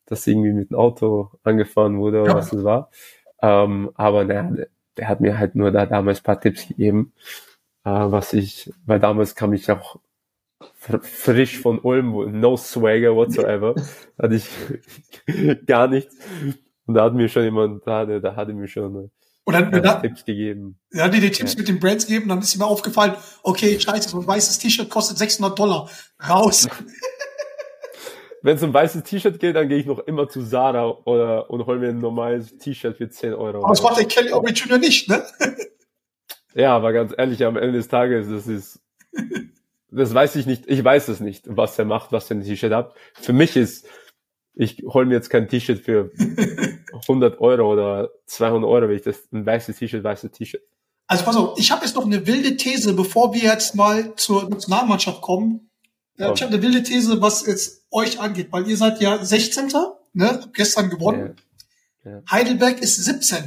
[0.07, 2.36] dass irgendwie mit dem Auto angefahren wurde oder Ja.
[2.36, 2.90] was es war.
[3.42, 7.12] Ähm, aber naja, der, der hat mir halt nur da damals ein paar Tipps gegeben,
[7.84, 10.01] äh, was ich, weil damals kam ich auch
[10.78, 13.74] frisch von Ulm, no swagger whatsoever,
[14.20, 14.46] hatte ich
[15.66, 16.16] gar nichts.
[16.86, 19.11] Und da hat mir schon jemand, da da hatte mir schon
[19.44, 20.78] Und dann, äh, dann, Tipps gegeben.
[20.96, 21.58] hat die die Tipps Ja.
[21.61, 25.18] mit den Brands gegeben, dann ist mir aufgefallen, okay, scheiße, so ein weißes T-Shirt kostet
[25.18, 25.88] 600 Dollar.
[26.28, 26.68] Raus.
[28.42, 31.66] Wenn es um weißes T-Shirt geht, dann gehe ich noch immer zu Zara oder und
[31.66, 33.58] hol mir ein normales T-Shirt für 10 Euro.
[33.58, 34.78] Aber das macht der Kelly Oubre Jr.
[34.78, 35.22] nicht, ne?
[36.54, 38.80] Ja, aber ganz ehrlich, am Ende des Tages, das ist,
[39.91, 42.72] das weiß ich nicht, ich weiß es nicht, was er macht, was für ein T-Shirt
[42.72, 42.95] hat.
[43.14, 43.86] Für mich ist,
[44.55, 46.11] ich hol mir jetzt kein T-Shirt für
[47.03, 50.62] 100 Euro oder 200 Euro, wenn ich das, ein weißes T-Shirt, weißes T-Shirt.
[51.07, 54.49] Also pass auf, ich habe jetzt noch eine wilde These, bevor wir jetzt mal zur
[54.49, 55.70] Nationalmannschaft kommen.
[56.16, 56.34] Ja, Komm.
[56.34, 59.72] ich habe eine wilde These, was jetzt euch angeht, weil ihr seid ja 16.
[60.12, 60.28] Ne?
[60.28, 61.36] Habt gestern gewonnen.
[62.30, 63.47] Heidelberg ist 17.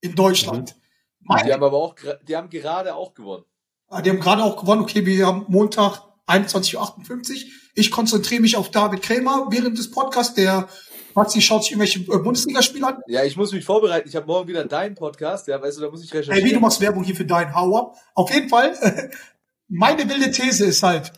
[0.00, 0.76] in Deutschland.
[1.20, 1.94] Die Mein, haben aber auch,
[2.26, 3.44] die haben gerade auch gewonnen.
[3.90, 4.82] Äh, Die haben gerade auch gewonnen.
[4.82, 7.50] Okay, wir haben Montag 21.58 Uhr.
[7.74, 10.34] Ich konzentriere mich auf David Krämer während des Podcasts.
[10.34, 10.68] Der
[11.14, 12.98] Maxi schaut sich irgendwelche äh, Bundesligaspiele an.
[13.06, 14.08] Ja, ich muss mich vorbereiten.
[14.08, 15.46] Ich habe morgen wieder deinen Podcast.
[15.48, 16.62] Ja, weißt du, da muss ich Ey, wie du recherchieren.
[16.62, 17.94] machst Werbung hier für deinen Hauer.
[18.14, 19.10] Auf jeden Fall,
[19.68, 21.12] meine wilde These ist halt,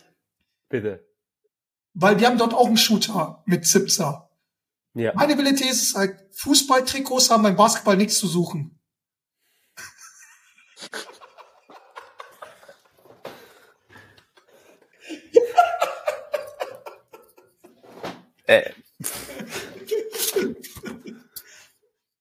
[0.69, 1.05] Bitte.
[1.93, 4.29] weil die haben dort auch einen Shooter mit Zipser.
[4.93, 5.13] Ja.
[5.15, 8.79] Meine wilde These ist halt, Fußballtrikots haben beim Basketball nichts zu suchen.
[18.51, 18.71] Äh,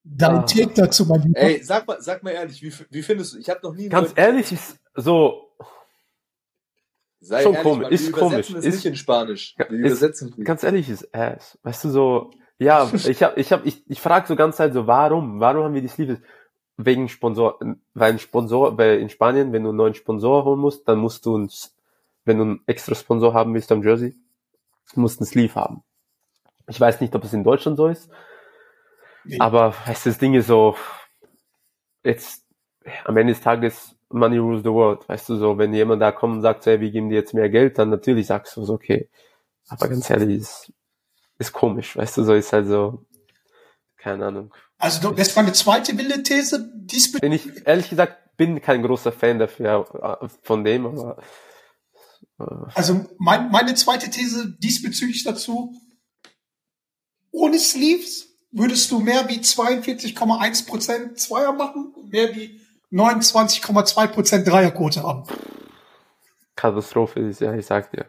[0.05, 0.43] Dein Ah.
[0.43, 1.39] Take dazu, mein Lieber.
[1.41, 3.39] Ey, sag mal, sag mal ehrlich, wie, wie findest du?
[3.39, 3.83] Ich habe noch nie.
[3.83, 5.51] einen ganz ehrlich ist so,
[7.21, 9.55] Sei schon ehrlich, komisch, Mann, ist wir komisch, ist- nicht in Spanisch.
[9.59, 10.47] Wir ist- übersetzen nicht.
[10.47, 11.59] ganz ehrlich ist ass.
[11.63, 14.87] Weißt du so, ja, ich hab, ich hab, ich, ich frage so ganz Zeit so,
[14.87, 15.41] warum?
[15.41, 16.19] Warum haben wir die Sleeves?
[16.77, 17.59] Wegen Sponsor,
[17.93, 21.27] weil ein Sponsor, weil in Spanien, wenn du einen neuen Sponsor holen musst, dann musst
[21.27, 21.77] du uns,
[22.25, 24.17] wenn du einen extra Sponsor haben willst am Jersey,
[24.95, 25.83] musst du einen Sleeve haben.
[26.71, 28.09] Ich weiß nicht, ob es in Deutschland so ist,
[29.25, 29.39] Nee.
[29.39, 30.77] aber weißt du, das Ding ist so,
[32.03, 32.45] jetzt,
[33.05, 36.37] am Ende des Tages, money rules the world, weißt du so, wenn jemand da kommt
[36.37, 39.09] und sagt, hey, wir geben dir jetzt mehr Geld, dann natürlich sagst du so, okay.
[39.69, 40.73] Aber ganz ehrlich, ist,
[41.39, 43.05] ist komisch, weißt du, so ist halt so,
[43.99, 44.55] keine Ahnung.
[44.79, 46.71] Also du- das war eine zweite wilde These.
[46.75, 49.87] Diesbezüglich Bin ich, ehrlich gesagt, bin kein großer Fan dafür,
[50.43, 51.19] von dem, aber,
[52.39, 52.45] äh,
[52.75, 55.75] Also mein, meine zweite These diesbezüglich dazu.
[57.33, 62.61] Ohne Sleeves würdest du mehr wie 42,1% Zweier machen, und mehr wie
[62.93, 65.25] 29,2% Dreierquote haben.
[66.57, 68.07] Katastrophe ist, ja, ich sag dir.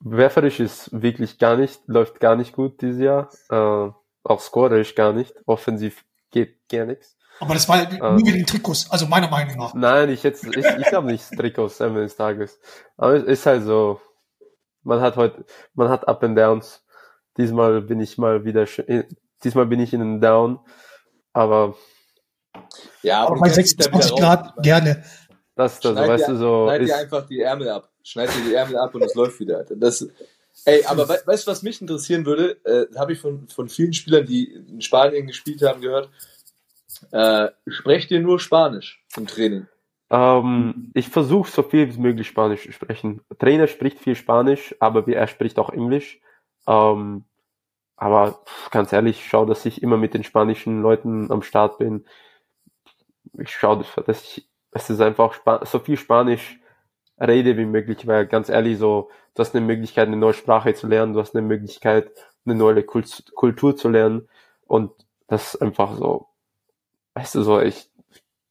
[0.00, 3.30] Werferisch ist wirklich gar nicht, läuft gar nicht gut dieses Jahr.
[3.50, 3.90] Äh,
[4.24, 5.34] auch scorerisch gar nicht.
[5.46, 7.16] Offensiv geht gar nichts.
[7.40, 8.10] Aber das war ja Ah.
[8.12, 9.74] nur wegen den Trikots, also meiner Meinung nach.
[9.74, 12.58] Nein, ich jetzt, ich, ich habe nicht Trikots am Ende des Tages.
[12.96, 14.00] Aber es ist halt so,
[14.82, 15.44] man hat heute,
[15.74, 16.83] man hat Up and Downs.
[17.36, 19.04] Diesmal bin ich mal wieder, in-
[19.42, 20.58] diesmal bin ich in einem Down.
[21.32, 21.76] Aber
[23.02, 24.20] Ja, Aber bei kennst dich da wieder 26 raus.
[24.20, 25.04] Grad gerne.
[25.56, 27.90] das, das Schneid weißt dir- du so, Schneid dir einfach die Ärmel ab.
[28.02, 29.64] Schneid dir die Ärmel ab und es läuft wieder.
[29.64, 30.06] Das,
[30.64, 32.58] ey, aber we weißt du, was mich interessieren würde?
[32.64, 36.10] Äh, Habe ich von, von vielen Spielern, die in Spanien gespielt haben, gehört.
[37.10, 39.66] Äh, sprecht ihr nur Spanisch im Training?
[40.10, 43.20] Ähm, ich versuche so viel wie möglich Spanisch zu sprechen.
[43.30, 46.20] Der Trainer spricht viel Spanisch, aber er spricht auch Englisch.
[46.66, 47.24] Ähm,
[47.96, 48.40] aber
[48.70, 52.04] ganz ehrlich, ich schaue, dass ich immer mit den spanischen Leuten am Start bin.
[53.38, 56.60] Ich schaue, dass ich, es ist einfach Spa so viel Spanisch
[57.20, 60.88] rede wie möglich, weil ganz ehrlich, so, du hast eine Möglichkeit, eine neue Sprache zu
[60.88, 62.10] lernen, du hast eine Möglichkeit,
[62.44, 64.28] eine neue Kult Kultur zu lernen
[64.66, 64.92] und
[65.28, 66.28] das ist einfach so,
[67.14, 67.90] weißt du, so, ich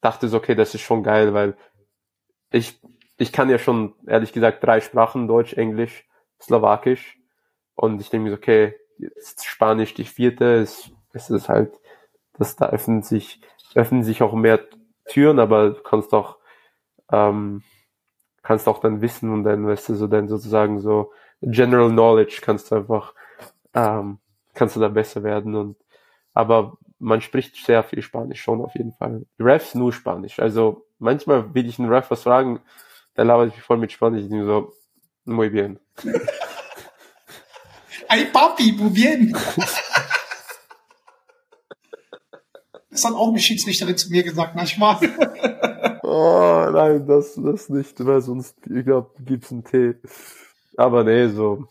[0.02, 1.58] dachte so, okay, das ist schon geil, weil
[2.52, 2.80] ich,
[3.18, 6.08] ich kann ja schon, ehrlich gesagt, drei Sprachen, Deutsch, Englisch,
[6.42, 7.20] Slowakisch
[7.76, 11.80] und ich denke mir so, okay, jetzt Spanisch die vierte, ist, ist es halt,
[12.38, 13.42] dass da öffnen sich,
[13.76, 14.62] öffnen sich auch mehr
[15.06, 16.38] Türen, aber du kannst auch,
[17.12, 17.64] ähm,
[18.42, 21.12] kannst auch dann wissen und dann, weißt du, so dann sozusagen so
[21.42, 23.14] General Knowledge kannst du einfach,
[23.74, 24.20] ähm,
[24.54, 25.78] kannst du da besser werden und,
[26.34, 29.26] aber man spricht sehr viel Spanisch schon auf jeden Fall.
[29.40, 30.40] Refs nur Spanisch.
[30.40, 32.62] Also manchmal will ich einen Ref was fragen,
[33.18, 34.74] der labert mich voll mit Spanisch, ich denke so,
[35.26, 35.80] muy bien.
[38.14, 39.36] Ay, Papi, muy bien.
[42.92, 45.02] Das hat auch eine Schiedsrichterin zu mir gesagt, na Spaß.
[46.04, 49.96] Oh, nein, das, das nicht, weil sonst, ich glaube, gibt's einen Tee.
[50.78, 51.66] Aber nee, so,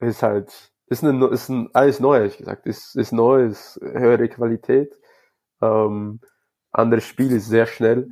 [0.00, 0.50] ist halt,
[0.86, 2.66] ist eine, ist ein, alles neu, ehrlich gesagt.
[2.66, 4.94] Ist, ist neu, ist höhere Qualität.
[5.60, 6.20] Ähm,
[6.72, 8.10] anderes Spiel ist sehr schnell.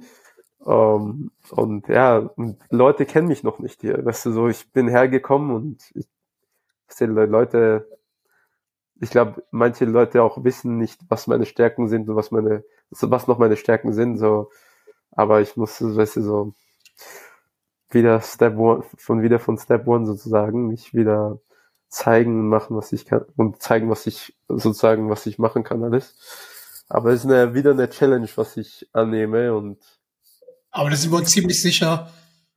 [0.66, 4.04] Ähm, und ja, und Leute kennen mich noch nicht hier.
[4.04, 6.06] Weißt du, so, ich bin hergekommen und ich,
[6.88, 7.88] weißt du, Leute,
[9.00, 13.26] ich glaube, manche Leute auch wissen nicht, was meine Stärken sind und was meine, was
[13.26, 14.50] noch meine Stärken sind, so.
[15.12, 16.54] Aber ich musste, weißt du, so,
[17.90, 21.40] wieder Step One, von wieder von Step One sozusagen, mich wieder
[21.88, 26.14] zeigen machen, was ich kann und zeigen, was ich sozusagen, was ich machen kann alles.
[26.88, 29.78] Aber es ist eine, wieder eine Challenge, was ich annehme und
[30.70, 32.12] Aber da sind wir uns ziemlich sicher,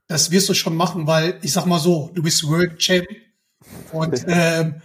[0.08, 3.08] das wirst du schon machen, weil ich sag mal so, du bist World Champ
[3.92, 4.82] und ähm,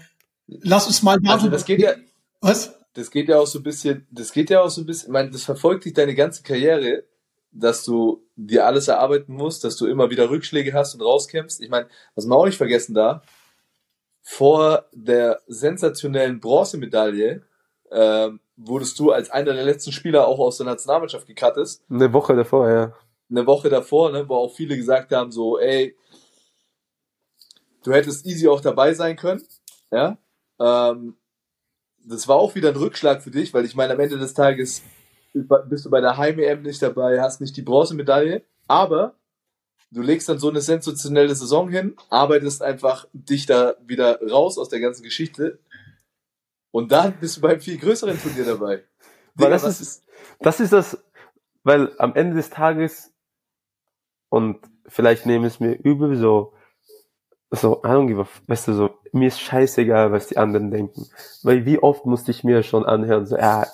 [0.46, 1.92] lass uns mal Also das geht ja,
[2.40, 2.74] was?
[2.94, 5.12] das geht ja auch so ein bisschen, das geht ja auch so ein bisschen, ich
[5.12, 7.04] meine, das verfolgt dich deine ganze Karriere,
[7.50, 11.60] dass du dir alles erarbeiten musst, dass du immer wieder Rückschläge hast und rauskämpfst.
[11.60, 13.22] Ich meine, was man auch nicht vergessen darf,
[14.22, 17.42] vor der sensationellen Bronzemedaille
[17.92, 21.80] ähm, wurdest du als einer der letzten Spieler auch aus der Nationalmannschaft gecuttet.
[21.90, 22.92] eine Woche davor, ja.
[23.30, 25.96] eine Woche davor, ne, wo auch viele gesagt haben, so, ey,
[27.84, 29.42] du hättest easy auch dabei sein können,
[29.92, 30.18] ja.
[30.58, 31.16] Ähm,
[32.06, 34.82] das war auch wieder ein Rückschlag für dich, weil ich meine, am Ende des Tages
[35.32, 39.14] bist du bei der Heim-EM nicht dabei, hast nicht die Bronzemedaille, aber
[39.90, 44.68] du legst dann so eine sensationelle Saison hin, arbeitest einfach dich da wieder raus aus
[44.68, 45.58] der ganzen Geschichte
[46.70, 48.84] und dann bist du beim viel größeren Turnier dabei.
[49.34, 50.04] Digga, das was ist,
[50.40, 50.98] das ist das,
[51.62, 53.12] weil am Ende des Tages
[54.28, 56.52] und vielleicht nehmen es mir übel, so,
[57.60, 58.16] so, I
[58.46, 61.06] weißt du, so, mir ist scheißegal, was die anderen denken.
[61.42, 63.66] Weil wie oft musste ich mir schon anhören, so, ja,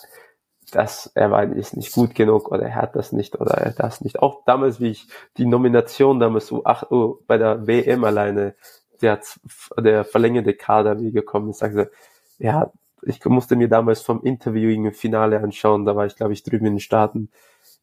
[0.73, 3.81] das, er war ist nicht gut genug oder er hat das nicht oder er hat
[3.81, 4.21] das nicht.
[4.21, 8.55] Auch damals, wie ich die Nomination damals so ach, oh, bei der WM alleine,
[9.03, 9.21] der,
[9.79, 11.91] der verlängerte Kader, wie gekommen ist, sagte,
[12.39, 16.43] ja, ich musste mir damals vom Interviewing im Finale anschauen, da war ich, glaube ich,
[16.43, 17.31] drüben in den Staaten,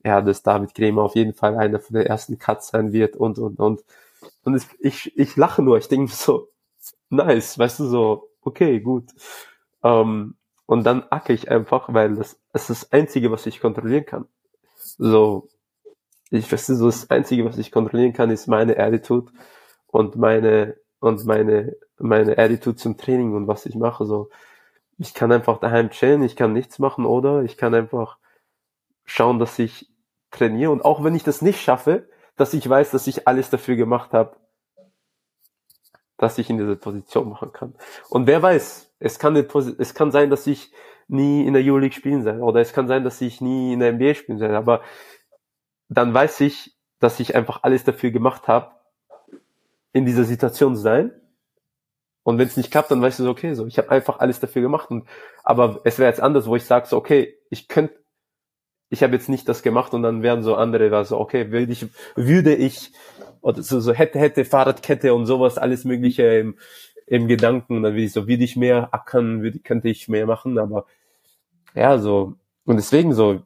[0.03, 3.39] ja, dass David Kremer auf jeden Fall einer von den ersten Cuts sein wird und,
[3.39, 3.83] und, und.
[4.43, 6.49] Und es, ich, ich lache nur, ich denke so,
[7.09, 9.11] nice, weißt du, so, okay, gut.
[9.83, 10.35] Ähm,
[10.65, 14.25] und dann acke ich einfach, weil das, das ist das Einzige, was ich kontrollieren kann.
[14.75, 15.47] So,
[16.29, 19.31] ich weiß so, das Einzige, was ich kontrollieren kann, ist meine Attitude
[19.87, 24.29] und meine, und meine, meine Attitude zum Training und was ich mache, so.
[24.97, 28.17] Ich kann einfach daheim chillen, ich kann nichts machen, oder ich kann einfach
[29.05, 29.89] schauen, dass ich
[30.31, 33.75] trainiere und auch wenn ich das nicht schaffe, dass ich weiß, dass ich alles dafür
[33.75, 34.37] gemacht habe,
[36.17, 37.75] dass ich in dieser Position machen kann.
[38.09, 40.71] Und wer weiß, es kann, es kann sein, dass ich
[41.07, 43.93] nie in der Euroleague spielen werde oder es kann sein, dass ich nie in der
[43.93, 44.81] NBA spielen werde, aber
[45.89, 48.71] dann weiß ich, dass ich einfach alles dafür gemacht habe,
[49.93, 51.11] in dieser Situation zu sein.
[52.23, 54.39] Und wenn es nicht klappt, dann weißt du so, okay, so ich habe einfach alles
[54.39, 54.91] dafür gemacht.
[54.91, 55.07] Und
[55.43, 57.95] aber es wäre jetzt anders, wo ich sage so, okay, ich könnte,
[58.89, 61.71] ich habe jetzt nicht das gemacht und dann wären so andere, war so, okay, würde
[61.71, 62.91] ich, würde ich
[63.41, 66.57] oder so, so hätte, hätte Fahrradkette und sowas, alles Mögliche im,
[67.05, 67.77] im Gedanken.
[67.77, 70.85] Und dann würde ich so, würde ich mehr ackern, würde, könnte ich mehr machen, aber
[71.75, 72.35] ja, so.
[72.65, 73.43] Und deswegen so,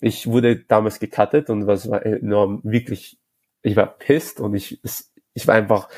[0.00, 3.18] ich wurde damals gecuttet und was war enorm, wirklich,
[3.62, 4.80] ich war pissed und ich,
[5.34, 5.88] ich war einfach,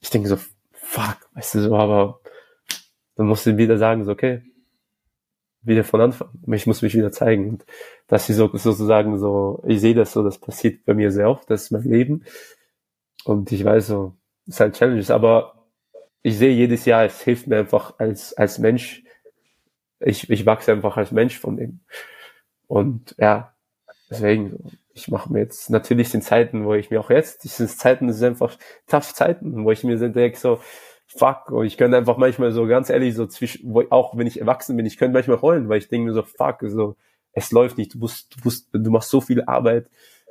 [0.00, 0.38] ich denke so,
[0.72, 2.20] fuck, weißt du so, aber
[3.14, 4.42] dann musste ich wieder sagen, so, okay,
[5.62, 6.28] wieder von Anfang.
[6.52, 7.48] Ich muss mich wieder zeigen.
[7.48, 7.64] Und
[8.08, 11.48] dass sie so, sozusagen so, ich sehe das so, das passiert bei mir sehr oft,
[11.50, 12.24] das ist mein Leben.
[13.24, 14.14] Und ich weiß so,
[14.46, 15.66] es ist halt Challenges, aber
[16.22, 19.02] ich sehe jedes Jahr, es hilft mir einfach als, als Mensch.
[20.00, 21.80] Ich, ich wachse einfach als Mensch von dem.
[22.66, 23.54] Und ja,
[24.10, 28.08] deswegen, ich mache mir jetzt, natürlich sind Zeiten, wo ich mir auch jetzt, diese Zeiten
[28.08, 28.56] das sind einfach
[28.86, 30.60] tough Zeiten, wo ich mir denke, so,
[31.16, 34.40] fuck, und ich könnte einfach manchmal so ganz ehrlich so zwischen, wo, auch wenn ich
[34.40, 36.96] erwachsen bin, ich könnte manchmal heulen, weil ich denke mir so, fuck, so,
[37.32, 39.88] es läuft nicht, du musst, du musst, du machst so viel Arbeit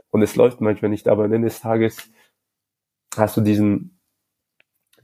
[0.09, 1.97] und es läuft manchmal nicht, aber am Ende des Tages
[3.15, 3.99] hast du diesen,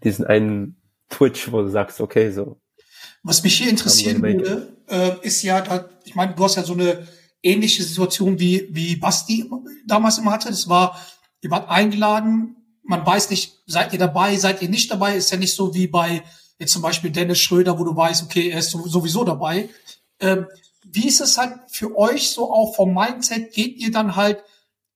[0.03, 2.59] diesen einen Twitch, wo du sagst, okay, so,
[3.23, 6.73] Was mich hier interessieren würde, äh, ist ja, da, ich meine, du hast ja so
[6.73, 7.07] eine
[7.43, 9.49] ähnliche Situation wie, wie Basti
[9.85, 10.49] damals immer hatte.
[10.49, 10.99] Das war,
[11.41, 12.56] ihr wart eingeladen,
[12.87, 15.87] man weiß nicht, seid ihr dabei, seid ihr nicht dabei, ist ja nicht so wie
[15.87, 16.23] bei
[16.59, 19.69] jetzt zum Beispiel Dennis Schröder, wo du weißt, okay, er ist so- sowieso dabei.
[20.19, 20.47] Ähm,
[20.83, 23.53] wie ist es halt für euch so auch vom Mindset?
[23.53, 24.43] Geht ihr dann halt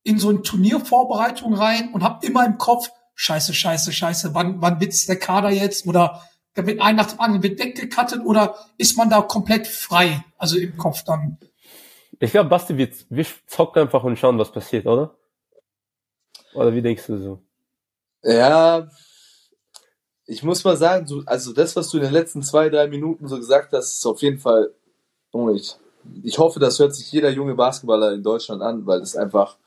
[0.04, 4.80] in so eine Turniervorbereitung rein und habt immer im Kopf, scheiße, scheiße, scheiße, wann, wann
[4.80, 5.86] wird's der Kader jetzt?
[5.86, 6.24] Oder
[6.56, 10.24] da wird ein nach dem anderen wird weggekattet oder ist man da komplett frei?
[10.38, 11.38] Also im Kopf dann.
[12.20, 15.16] ich glaube, Basti, wir, wir zocken einfach und schauen, was passiert, oder?
[16.54, 17.44] Oder wie denkst du so?
[18.24, 18.88] Ja,
[20.26, 23.28] ich muss mal sagen, du, also das, was du in den letzten zwei, drei Minuten
[23.28, 24.72] so gesagt hast, ist auf jeden Fall,
[25.32, 25.76] oh, ich,
[26.24, 29.58] ich hoffe, das hört sich jeder junge Basketballer in Deutschland an, weil das einfach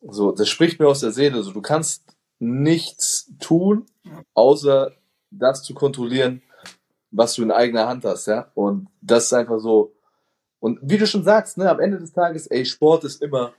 [0.00, 1.42] so, das spricht mir aus der Seele.
[1.42, 2.04] So, du kannst
[2.38, 3.86] nichts tun,
[4.34, 4.92] außer
[5.30, 6.42] das zu kontrollieren,
[7.10, 8.50] was du in eigener Hand hast, ja.
[8.54, 9.92] Und das ist einfach so.
[10.58, 13.52] Und wie du schon sagst, ne, am Ende des Tages, ey, Sport ist immer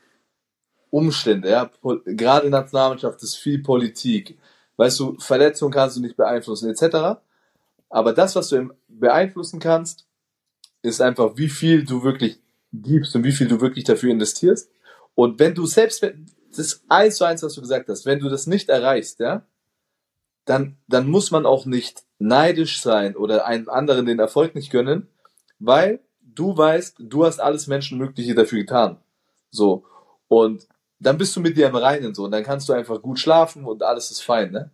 [0.91, 1.71] Umstände, ja.
[2.05, 4.37] Gerade in der Nationalmannschaft ist viel Politik.
[4.77, 7.19] Weißt du, Verletzungen kannst du nicht beeinflussen, etc.
[7.89, 10.05] Aber das, was du beeinflussen kannst,
[10.83, 12.39] ist einfach, wie viel du wirklich
[12.73, 14.69] gibst und wie viel du wirklich dafür investierst.
[15.15, 16.05] Und wenn du selbst,
[16.55, 19.45] das eins zu eins, was du gesagt hast, wenn du das nicht erreichst, ja,
[20.45, 25.07] dann, dann muss man auch nicht neidisch sein oder einem anderen den Erfolg nicht gönnen,
[25.59, 28.97] weil du weißt, du hast alles Menschenmögliche dafür getan.
[29.51, 29.85] So.
[30.27, 30.67] Und
[31.01, 33.65] dann bist du mit dir im Reinen so und dann kannst du einfach gut schlafen
[33.65, 34.71] und alles ist fein, ne?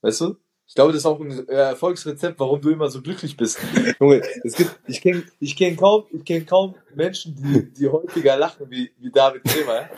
[0.00, 0.36] Weißt du?
[0.68, 3.58] Ich glaube, das ist auch ein äh, Erfolgsrezept, warum du immer so glücklich bist.
[4.00, 8.36] Junge, es gibt, ich kenne ich kenn kaum, ich kenn kaum Menschen, die, die häufiger
[8.36, 9.88] lachen wie, wie David Kremer.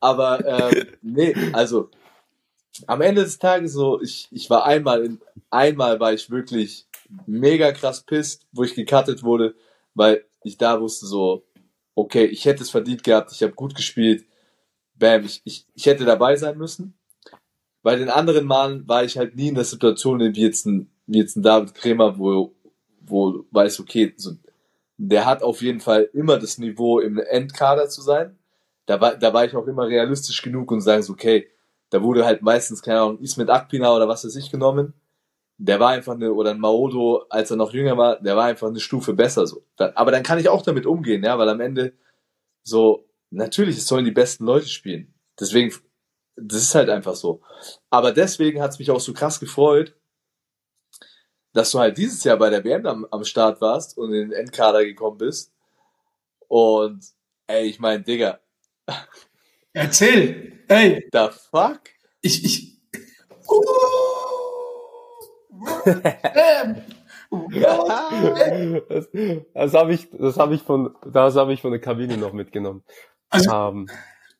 [0.00, 1.90] Aber ähm, nee, also
[2.86, 5.20] am Ende des Tages so, ich, ich war einmal in,
[5.50, 6.86] einmal war ich wirklich
[7.26, 9.54] mega krass pisst, wo ich gecuttet wurde,
[9.94, 11.44] weil ich da wusste so,
[11.94, 14.24] okay, ich hätte es verdient gehabt, ich habe gut gespielt,
[14.98, 16.94] bam, ich, ich, ich hätte dabei sein müssen.
[17.82, 21.18] Bei den anderen Malen war ich halt nie in der Situation wie jetzt ein, wie
[21.18, 22.54] jetzt ein David Kremer, wo,
[23.00, 24.32] wo weiß, okay, so,
[24.96, 28.36] der hat auf jeden Fall immer das Niveau im Endkader zu sein.
[28.86, 31.48] Da war, da war ich auch immer realistisch genug und sagen so, okay,
[31.90, 34.92] da wurde halt meistens, keine Ahnung, Ismet Akpina oder was weiß ich genommen.
[35.56, 38.68] Der war einfach eine, oder ein Maodo, als er noch jünger war, der war einfach
[38.68, 39.62] eine Stufe besser so.
[39.76, 41.94] Aber dann kann ich auch damit umgehen, ja, weil am Ende
[42.62, 45.14] so, natürlich, es sollen die besten Leute spielen.
[45.38, 45.72] Deswegen,
[46.36, 47.42] das ist halt einfach so.
[47.90, 49.94] Aber deswegen hat es mich auch so krass gefreut,
[51.52, 54.32] dass du halt dieses Jahr bei der WM am, am Start warst und in den
[54.32, 55.52] Endkader gekommen bist.
[56.48, 57.04] Und
[57.46, 58.40] ey, ich mein, Digga,
[59.72, 60.58] Erzähl.
[60.68, 61.80] Ey, the fuck?
[62.20, 62.78] ich, ich.
[65.94, 66.76] Ähm,
[68.88, 69.08] Das,
[69.54, 72.82] das habe ich, das habe ich von, das habe ich von der Kabine noch mitgenommen.
[73.30, 73.88] Also, Ähm,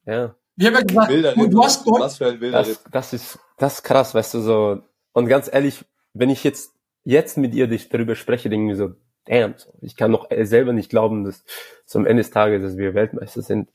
[0.07, 2.01] ja, wir haben ja gesagt, du, du hast Deutsch.
[2.01, 4.83] Was für ein das, das ist, das ist krass, weißt du so.
[5.13, 5.85] Und ganz ehrlich,
[6.15, 6.73] wenn ich jetzt
[7.05, 8.95] jetzt mit ihr dich darüber spreche, denke ich mir so,
[9.25, 11.45] damn, ich kann noch selber nicht glauben, dass
[11.95, 13.71] am Ende des Tages, dass wir Weltmeister sind.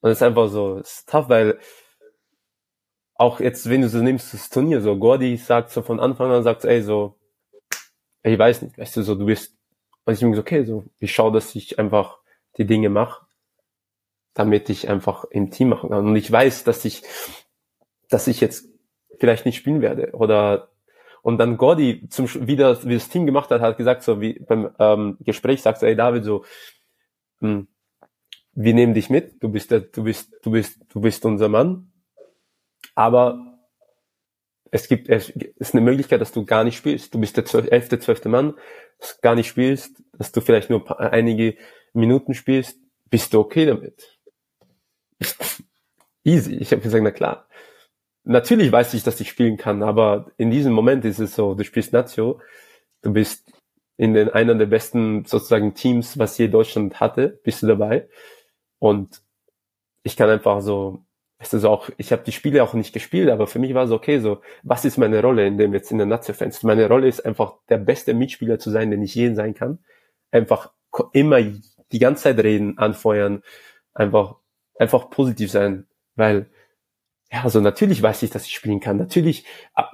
[0.00, 1.58] Und es ist einfach so, es ist tough, weil
[3.14, 6.42] auch jetzt, wenn du so nimmst, das Turnier, so Gordy sagt so von Anfang an,
[6.42, 7.18] sagt so, ey, so,
[8.22, 9.56] ich weiß nicht, weißt du, so, du bist,
[10.04, 12.18] und ich bin so, okay, so, ich schaue, dass ich einfach
[12.58, 13.25] die Dinge mache,
[14.36, 16.06] damit ich einfach im Team machen kann.
[16.06, 17.02] Und ich weiß, dass ich,
[18.10, 18.68] dass ich jetzt
[19.18, 20.68] vielleicht nicht spielen werde oder
[21.22, 24.38] und dann Gordy zum wie das, wie das Team gemacht hat, hat gesagt so wie
[24.38, 26.44] beim ähm, Gespräch sagt so, ey David so,
[27.40, 27.66] hm,
[28.52, 31.90] wir nehmen dich mit, du bist der, du bist du bist du bist unser Mann,
[32.94, 33.58] aber
[34.70, 37.14] es gibt es ist eine Möglichkeit, dass du gar nicht spielst.
[37.14, 38.54] Du bist der elfte, zwölfte Mann,
[38.98, 41.56] dass du gar nicht spielst, dass du vielleicht nur einige
[41.94, 42.78] Minuten spielst.
[43.08, 44.15] Bist du okay damit?
[46.24, 46.56] Easy.
[46.56, 47.48] Ich habe gesagt, na klar.
[48.24, 51.62] Natürlich weiß ich, dass ich spielen kann, aber in diesem Moment ist es so, du
[51.64, 52.40] spielst Nazio,
[53.02, 53.48] du bist
[53.96, 58.08] in den einer der besten sozusagen Teams, was je Deutschland hatte, bist du dabei.
[58.78, 59.22] Und
[60.02, 61.04] ich kann einfach so,
[61.38, 63.90] es ist auch, ich habe die Spiele auch nicht gespielt, aber für mich war es
[63.90, 66.62] okay, so, was ist meine Rolle in dem jetzt in der Nazio-Fans?
[66.62, 69.78] Meine Rolle ist einfach der beste Mitspieler zu sein, den ich je sein kann.
[70.30, 70.72] Einfach
[71.12, 73.42] immer die ganze Zeit reden, anfeuern,
[73.92, 74.36] einfach,
[74.78, 76.48] einfach positiv sein, weil
[77.32, 78.98] ja, also natürlich weiß ich, dass ich spielen kann.
[78.98, 79.44] Natürlich,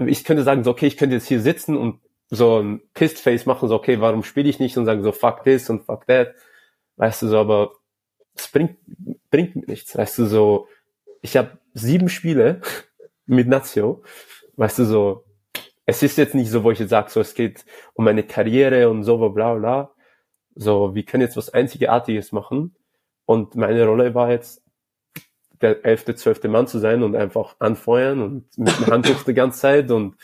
[0.06, 3.46] ich könnte sagen, so, okay, ich könnte jetzt hier sitzen und so ein Pissed Face
[3.46, 6.34] machen, so, okay, warum spiele ich nicht und sagen so, fuck this und fuck that.
[6.96, 7.72] Weißt du, so, aber
[8.34, 8.76] es bringt,
[9.30, 9.96] bringt nichts.
[9.96, 10.68] Weißt du, so,
[11.22, 12.60] ich habe sieben Spiele
[13.26, 14.02] mit Nazio.
[14.56, 15.24] Weißt du, so,
[15.86, 17.64] es ist jetzt nicht so, wo ich jetzt sage, so, es geht
[17.94, 19.90] um meine Karriere und so, bla, bla.
[20.54, 22.76] So, wir können jetzt was Einzigartiges machen.
[23.24, 24.61] Und meine Rolle war jetzt,
[25.62, 29.60] der elfte, zwölfte Mann zu sein und einfach anfeuern und mit dem Handtuch die ganze
[29.60, 30.16] Zeit und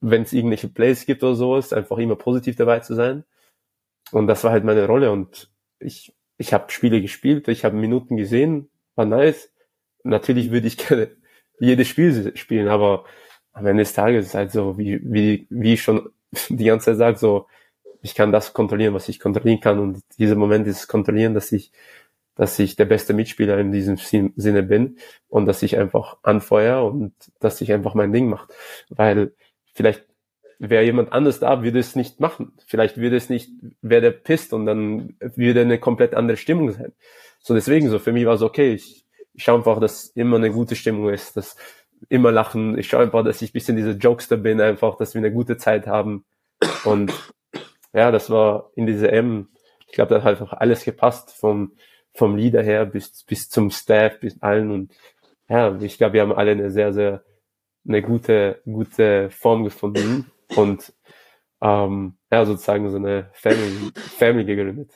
[0.00, 3.24] wenn es irgendwelche Plays gibt oder sowas, einfach immer positiv dabei zu sein.
[4.12, 8.16] Und das war halt meine Rolle und ich, ich habe Spiele gespielt, ich habe Minuten
[8.16, 9.52] gesehen, war nice.
[10.02, 11.16] Natürlich würde ich gerne
[11.58, 13.04] jedes Spiel spielen, aber
[13.52, 16.10] am Ende des Tages ist halt so, wie, wie, wie ich schon
[16.48, 17.46] die ganze Zeit sage, so,
[18.02, 21.72] ich kann das kontrollieren, was ich kontrollieren kann und dieser Moment ist kontrollieren, dass ich
[22.34, 24.98] dass ich der beste Mitspieler in diesem Sin- Sinne bin
[25.28, 28.48] und dass ich einfach anfeuere und dass ich einfach mein Ding mache.
[28.88, 29.34] Weil
[29.72, 30.04] vielleicht
[30.58, 32.52] wäre jemand anders da, würde es nicht machen.
[32.66, 33.50] Vielleicht würde es nicht,
[33.82, 36.92] wäre der pisst und dann würde eine komplett andere Stimmung sein.
[37.40, 38.74] So deswegen so, für mich war es okay.
[38.74, 39.04] Ich,
[39.34, 41.56] ich schaue einfach, dass immer eine gute Stimmung ist, dass
[42.08, 42.78] immer lachen.
[42.78, 45.56] Ich schaue einfach, dass ich ein bisschen diese Jokester bin, einfach, dass wir eine gute
[45.56, 46.24] Zeit haben.
[46.84, 47.12] Und
[47.92, 49.48] ja, das war in dieser M,
[49.86, 51.72] ich glaube, da hat einfach alles gepasst, vom,
[52.14, 54.70] vom Leader her bis, bis zum Staff, bis allen.
[54.70, 54.92] Und
[55.48, 57.24] ja, ich glaube, wir haben alle eine sehr, sehr,
[57.86, 60.92] eine gute, gute Form gefunden und
[61.60, 64.92] ähm, ja, sozusagen so eine Family, Family gegründet.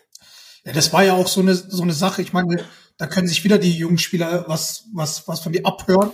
[0.64, 2.22] Ja, das war ja auch so eine, so eine Sache.
[2.22, 2.64] Ich meine,
[2.96, 6.10] da können sich wieder die jungen Spieler was, was, was von dir abhören,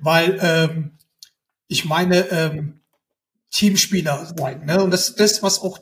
[0.00, 0.92] weil ähm,
[1.68, 2.80] ich meine, ähm,
[3.54, 4.64] Teamspieler sein.
[4.64, 4.82] Ne?
[4.82, 5.78] Und das das, was auch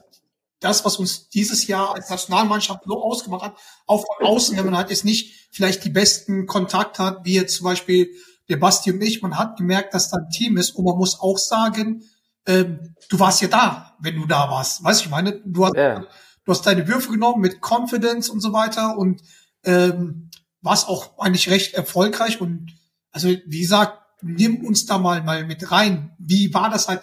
[0.65, 3.57] das, was uns dieses Jahr als Nationalmannschaft so ausgemacht hat,
[3.87, 7.57] auch von außen, wenn man halt jetzt nicht vielleicht die besten Kontakt hat, wie jetzt
[7.57, 8.11] zum Beispiel
[8.49, 11.21] der Basti und ich, man hat gemerkt, dass da ein Team ist und man muss
[11.21, 12.03] auch sagen,
[12.47, 14.83] ähm, du warst ja da, wenn du da warst.
[14.83, 16.01] Weißt du, ich meine, du hast, Ja.
[16.45, 19.23] du hast deine Würfe genommen mit Confidence und so weiter und
[19.65, 20.31] ähm,
[20.61, 22.73] warst auch eigentlich recht erfolgreich und
[23.11, 26.15] also wie gesagt, nimm uns da mal mal mit rein.
[26.19, 27.03] Wie war das halt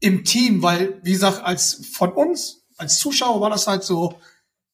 [0.00, 0.62] im Team?
[0.62, 4.18] Weil wie gesagt, als von uns als Zuschauer war das halt so,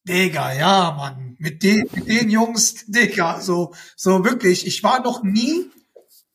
[0.05, 4.66] Digga, ja, Mann, mit den, mit den Jungs, Digga, so so wirklich.
[4.66, 5.70] Ich war noch nie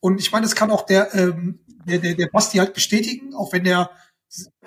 [0.00, 3.52] und ich meine, das kann auch der ähm, der, der, der Basti halt bestätigen, auch
[3.52, 3.90] wenn der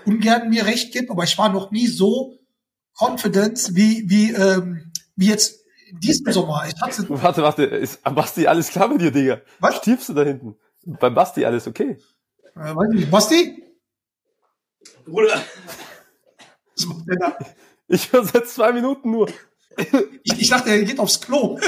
[0.05, 2.38] ungern mir recht gibt, aber ich war noch nie so
[2.99, 6.65] confident wie wie ähm, wie jetzt in diesem Sommer.
[6.67, 9.41] Ich hatte Warte, warte, ist Basti alles klar mit dir, Digga?
[9.59, 9.77] Was?
[9.77, 10.55] Stirbst du da hinten?
[10.84, 11.97] Bei Basti alles okay?
[12.55, 13.63] Äh, weiß nicht, Basti?
[15.05, 15.41] Bruder,
[16.78, 17.38] Was macht der da?
[17.88, 19.30] Ich höre seit zwei Minuten nur.
[20.24, 21.60] Ich, ich dachte, er geht aufs Klo.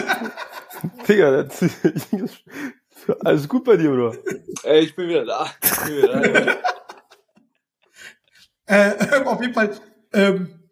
[1.07, 1.63] Digga, das,
[3.19, 4.17] alles gut bei dir, oder?
[4.63, 5.51] ey, ich bin wieder da.
[5.61, 6.55] Ich bin wieder da.
[8.69, 8.93] Äh,
[9.25, 9.75] auf jeden Fall,
[10.13, 10.69] ähm,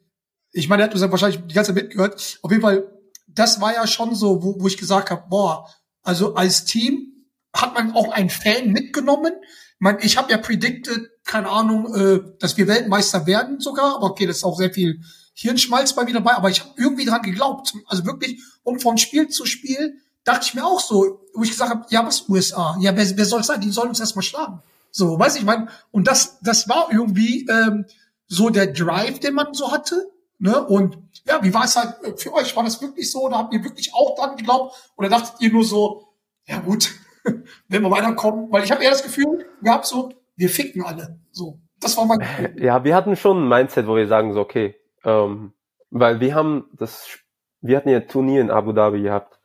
[0.52, 2.40] ich meine, er hat uns ja wahrscheinlich die ganze Zeit mitgehört.
[2.44, 2.92] Auf jeden Fall,
[3.28, 5.68] das war ja schon so, wo, wo ich gesagt habe, boah,
[6.04, 9.34] also als Team hat man auch einen Fan mitgenommen.
[9.80, 14.26] Meine, ich habe ja predicted, keine Ahnung, äh, dass wir Weltmeister werden sogar, aber okay,
[14.26, 15.02] das ist auch sehr viel
[15.34, 17.74] Hirnschmalz bei mir dabei, aber ich habe irgendwie dran geglaubt.
[17.86, 21.70] Also wirklich, und von Spiel zu Spiel dachte ich mir auch so, wo ich gesagt
[21.70, 22.76] habe, ja, was USA?
[22.80, 23.62] Ja, wer, wer soll es sein?
[23.62, 24.62] Die sollen uns erstmal schlagen.
[24.90, 27.86] So, weiß ich, mein, und das, das war irgendwie ähm,
[28.28, 30.10] so der Drive, den man so hatte.
[30.40, 30.66] Ne?
[30.66, 32.56] Und ja, wie war es halt für euch?
[32.56, 33.22] War das wirklich so?
[33.22, 34.76] Oder habt ihr wirklich auch dran geglaubt?
[34.96, 36.08] Oder dachtet ihr nur so,
[36.48, 36.92] ja gut,
[37.68, 38.52] wenn wir weiterkommen?
[38.52, 41.20] Weil ich habe eher das Gefühl gehabt, so, wir ficken alle.
[41.32, 42.64] So, das war mein Gefühl.
[42.64, 45.54] Ja, wir hatten schon ein Mindset, wo wir sagen so, okay, ähm,
[45.90, 47.20] weil wir haben das,
[47.62, 49.40] wir hatten ja Turnier in Abu Dhabi gehabt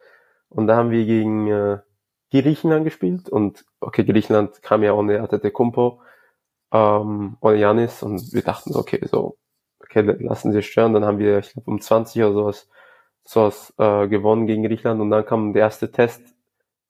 [0.49, 1.79] und da haben wir gegen äh,
[2.31, 6.01] Griechenland gespielt und okay, Griechenland kam ja ohne Antetokounmpo,
[6.73, 9.37] ähm, ohne Janis und wir dachten so, okay, so,
[9.81, 12.69] okay, lassen sie stören, dann haben wir, ich glaube, um 20 oder sowas,
[13.25, 16.23] sowas äh, gewonnen gegen Griechenland und dann kam der erste Test,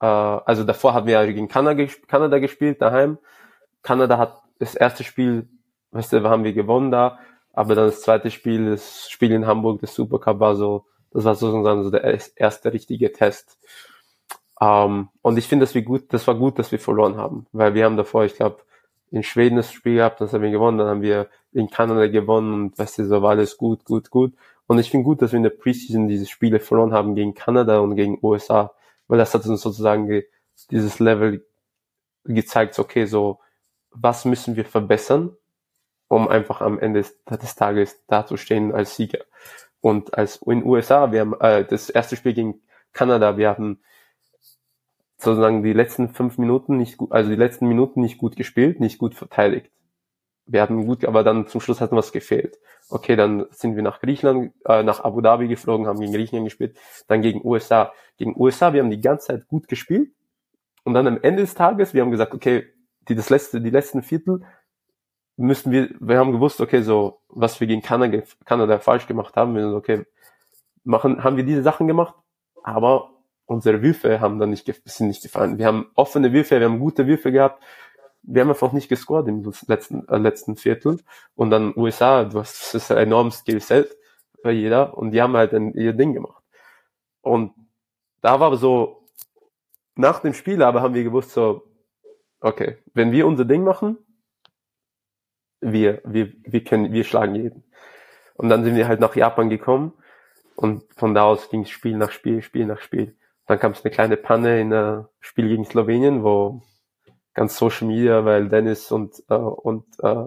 [0.02, 3.18] äh, also davor hatten wir gegen Kanada, ges- Kanada gespielt, daheim,
[3.82, 5.48] Kanada hat das erste Spiel,
[5.92, 7.18] weißt du, haben wir gewonnen da,
[7.52, 11.34] aber dann das zweite Spiel, das Spiel in Hamburg, das Supercup war so, das war
[11.36, 13.58] sozusagen so der erst- erste richtige Test.
[14.60, 17.74] Ähm, und ich finde, dass wir gut, das war gut, dass wir verloren haben, weil
[17.74, 18.58] wir haben davor, ich glaube,
[19.10, 22.54] in Schweden das Spiel gehabt, das haben wir gewonnen, dann haben wir in Kanada gewonnen
[22.54, 24.32] und weißt du, so war alles gut, gut, gut.
[24.66, 27.80] Und ich finde gut, dass wir in der Preseason diese Spiele verloren haben gegen Kanada
[27.80, 28.72] und gegen USA,
[29.12, 30.26] weil das hat uns sozusagen ge-
[30.70, 31.46] dieses Level
[32.24, 33.40] gezeigt, okay, so,
[33.90, 35.36] was müssen wir verbessern,
[36.08, 39.26] um einfach am Ende des, des Tages dazustehen als Sieger.
[39.82, 42.62] Und als in USA, wir haben äh, das erste Spiel gegen
[42.94, 43.82] Kanada, wir haben
[45.18, 48.96] sozusagen die letzten fünf Minuten nicht gut, also die letzten Minuten nicht gut gespielt, nicht
[48.96, 49.70] gut verteidigt.
[50.52, 52.58] Wir hatten gut, aber dann zum Schluss hat was gefehlt.
[52.90, 56.76] Okay, dann sind wir nach Griechenland, äh, nach Abu Dhabi geflogen, haben gegen Griechenland gespielt,
[57.08, 57.94] dann gegen USA.
[58.18, 60.12] Gegen USA, wir haben die ganze Zeit gut gespielt.
[60.84, 62.66] Und dann am Ende des Tages, wir haben gesagt, okay,
[63.08, 64.42] die, das letzte, die letzten Viertel
[65.38, 69.54] müssen wir, wir haben gewusst, okay, so, was wir gegen Kanada, Kanada falsch gemacht haben,
[69.54, 70.04] wir sind, okay,
[70.84, 72.14] machen, haben wir diese Sachen gemacht,
[72.62, 73.08] aber
[73.46, 75.56] unsere Würfe haben dann nicht, sind nicht gefallen.
[75.56, 77.62] Wir haben offene Würfe, wir haben gute Würfe gehabt,
[78.22, 80.98] wir haben einfach nicht gescored im letzten, äh, letzten Viertel.
[81.34, 83.96] Und dann USA, du hast, das ist ein enormes Skillset
[84.42, 86.42] bei jeder und die haben halt ein, ihr Ding gemacht.
[87.20, 87.52] Und
[88.20, 89.08] da war so,
[89.94, 91.62] nach dem Spiel aber haben wir gewusst so,
[92.40, 93.98] okay, wenn wir unser Ding machen,
[95.60, 97.64] wir, wir, wir können, wir schlagen jeden.
[98.34, 99.92] Und dann sind wir halt nach Japan gekommen
[100.56, 103.16] und von da aus ging es Spiel nach Spiel, Spiel nach Spiel.
[103.46, 106.62] Dann kam es eine kleine Panne in der Spiel gegen Slowenien, wo
[107.34, 110.26] ganz Social Media, weil Dennis und äh, und äh,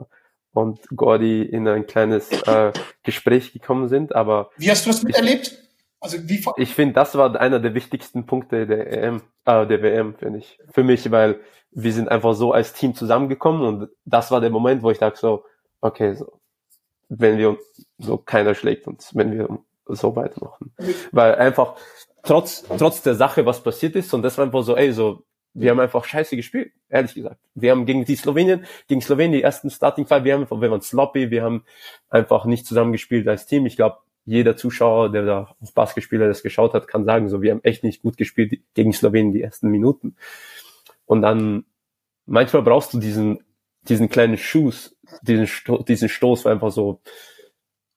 [0.52, 2.72] und Gordy in ein kleines äh,
[3.04, 4.16] Gespräch gekommen sind.
[4.16, 5.62] Aber Wie hast du das miterlebt?
[6.00, 10.16] Also wie ich finde, das war einer der wichtigsten Punkte der EM, äh, der WM,
[10.16, 10.60] finde ich.
[10.72, 11.40] Für mich, weil
[11.72, 15.20] wir sind einfach so als Team zusammengekommen und das war der Moment, wo ich dachte
[15.20, 15.46] so,
[15.82, 16.40] okay, so,
[17.10, 20.74] wenn wir uns, so keiner schlägt uns, wenn wir so weitermachen.
[21.12, 21.76] Weil einfach
[22.24, 25.24] trotz, trotz der Sache, was passiert ist, und das war einfach so, ey, so,
[25.56, 27.40] wir haben einfach scheiße gespielt, ehrlich gesagt.
[27.56, 30.82] Wir haben gegen die Slowenien, gegen Slowenien die ersten Starting Five, wir haben wir waren
[30.82, 31.64] sloppy, wir haben
[32.10, 33.66] einfach nicht zusammengespielt als Team.
[33.66, 37.52] Ich glaube, jeder Zuschauer, der da auf Basketspieler das geschaut hat, kann sagen, so, wir
[37.52, 40.18] haben echt nicht gut gespielt gegen Slowenien die ersten Minuten.
[41.06, 41.64] Und dann,
[42.26, 43.40] manchmal brauchst du diesen,
[43.84, 47.02] diesen kleinen Schuss, diesen, Sto diesen Stoß, einfach so,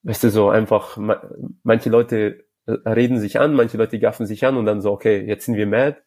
[0.03, 1.21] weißt du, so einfach, ma
[1.63, 5.45] manche Leute reden sich an, manche Leute gaffen sich an und dann so, okay, jetzt
[5.45, 5.97] sind wir mad,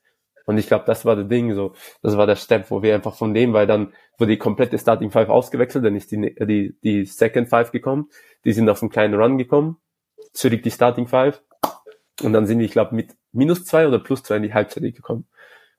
[0.46, 3.14] Und ich glaube, das war das Ding, so, das war der Step, wo wir einfach
[3.14, 7.04] von dem, weil dann wurde die komplette Starting Five ausgewechselt, dann ist die, die, die
[7.04, 8.10] Second Five gekommen,
[8.44, 9.76] die sind auf einen kleinen Run gekommen,
[10.32, 11.42] zurück die Starting Five,
[12.22, 14.82] und dann sind die, ich glaube, mit minus zwei oder plus zwei in die Halbzeit
[14.82, 15.26] gekommen.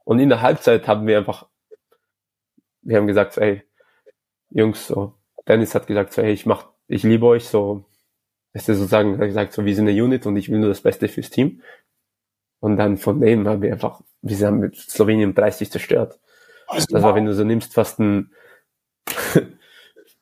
[0.04, 1.48] Und in der Halbzeit haben wir einfach,
[2.82, 3.64] wir haben gesagt, ey,
[4.50, 5.14] Jungs, so,
[5.48, 7.86] Dennis hat gesagt, so, ey, ich mach, ich liebe euch, so,
[8.54, 11.30] ist sozusagen gesagt, so, wir sind eine Unit und ich will nur das Beste fürs
[11.30, 11.62] Team.
[12.64, 16.18] Und dann von dem haben wir einfach, wir haben mit Slowenien 30 zerstört.
[16.68, 18.32] Also, Das war, wenn du so nimmst, fast ein,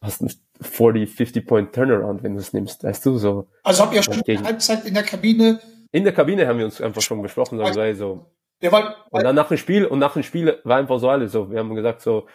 [0.02, 3.48] fast ein 40, 50 Point Turnaround, wenn du es nimmst, weißt du, so.
[3.62, 5.60] also habt ihr schon Gegen- Halbzeit in der Kabine,
[5.92, 8.26] In der Kabine haben wir uns einfach schon besprochen, so, so, so,
[8.64, 11.32] der war, Und dann nach dem Spiel, und nach dem Spiel war einfach so alles
[11.32, 11.52] so.
[11.52, 12.28] Wir haben gesagt so,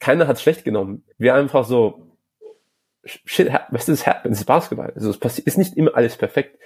[0.00, 1.04] keiner hat schlecht genommen.
[1.18, 2.16] Wir einfach so,
[3.04, 4.92] shit, weißt du, es happens, es ist Basketball.
[4.94, 6.58] Also es passiert, ist nicht immer alles perfekt.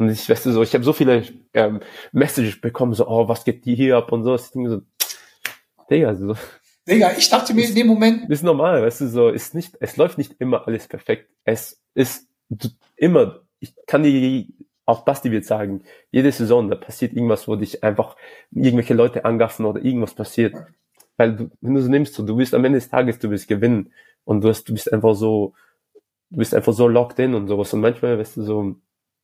[0.00, 1.22] Und ich, weißt du, so, ich habe so viele
[1.52, 1.80] ähm,
[2.12, 4.34] Messages bekommen, so, oh, was geht die hier ab und so.
[4.34, 4.80] Ich denke so,
[5.90, 6.34] Digga, so,
[6.88, 9.98] Digga, ich dachte mir in dem Moment, ist normal, weißt du, so, ist nicht, es
[9.98, 11.28] läuft nicht immer alles perfekt.
[11.44, 14.46] Es ist du- immer, ich kann dir,
[14.86, 18.16] auch Basti wird sagen, jede Saison, da passiert irgendwas, wo dich einfach
[18.50, 20.56] irgendwelche Leute angaffen oder irgendwas passiert.
[21.18, 23.48] Weil du, wenn du so nimmst, so, du bist am Ende des Tages, du willst
[23.48, 23.92] gewinnen.
[24.24, 25.52] Und du hast, du bist einfach so,
[26.30, 27.72] du bist einfach so locked in und sowas.
[27.74, 28.76] Und manchmal, weißt du, so,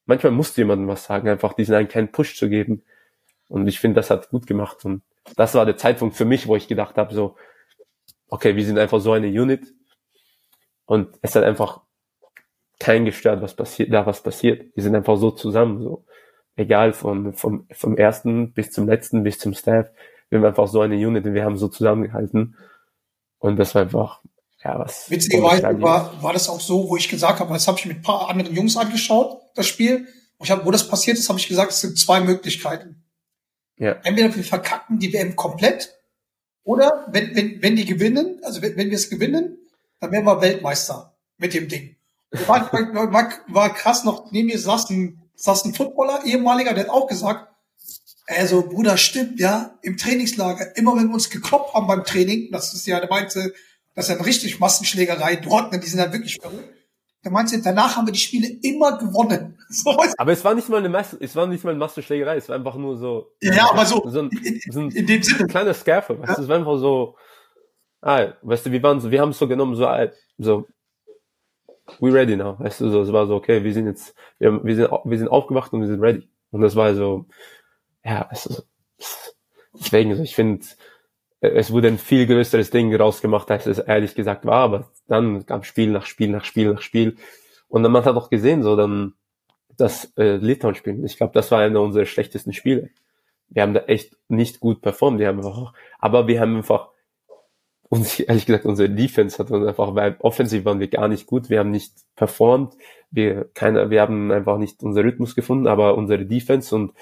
[0.06, 2.82] manchmal musst du jemandem was sagen, einfach diesen einen kleinen Push zu geben.
[3.48, 4.84] Und ich finde, das hat gut gemacht.
[4.84, 5.02] Und
[5.36, 7.36] das war der Zeitpunkt für mich, wo ich gedacht habe, so,
[8.28, 9.72] okay, wir sind einfach so eine Unit
[10.86, 11.80] und es hat einfach
[12.78, 14.74] kein gestört, was passiert, da was passiert.
[14.74, 16.04] Wir sind einfach so zusammen, so
[16.56, 19.90] egal von vom vom ersten bis zum letzten bis zum Staff.
[20.28, 22.56] Wir haben einfach so eine Unit und wir haben so zusammengehalten
[23.38, 24.20] und das war einfach
[24.62, 25.10] ja was.
[25.10, 28.02] witzigerweise war, war das auch so, wo ich gesagt habe, das habe ich mit ein
[28.02, 30.06] paar anderen Jungs angeschaut, das Spiel.
[30.38, 33.04] Und ich hab, wo das passiert ist, habe ich gesagt, es sind zwei Möglichkeiten.
[33.78, 35.94] ja Entweder wir verkacken die WM komplett
[36.66, 39.56] oder wenn, wenn, wenn die gewinnen, also wenn, wenn wir es gewinnen,
[40.00, 41.96] dann werden wir Weltmeister mit dem Ding.
[42.46, 46.90] War, war, war, krass noch, neben mir saß ein, saß ein Footballer, ehemaliger, der hat
[46.90, 47.48] auch gesagt,
[48.26, 52.74] also Bruder, stimmt, ja, im Trainingslager, immer wenn wir uns gekloppt haben beim Training, das
[52.74, 53.54] ist ja, der meinte,
[53.94, 56.75] das ist ja richtig Massenschlägerei dort, ne, die sind ja wirklich verrückt.
[57.26, 59.58] Der meinte, danach haben wir die Spiele immer gewonnen.
[59.68, 62.48] So, aber es war nicht mal eine Masse, es war nicht mal eine Massenschlägerei, es
[62.48, 65.40] war einfach nur so ja, aber so, so ein, in, so ein in dem Sinne.
[65.40, 67.16] ein kleiner Scaffold, weißt du, es war einfach so,
[68.00, 70.06] ah, weißt du, wir waren so, wir haben es so genommen, so, ah,
[70.38, 70.68] so,
[71.98, 74.64] we ready now, weißt du, so, es war so, okay, wir sind jetzt, wir, haben,
[74.64, 76.28] wir sind, wir sind aufgewacht und wir sind ready.
[76.52, 77.26] Und das war so,
[78.04, 78.62] ja, weißt du, so,
[79.74, 80.64] deswegen, so, ich finde,
[81.54, 85.62] es wurde ein viel größeres Ding rausgemacht, als es ehrlich gesagt war, aber dann kam
[85.62, 87.16] Spiel nach Spiel nach Spiel nach Spiel.
[87.68, 89.14] Und dann man hat auch gesehen, so dann
[89.76, 91.04] das äh, Litauen-Spiel.
[91.04, 92.90] Ich glaube, das war einer unserer schlechtesten Spiele.
[93.48, 95.18] Wir haben da echt nicht gut performt.
[95.18, 96.88] Wir haben einfach, aber wir haben einfach,
[97.88, 101.50] uns, ehrlich gesagt, unsere Defense hat uns einfach, weil offensiv waren wir gar nicht gut.
[101.50, 102.74] Wir haben nicht performt.
[103.10, 106.92] Wir, keine, wir haben einfach nicht unseren Rhythmus gefunden, aber unsere Defense und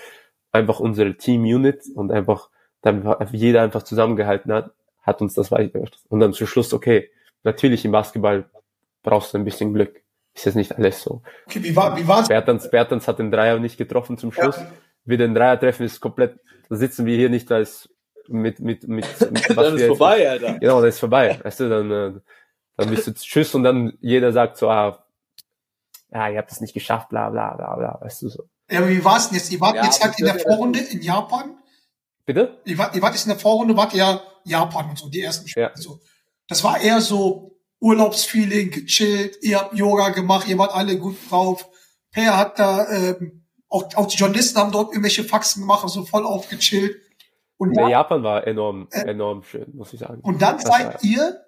[0.52, 2.50] einfach unsere Team-Unit und einfach,
[2.85, 4.70] dann jeder einfach zusammengehalten hat,
[5.02, 5.98] hat uns das weitergebracht.
[6.09, 7.11] Und dann zum Schluss, okay,
[7.43, 8.44] natürlich im Basketball
[9.02, 10.02] brauchst du ein bisschen Glück.
[10.35, 11.23] Ist jetzt nicht alles so.
[11.47, 12.28] Okay, wie war, wie war's?
[12.28, 14.56] Bertans, Bertans hat den Dreier nicht getroffen zum Schluss.
[14.56, 14.70] Ja.
[15.05, 16.39] Wir den Dreier treffen, ist komplett,
[16.69, 17.89] da sitzen wir hier nicht als
[18.28, 20.59] mit, mit, mit, mit Dann wir ist jetzt- vorbei, Alter.
[20.59, 21.39] Genau, dann ist vorbei.
[21.43, 22.20] Weißt du, dann, äh,
[22.77, 25.05] dann bist du Tschüss und dann jeder sagt so, ah,
[26.11, 28.44] ja, ihr habt es nicht geschafft, bla, bla, bla, bla, weißt du so.
[28.70, 29.52] Ja, aber wie war's denn jetzt?
[29.52, 31.56] Ihr wart Ja, jetzt halt in der Vorrunde in Japan.
[32.26, 32.60] Bitte?
[32.64, 35.20] Ihr wart, ihr wart jetzt in der Vorrunde, wart ihr ja Japan und so, die
[35.22, 35.66] ersten Spiele.
[35.74, 35.76] Ja.
[35.80, 36.01] So.
[36.48, 41.68] Das war eher so Urlaubsfeeling, gechillt, ihr habt Yoga gemacht, ihr wart alle gut drauf.
[42.12, 46.24] Per hat da, ähm, auch, auch die Journalisten haben dort irgendwelche Faxen gemacht, also voll
[46.24, 46.96] aufgechillt.
[47.56, 50.20] Und, dann, Japan war enorm, enorm schön, muss ich sagen.
[50.22, 51.44] und dann Das seid war- ihr,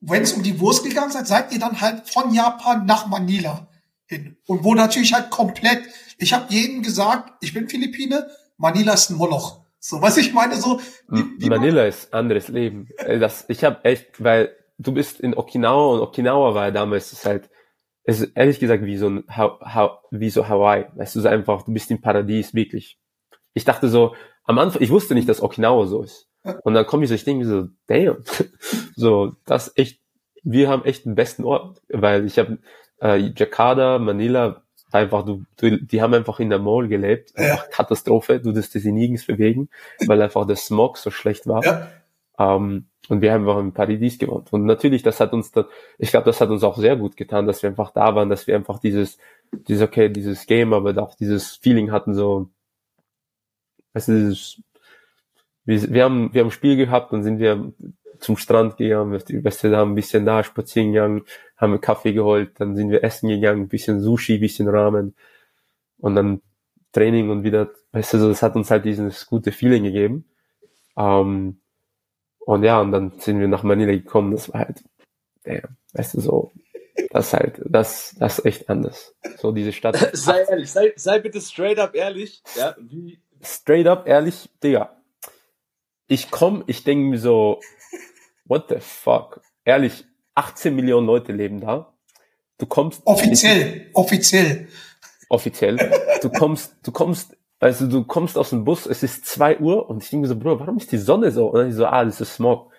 [0.00, 3.68] wenn es um die Wurst gegangen seid, seid ihr dann halt von Japan nach Manila
[4.06, 4.36] hin.
[4.46, 5.82] Und wo natürlich halt komplett,
[6.18, 9.60] ich habe jedem gesagt, ich bin Philippine, Manila ist ein Moloch.
[9.78, 12.88] So, was ich meine, so, wie, wie man- Manila ist anderes Leben.
[13.06, 17.50] Das, ich habe echt, weil du bist in Okinawa und Okinawa war damals ist halt,
[18.04, 19.24] es ist ehrlich gesagt wie so ein,
[20.10, 20.86] wie so Hawaii.
[20.94, 22.98] Weißt du, so einfach, du bist im Paradies, wirklich.
[23.52, 24.14] Ich dachte so,
[24.44, 26.28] am Anfang, ich wusste nicht, dass Okinawa so ist.
[26.64, 28.22] Und dann komme ich so, ich denke mir so, damn,
[28.96, 30.00] so, das echt,
[30.42, 32.58] wir haben echt den besten Ort, weil ich habe
[33.00, 34.63] äh, Jakarta, Manila,
[34.94, 38.92] einfach, du, du, die haben einfach in der Mall gelebt, einfach Katastrophe, du durftest sie
[38.92, 39.68] nirgends bewegen,
[40.06, 41.64] weil einfach der Smog so schlecht war.
[41.64, 41.88] Ja.
[42.38, 44.52] Ähm, und wir haben einfach im Paradies gewohnt.
[44.52, 45.66] Und natürlich, das hat uns dann,
[45.98, 48.46] ich glaube, das hat uns auch sehr gut getan, dass wir einfach da waren, dass
[48.46, 49.18] wir einfach dieses,
[49.52, 52.48] dieses, okay, dieses Game, aber auch dieses Feeling hatten, so,
[53.94, 54.62] Weißt du, das ist,
[55.64, 57.72] wir, wir haben, wir haben ein Spiel gehabt, dann sind wir
[58.20, 61.22] zum Strand gegangen, da haben ein bisschen da spazieren gegangen,
[61.56, 65.14] haben wir Kaffee geholt, dann sind wir essen gegangen, ein bisschen Sushi, ein bisschen Ramen
[65.98, 66.42] und dann
[66.92, 70.26] Training und wieder, weißt du, so, das hat uns halt dieses gute Feeling gegeben.
[70.96, 71.58] Ähm,
[72.38, 74.84] und ja, und dann sind wir nach Manila gekommen, das war halt,
[75.44, 76.52] damn, weißt du, so,
[77.10, 79.14] das ist halt, das, das ist echt anders.
[79.38, 79.96] So diese Stadt.
[80.12, 82.42] Sei ehrlich, sei, sei bitte straight up ehrlich.
[82.56, 84.96] Ja, wie, Straight up, ehrlich, Digga.
[86.06, 87.60] Ich komm, ich denke mir so,
[88.44, 89.40] what the fuck?
[89.64, 90.04] Ehrlich,
[90.34, 91.94] 18 Millionen Leute leben da.
[92.58, 93.02] Du kommst.
[93.04, 94.68] Offiziell, offiziell.
[95.28, 95.76] offiziell.
[96.22, 100.02] Du kommst, du kommst, also du kommst aus dem Bus, es ist zwei Uhr und
[100.02, 101.48] ich denke so, Bro, warum ist die Sonne so?
[101.48, 102.70] Und dann ich so, ah, das ist Smog.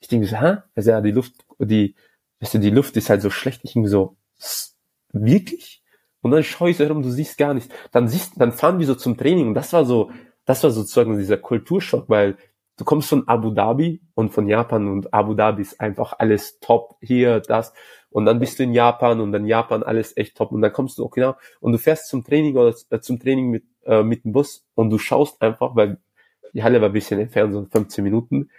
[0.00, 0.56] Ich denke so, hä?
[0.74, 1.94] Also ja, die Luft, die,
[2.40, 3.60] weißt du, die Luft ist halt so schlecht.
[3.64, 4.76] Ich denke so, "S-
[5.12, 5.82] wirklich?
[6.22, 7.72] Und dann schaue ich so herum, du siehst gar nichts.
[7.92, 10.10] Dann siehst, dann fahren wir so zum Training und das war so,
[10.44, 12.36] das war sozusagen dieser Kulturschock, weil
[12.76, 16.96] du kommst von Abu Dhabi und von Japan und Abu Dhabi ist einfach alles top,
[17.00, 17.72] hier, das.
[18.10, 20.52] Und dann bist du in Japan und dann Japan alles echt top.
[20.52, 23.64] Und dann kommst du, okay, und du fährst zum Training oder äh, zum Training mit,
[23.84, 25.98] äh, mit dem Bus und du schaust einfach, weil
[26.52, 28.50] die Halle war ein bisschen entfernt, so 15 Minuten.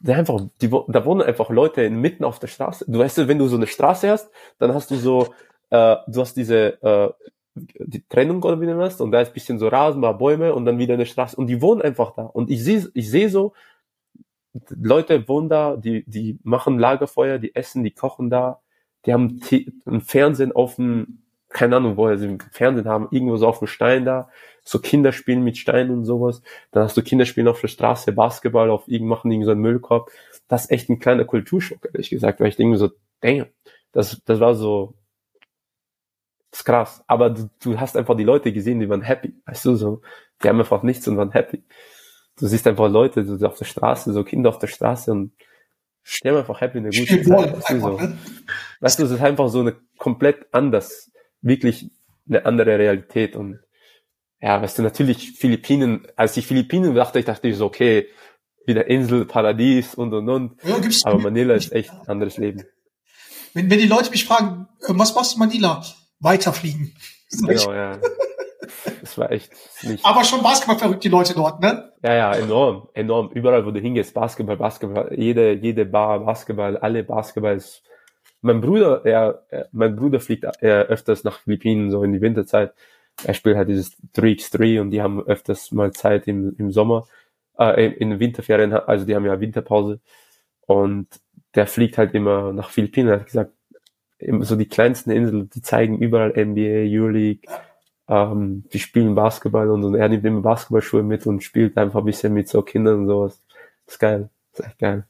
[0.00, 2.84] Da einfach, die, da wohnen einfach Leute mitten auf der Straße.
[2.88, 5.34] Du weißt, wenn du so eine Straße hast, dann hast du so,
[5.70, 7.10] äh, du hast diese, äh,
[7.54, 10.64] die Trennung oder wie du das, und da ist bisschen so Rasen, mal Bäume und
[10.64, 12.22] dann wieder eine Straße und die wohnen einfach da.
[12.22, 13.52] Und ich sehe, ich sehe so,
[14.70, 18.60] Leute wohnen da, die, die machen Lagerfeuer, die essen, die kochen da,
[19.06, 19.40] die haben
[19.86, 20.76] ein Fernsehen auf
[21.50, 24.28] keine Ahnung, woher sie Fernsehen haben, irgendwo so auf dem Stein da,
[24.62, 26.42] so Kinder spielen mit Steinen und sowas.
[26.70, 29.60] Dann hast du Kinder spielen auf der Straße, Basketball, auf irgend, machen irgend so einen
[29.60, 30.10] Müllkorb.
[30.46, 32.90] Das ist echt ein kleiner Kulturschock, ehrlich gesagt, weil ich denke so,
[33.20, 33.46] damn,
[33.90, 34.94] das, das war so,
[36.50, 37.04] das ist krass.
[37.06, 40.02] Aber du, du hast einfach die Leute gesehen, die waren happy, weißt du, so,
[40.42, 41.62] die haben einfach nichts und waren happy.
[42.38, 45.32] Du siehst einfach Leute so auf der Straße, so Kinder auf der Straße und
[46.24, 47.52] die haben einfach happy eine gute Zeit.
[47.56, 48.00] Weißt du, so.
[48.80, 51.10] weißt du, es ist einfach so eine komplett anders,
[51.42, 51.90] wirklich
[52.28, 53.60] eine andere Realität und
[54.40, 58.08] ja, weißt du, natürlich Philippinen, als ich Philippinen dachte, ich dachte ich so, okay,
[58.66, 60.56] wieder Insel, Paradies und und und.
[60.64, 62.64] Ja, Aber Manila ist echt ein anderes Leben.
[63.52, 65.82] wenn, wenn die Leute mich fragen, äh, was machst du in Manila?
[66.20, 66.94] Weiterfliegen.
[67.46, 67.98] Genau, ja.
[69.00, 69.52] Das war echt
[69.82, 70.04] nicht.
[70.04, 71.92] Aber schon Basketball verrückt, die Leute dort, ne?
[72.02, 73.30] Ja, ja, enorm, enorm.
[73.32, 77.82] Überall, wo du hingehst, Basketball, Basketball, jede, jede Bar, Basketball, alle Basketballs.
[78.42, 82.72] Mein Bruder, er, er- mein Bruder fliegt äh, öfters nach Philippinen, so in die Winterzeit.
[83.24, 87.06] Er spielt halt dieses 3x3 und die haben öfters mal Zeit im, im Sommer,
[87.58, 90.00] äh, in Winterferien, also die haben ja Winterpause.
[90.66, 91.08] Und
[91.54, 93.52] der fliegt halt immer nach Philippinen, er hat gesagt,
[94.40, 97.48] so die kleinsten Inseln, die zeigen überall NBA, Euroleague,
[98.08, 102.06] ähm, die spielen Basketball und, und er nimmt immer Basketballschuhe mit und spielt einfach ein
[102.06, 103.40] bisschen mit so Kindern und sowas.
[103.86, 104.30] Das ist geil.
[104.52, 105.06] Das ist echt geil.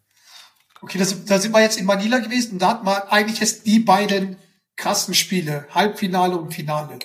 [0.82, 3.66] Okay, das, da sind wir jetzt in Manila gewesen und da hatten wir eigentlich jetzt
[3.66, 4.36] die beiden
[4.76, 6.98] krassen Spiele, Halbfinale und Finale.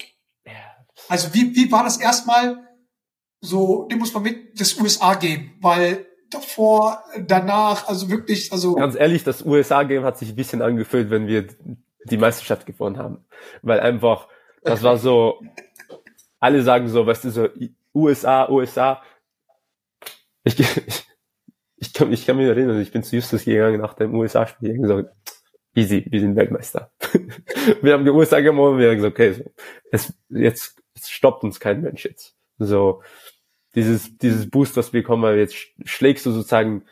[1.08, 2.58] Also wie, wie war das erstmal
[3.42, 8.96] so, den muss man mit das USA geben, weil davor, danach, also wirklich, also Ganz
[8.96, 11.48] ehrlich, das USA-Game hat sich ein bisschen angefühlt, wenn wir
[12.06, 13.26] die Meisterschaft gewonnen haben.
[13.62, 14.28] Weil einfach,
[14.64, 15.42] das war so,
[16.40, 17.50] alle sagen so, weißt du, so
[17.94, 19.02] USA, USA.
[20.44, 21.06] Ich, ich,
[21.78, 24.82] ich, kann, ich kann mich erinnern, ich bin zu Justus gegangen nach dem USA-Spiel und
[24.84, 25.14] gesagt,
[25.76, 26.92] easy, wir sind Weltmeister.
[27.82, 29.44] wir haben die USA gewonnen, wir haben gesagt, okay, so,
[29.92, 32.36] es, jetzt, es stoppt uns kein Mensch jetzt.
[32.58, 33.02] So,
[33.76, 36.86] dieses, dieses Boost, was wir bekommen, weil jetzt sch- schlägst du sozusagen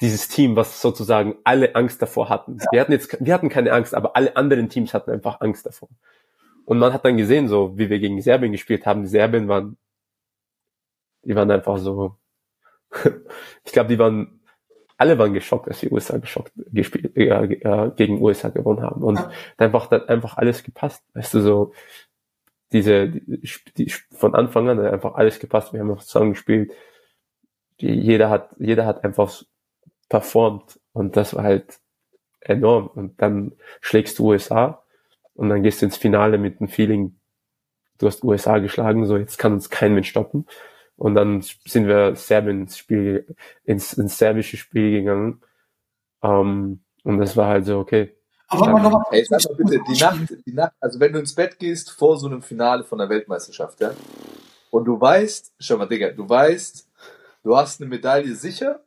[0.00, 2.58] dieses Team, was sozusagen alle Angst davor hatten.
[2.70, 5.88] Wir hatten jetzt, wir hatten keine Angst, aber alle anderen Teams hatten einfach Angst davor.
[6.64, 9.76] Und man hat dann gesehen, so wie wir gegen Serbien gespielt haben, die Serbien waren,
[11.22, 12.16] die waren einfach so,
[13.64, 14.40] ich glaube, die waren,
[14.96, 19.02] alle waren geschockt, dass wir USA geschockt gespielt, äh, äh, gegen USA gewonnen haben.
[19.02, 19.30] Und Ja.
[19.56, 21.04] einfach, hat einfach alles gepasst.
[21.14, 21.72] Weißt du, so,
[22.72, 23.40] diese, die,
[23.76, 25.72] die, von Anfang an hat einfach alles gepasst.
[25.72, 26.72] Wir haben auch zusammen gespielt.
[27.80, 29.42] Die, jeder hat, jeder hat einfach
[30.08, 30.80] performt.
[30.92, 31.78] Und das war halt
[32.40, 32.86] enorm.
[32.88, 34.82] Und dann schlägst du USA
[35.34, 37.18] und dann gehst du ins Finale mit dem Feeling,
[37.98, 40.46] du hast USA geschlagen, so jetzt kann uns kein Mensch stoppen.
[40.96, 45.40] Und dann sind wir Serbien ins Spiel, ins, ins serbische Spiel gegangen.
[46.22, 48.16] Ähm, und das war halt so, okay.
[48.48, 51.20] aber wenn man nochmal Ey, sag mal bitte, die Nacht, die Nacht, also wenn du
[51.20, 53.92] ins Bett gehst vor so einem Finale von der Weltmeisterschaft, ja,
[54.70, 56.88] und du weißt, schau mal, Digga, du weißt,
[57.44, 58.80] du hast eine Medaille sicher,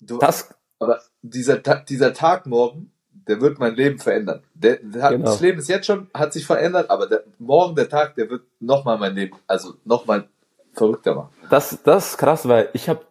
[0.00, 4.42] du, Das, aber dieser, dieser Tag morgen, der wird mein Leben verändern.
[4.54, 5.24] Der, der Genau.
[5.24, 8.42] Das Leben ist jetzt schon, hat sich verändert, aber der, morgen der Tag, der wird
[8.60, 10.28] nochmal mein Leben, also nochmal
[10.72, 11.28] verrückter Mann.
[11.50, 13.04] Das, das ist krass, weil ich habe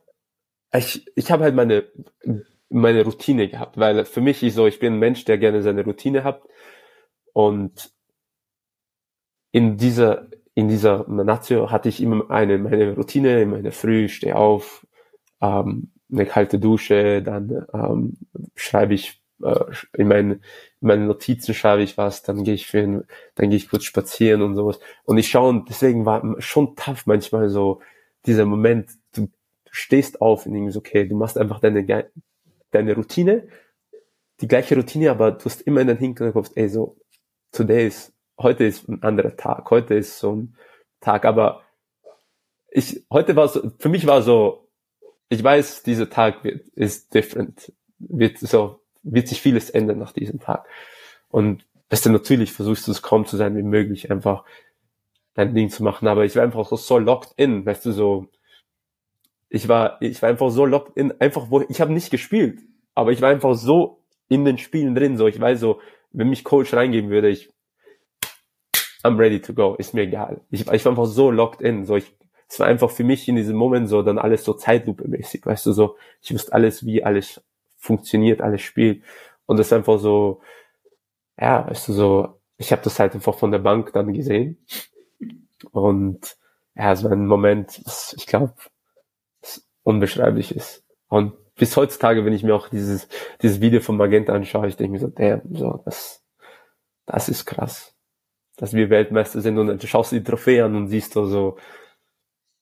[0.74, 1.86] ich, ich habe halt meine,
[2.70, 5.84] meine Routine gehabt, weil für mich ist so, ich bin ein Mensch, der gerne seine
[5.84, 6.42] Routine hat
[7.34, 7.92] und
[9.52, 14.36] in dieser, in dieser Natio hatte ich immer eine, meine Routine, in meiner Früh, stehe
[14.36, 14.86] auf,
[15.42, 18.18] ähm, eine kalte Dusche, dann ähm,
[18.56, 22.80] schreibe ich äh, in meinen, in meinen Notizen schreibe ich was, dann gehe ich für
[22.80, 23.04] ein,
[23.36, 24.80] dann gehe ich kurz spazieren und sowas.
[25.04, 27.82] Und ich schaue, und deswegen war schon tough manchmal so
[28.26, 29.30] dieser Moment, du
[29.70, 31.86] stehst auf und denkst, okay, du machst einfach deine,
[32.72, 33.48] deine Routine,
[34.42, 36.98] die gleiche Routine, aber du hast immer in den Hinterkopf, ey, so,
[37.52, 40.56] today ist, heute ist ein anderer Tag, heute ist so ein
[41.00, 41.62] Tag, aber
[42.70, 44.65] ich, heute war so, für mich war so,
[45.30, 50.40] ich weiß, dieser Tag wird, ist different, wird so, wird sich vieles ändern nach diesem
[50.40, 50.66] Tag.
[51.30, 54.44] Und weißt du, natürlich versuchst du es kaum zu sein wie möglich, einfach
[55.34, 58.28] dein Ding zu machen, aber ich war einfach so, so locked in, weißt du, so,
[59.50, 62.62] ich war, ich war einfach so locked in, einfach wo, ich habe nicht gespielt,
[62.94, 65.82] aber ich war einfach so in den Spielen drin, so, ich weiß so,
[66.12, 67.52] wenn mich Coach reingeben würde, ich,
[69.04, 70.42] I'm ready to go, ist mir egal.
[70.50, 72.16] Ich, ich war einfach so locked in, so, ich,
[72.48, 75.72] es war einfach für mich in diesem Moment so dann alles so Zeitlupe-mäßig, weißt du,
[75.72, 77.42] so, ich wusste alles, wie alles
[77.78, 79.04] funktioniert, alles spielt
[79.46, 80.42] und das ist einfach so,
[81.40, 84.58] ja, weißt du, so, ich habe das halt einfach von der Bank dann gesehen
[85.72, 86.38] und
[86.76, 88.54] ja, es war ein Moment, das, ich glaube,
[89.84, 90.84] unbeschreiblich ist.
[91.08, 93.08] Und bis heutzutage, wenn ich mir auch dieses,
[93.42, 96.22] dieses Video von Magenta anschaue, ich denke mir so, damn, so, das,
[97.06, 97.96] das ist krass.
[98.58, 101.58] Dass wir Weltmeister sind und dann schaust du die Trophäe an und siehst du so,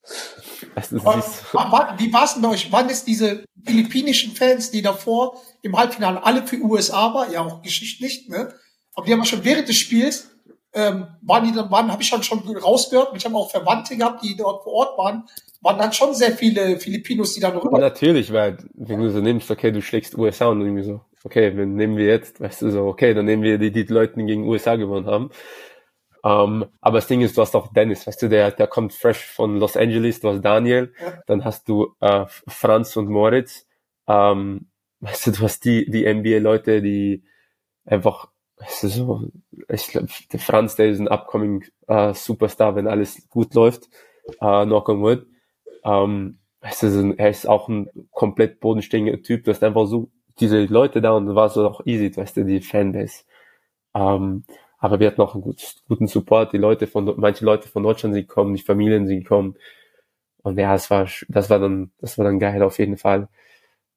[0.03, 2.71] siehst, Wa- wa- Wie war es denn bei euch?
[2.71, 7.31] Waren es diese philippinischen Fans, die davor im Halbfinale alle für USA waren?
[7.31, 8.53] Ja, auch geschichtlich, ne?
[8.95, 10.29] Aber die haben schon während des Spiels,
[10.73, 13.95] ähm, waren die dann, waren, habe ich schon, schon rausgehört, und ich habe auch Verwandte
[13.97, 15.23] gehabt, die dort vor Ort waren,
[15.61, 17.79] waren dann schon sehr viele Filipinos, die dann rüber.
[17.79, 21.75] Natürlich, weil wenn du so nimmst, okay, du schlägst USA und irgendwie so, okay, wenn
[21.75, 24.47] nehmen wir jetzt, weißt du so, okay, dann nehmen wir die, die Leute, die gegen
[24.47, 25.29] USA gewonnen haben.
[26.23, 29.25] Ähm, aber das Ding ist, du hast auch Dennis, weißt du, der, der kommt fresh
[29.25, 30.93] von Los Angeles, du hast Daniel,
[31.27, 33.67] dann hast du äh, Franz und Moritz,
[34.07, 34.67] ähm,
[35.01, 37.23] weißt du, du hast die, die NBA-Leute, die
[37.85, 39.27] einfach, weißt du, so,
[39.69, 43.89] ich glaube, der Franz, der ist ein upcoming äh, Superstar, wenn alles gut läuft,
[44.39, 45.25] äh, knock on wood.
[45.83, 49.43] Ähm, weißt du, er ist auch ein komplett bodenständiger Typ.
[49.43, 50.09] Du hast einfach so
[50.39, 53.23] diese Leute da und war so auch easy, weißt du, die Fanbase.
[53.93, 54.45] Ähm,
[54.83, 56.51] aber wir hatten auch einen gut, guten Support.
[56.51, 59.55] Die Leute von, manche Leute von Deutschland sind gekommen, die Familien sind gekommen.
[60.41, 63.29] Und ja, es war, das war dann, das war dann geil auf jeden Fall.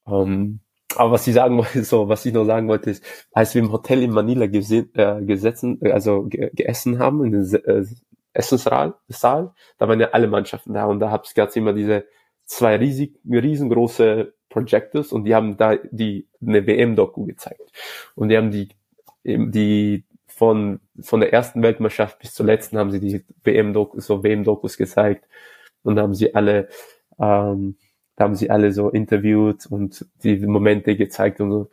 [0.07, 0.61] Ähm,
[0.95, 3.73] aber was ich sagen wollte, so, was ich noch sagen wollte, ist, als wir im
[3.73, 7.85] Hotel in Manila gesehen, äh, gesetzen, äh, also ge geessen haben, in den äh,
[8.33, 12.05] Essenssaal, Saal, da waren ja alle Mannschaften da und da gab es immer diese
[12.45, 17.73] zwei riesig, riesengroße Projectors und die haben da die eine WM-Doku gezeigt.
[18.15, 18.69] Und die haben die,
[19.25, 20.05] die
[20.37, 25.27] von, von der ersten Weltmeisterschaft bis zur letzten haben sie die WM-Dokus, so WM-Dokus gezeigt.
[25.83, 26.69] Und haben sie alle,
[27.19, 27.79] ähm,
[28.17, 31.71] da haben sie alle so interviewt und die Momente gezeigt und so.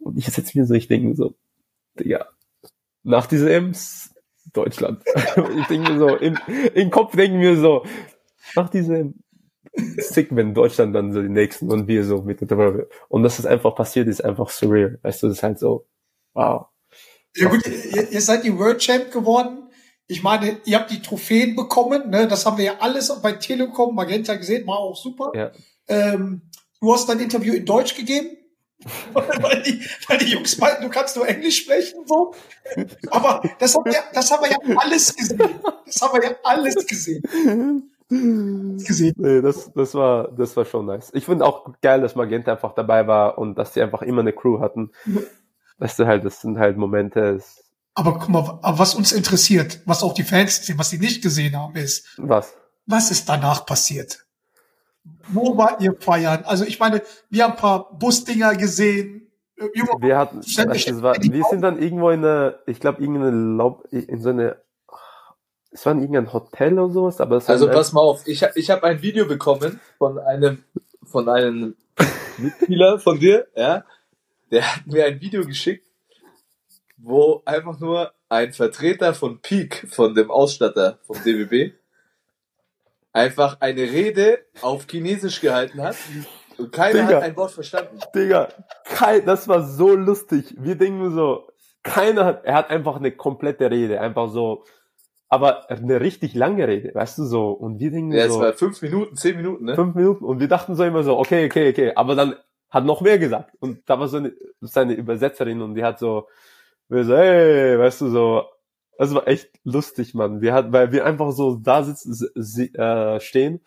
[0.00, 1.34] Und ich setze mir so, ich denke mir so,
[2.00, 2.26] Digga,
[3.04, 4.12] nach dieser Ems
[4.52, 5.04] Deutschland.
[5.58, 6.36] ich denke mir so, im,
[6.74, 7.84] im Kopf denke ich mir so,
[8.56, 9.14] nach dieser EM,
[9.98, 13.46] sick, wenn Deutschland dann so die nächsten und wir so mit der Und dass das
[13.46, 14.98] einfach passiert, ist einfach surreal.
[15.02, 15.86] Weißt du, das ist halt so,
[16.34, 16.66] wow.
[17.36, 19.70] Ja gut, ihr, ihr seid die World Champ geworden.
[20.06, 22.26] Ich meine, ihr habt die Trophäen bekommen, ne?
[22.26, 25.30] Das haben wir ja alles bei Telekom, Magenta gesehen, war auch super.
[25.34, 25.52] Ja.
[25.86, 26.42] Ähm,
[26.80, 28.30] du hast dein Interview in Deutsch gegeben,
[29.12, 32.34] weil, die, weil die Jungs meinten, du kannst nur Englisch sprechen, so.
[33.10, 35.38] Aber das haben wir, das haben wir ja alles gesehen.
[35.86, 37.22] Das haben wir ja alles gesehen.
[38.08, 39.14] gesehen.
[39.16, 41.12] Nee, das, das war, das war schon nice.
[41.14, 44.32] Ich finde auch geil, dass Magenta einfach dabei war und dass sie einfach immer eine
[44.32, 44.90] Crew hatten.
[45.80, 47.42] Weißt du halt, das sind halt Momente,
[47.94, 51.22] Aber guck mal, aber was uns interessiert, was auch die Fans sehen, was sie nicht
[51.22, 52.54] gesehen haben, ist, was?
[52.86, 54.26] was ist danach passiert?
[55.28, 56.44] Wo wart ihr feiern?
[56.44, 59.32] Also ich meine, wir haben ein paar Busdinger gesehen.
[59.56, 59.68] Äh,
[60.00, 64.20] Wir hatten, das war, wir sind dann irgendwo in eine, ich glaube, irgendeine Laub, in
[64.20, 64.56] so eine,
[65.70, 68.42] es war in irgendein Hotel oder sowas, aber es war Also pass mal auf, ich,
[68.54, 70.62] ich habe ein Video bekommen von einem
[71.04, 71.76] von einem
[72.38, 73.84] Mitspieler von dir, ja,
[74.50, 75.86] der hat mir ein Video geschickt,
[76.96, 81.74] wo einfach nur ein Vertreter von Peak, von dem Ausstatter vom DBB,
[83.12, 85.96] einfach eine Rede auf Chinesisch gehalten hat
[86.58, 87.16] und keiner Digga.
[87.16, 87.98] hat ein Wort verstanden.
[88.14, 88.48] Digga,
[88.84, 90.54] kein, das war so lustig.
[90.58, 91.48] Wir denken so,
[91.82, 94.64] keiner hat, er hat einfach eine komplette Rede, einfach so,
[95.28, 97.50] aber eine richtig lange Rede, weißt du so.
[97.50, 99.74] Und wir denken Ja, es so war fünf Minuten, zehn Minuten, ne?
[99.74, 101.92] fünf Minuten und wir dachten so immer so, okay, okay, okay.
[101.94, 102.36] Aber dann
[102.70, 106.28] hat noch mehr gesagt und da war so eine, seine Übersetzerin und die hat so,
[106.88, 108.44] wir so, hey, weißt du so.
[108.98, 110.40] Das war echt lustig, Mann.
[110.42, 113.60] Wir hat, weil wir einfach so da sitzen, sie- äh, stehen,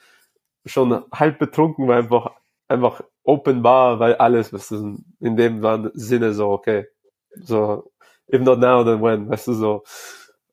[0.65, 2.31] schon halb betrunken, weil einfach,
[2.67, 4.84] einfach open bar, weil alles, was ist
[5.19, 5.61] in dem
[5.95, 6.88] Sinne so, okay,
[7.35, 7.91] so,
[8.31, 9.84] if not now, then when, weißt du so.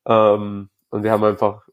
[0.05, 1.67] Ähm, und wir haben einfach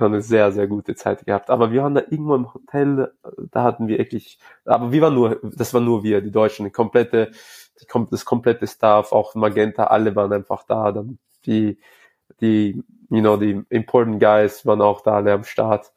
[0.00, 1.50] eine sehr, sehr gute Zeit gehabt.
[1.50, 3.12] Aber wir waren da irgendwo im Hotel,
[3.50, 6.70] da hatten wir wirklich, aber wir waren nur, das waren nur wir, die Deutschen, die
[6.72, 7.30] komplette,
[7.80, 11.78] die, das komplette Staff, auch Magenta, alle waren einfach da, dann die,
[12.40, 15.92] die, you know, die important guys waren auch da alle am Start.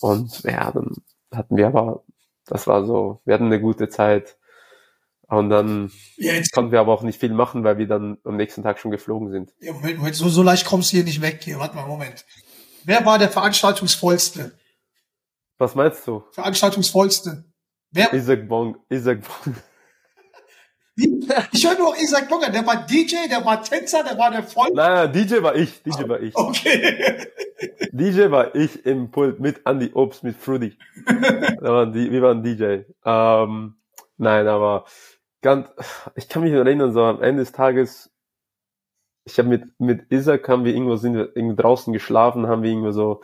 [0.00, 0.92] Und ja, dann
[1.32, 2.02] hatten wir aber,
[2.46, 4.36] das war so, wir hatten eine gute Zeit.
[5.26, 8.62] Und dann Ja, konnten wir aber auch nicht viel machen, weil wir dann am nächsten
[8.62, 9.52] Tag schon geflogen sind.
[9.60, 11.40] ja, Moment, Moment, so, so leicht kommst du hier nicht weg.
[11.42, 12.24] Hier, warte mal, Moment.
[12.84, 14.52] Wer war der veranstaltungsvollste?
[15.58, 16.24] Was meinst du?
[16.32, 17.44] Veranstaltungsvollste.
[17.90, 19.54] Wer, Isaac Bong, Isaac Bong.
[20.96, 24.68] ich höre nur Isaac Longer, der war DJ, der war Tänzer, der war der Voll.
[24.74, 26.34] Nein, nein, DJ war ich, DJ war ich.
[26.36, 27.26] Okay.
[27.92, 32.82] DJ war ich im Pult mit Andy Obst, mit waren die, wir waren DJ.
[33.04, 33.76] Ähm,
[34.16, 34.84] nein, aber
[35.40, 35.68] ganz,
[36.16, 38.10] ich kann mich erinnern, so am Ende des Tages,
[39.24, 42.70] ich habe mit, mit Isaac haben wir irgendwo, sind wir irgendwie draußen geschlafen, haben wir
[42.70, 43.22] irgendwo so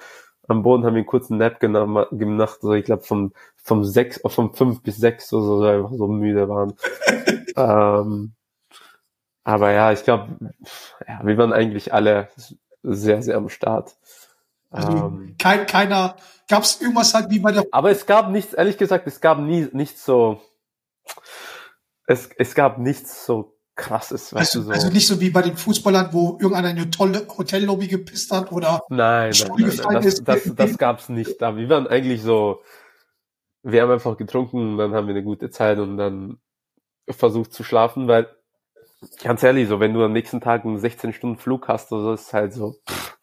[0.49, 4.19] am Boden, haben wir einen kurzen Nap genommen, gemacht, so ich glaube vom, vom sechs,
[4.25, 6.75] äh, vom fünf bis sechs, so, so, so einfach so müde waren.
[7.57, 8.33] ähm,
[9.45, 10.37] aber ja, ich glaube,
[11.07, 12.29] ja, wir waren eigentlich alle
[12.83, 13.97] sehr, sehr am Start.
[14.71, 16.17] Also, Ähm, kein, keiner,
[16.49, 19.69] gab's irgendwas halt wie bei der, aber es gab nichts, ehrlich gesagt, es gab nie,
[19.73, 20.41] nichts so,
[22.07, 24.73] es, es gab nichts so krasses, weißt also, du so.
[24.73, 28.83] also nicht so wie bei den Fußballern, wo irgendeiner eine tolle Hotellobby gepisst hat oder,
[28.89, 30.29] nein, nein, nein, nein, das, ist.
[30.29, 31.41] das, das gab's nicht.
[31.41, 32.63] Da wir waren eigentlich so,
[33.63, 36.39] wir haben einfach getrunken, dann haben wir eine gute Zeit und dann
[37.09, 38.29] versucht zu schlafen, weil,
[39.23, 42.33] ganz ehrlich, so, wenn du am nächsten Tag einen 16 Stunden Flug hast, so, ist
[42.33, 43.19] halt so, pff,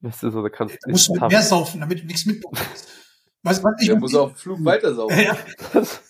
[0.00, 2.88] weißt du, so, da kannst da musst du mehr saufen, damit du nichts mitbekommst.
[3.42, 5.18] Was, was ich Der muss auf dem Flug weitersaugen.
[5.18, 5.36] ja,
[5.72, 6.00] Das-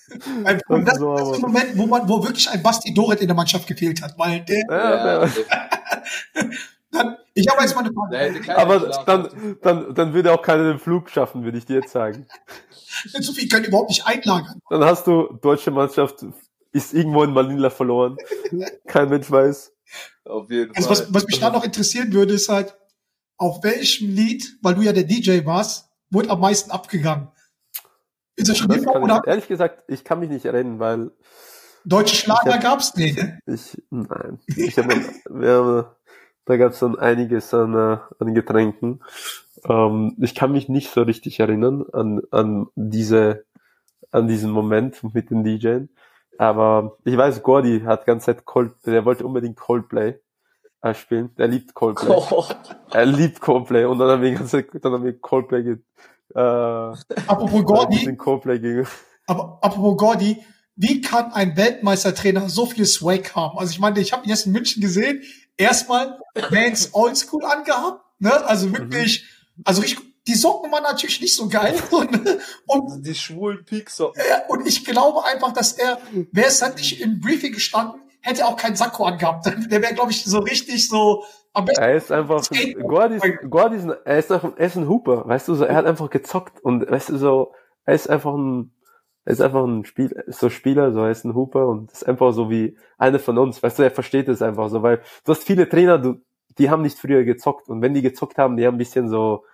[0.43, 4.03] das, ist der Moment, wo man, wo wirklich ein Basti Doret in der Mannschaft gefehlt
[4.03, 5.31] hat, weil der, ja, ja.
[6.91, 8.57] dann, ich habe jetzt mal eine Frage.
[8.59, 9.05] Aber geschlafen.
[9.07, 12.27] dann, dann, dann würde auch keiner den Flug schaffen, würde ich dir jetzt sagen.
[13.21, 14.61] So viel können überhaupt nicht einlagern.
[14.69, 16.25] Dann hast du deutsche Mannschaft
[16.73, 18.17] ist irgendwo in Manila verloren.
[18.87, 19.73] Kein Mensch weiß.
[20.25, 20.99] Auf jeden Also Fall.
[20.99, 22.77] was, was mich da noch interessieren würde, ist halt,
[23.37, 27.29] auf welchem Lied, weil du ja der DJ warst, wurde am meisten abgegangen?
[28.37, 31.11] Ist das schon kann oder ich, ehrlich gesagt, ich kann mich nicht erinnern, weil
[31.85, 33.17] deutsche Schlager hab- gab's nicht?
[33.19, 33.39] ne?
[33.47, 34.89] ich, nein, ich habe,
[35.31, 35.85] wir haben,
[36.45, 39.03] da gab es dann einiges an, äh, an Getränken.
[39.65, 43.45] Ähm, ich kann mich nicht so richtig erinnern an, an diese,
[44.11, 45.89] an diesen Moment mit den DJs.
[46.39, 50.19] Aber ich weiß, Gordy hat ganze Zeit Cold, der wollte unbedingt Coldplay
[50.95, 51.35] spielen.
[51.37, 52.09] Der liebt Coldplay.
[52.11, 52.45] Oh,
[52.91, 55.77] Er liebt Coldplay und dann haben wir die ganze Zeit, dann haben wir Coldplay ge,
[56.35, 58.87] äh, Apropos Gordy, Coldplay gegen.
[59.27, 60.39] aber apropos Gordy,
[60.77, 63.59] wie kann ein Weltmeistertrainer so viel Swag haben?
[63.59, 65.23] Also ich meine, ich habe ihn jetzt in München gesehen,
[65.57, 66.19] erstmal
[66.51, 68.33] Vans Oldschool angehabt, ne?
[68.47, 69.27] Also wirklich,
[69.65, 74.23] also ich, die Socken waren natürlich nicht so geil und, und die schwulen Peaksocken.
[74.27, 75.99] Ja, und ich glaube einfach, dass er,
[76.33, 79.47] wäre es halt nicht im Briefing gestanden, hätte auch keinen Sakko angehabt.
[79.71, 81.83] Der wäre, glaube ich, so richtig so am besten.
[81.83, 82.43] Er ist einfach.
[82.87, 85.75] Gordy ist, Gordy ist, er ist einfach, er ist ein Hooper, weißt du, so, er
[85.75, 87.53] hat einfach gezockt und, weißt du, so,
[87.85, 88.73] er ist einfach ein,
[89.25, 92.07] er ist einfach ein Spiel, ist so Spieler, so, er ist ein Hooper und ist
[92.07, 95.33] einfach so wie einer von uns, weißt du, er versteht es einfach so, weil du
[95.33, 96.21] hast viele Trainer, du,
[96.59, 99.45] die haben nicht früher gezockt und wenn die gezockt haben, die haben ein bisschen so,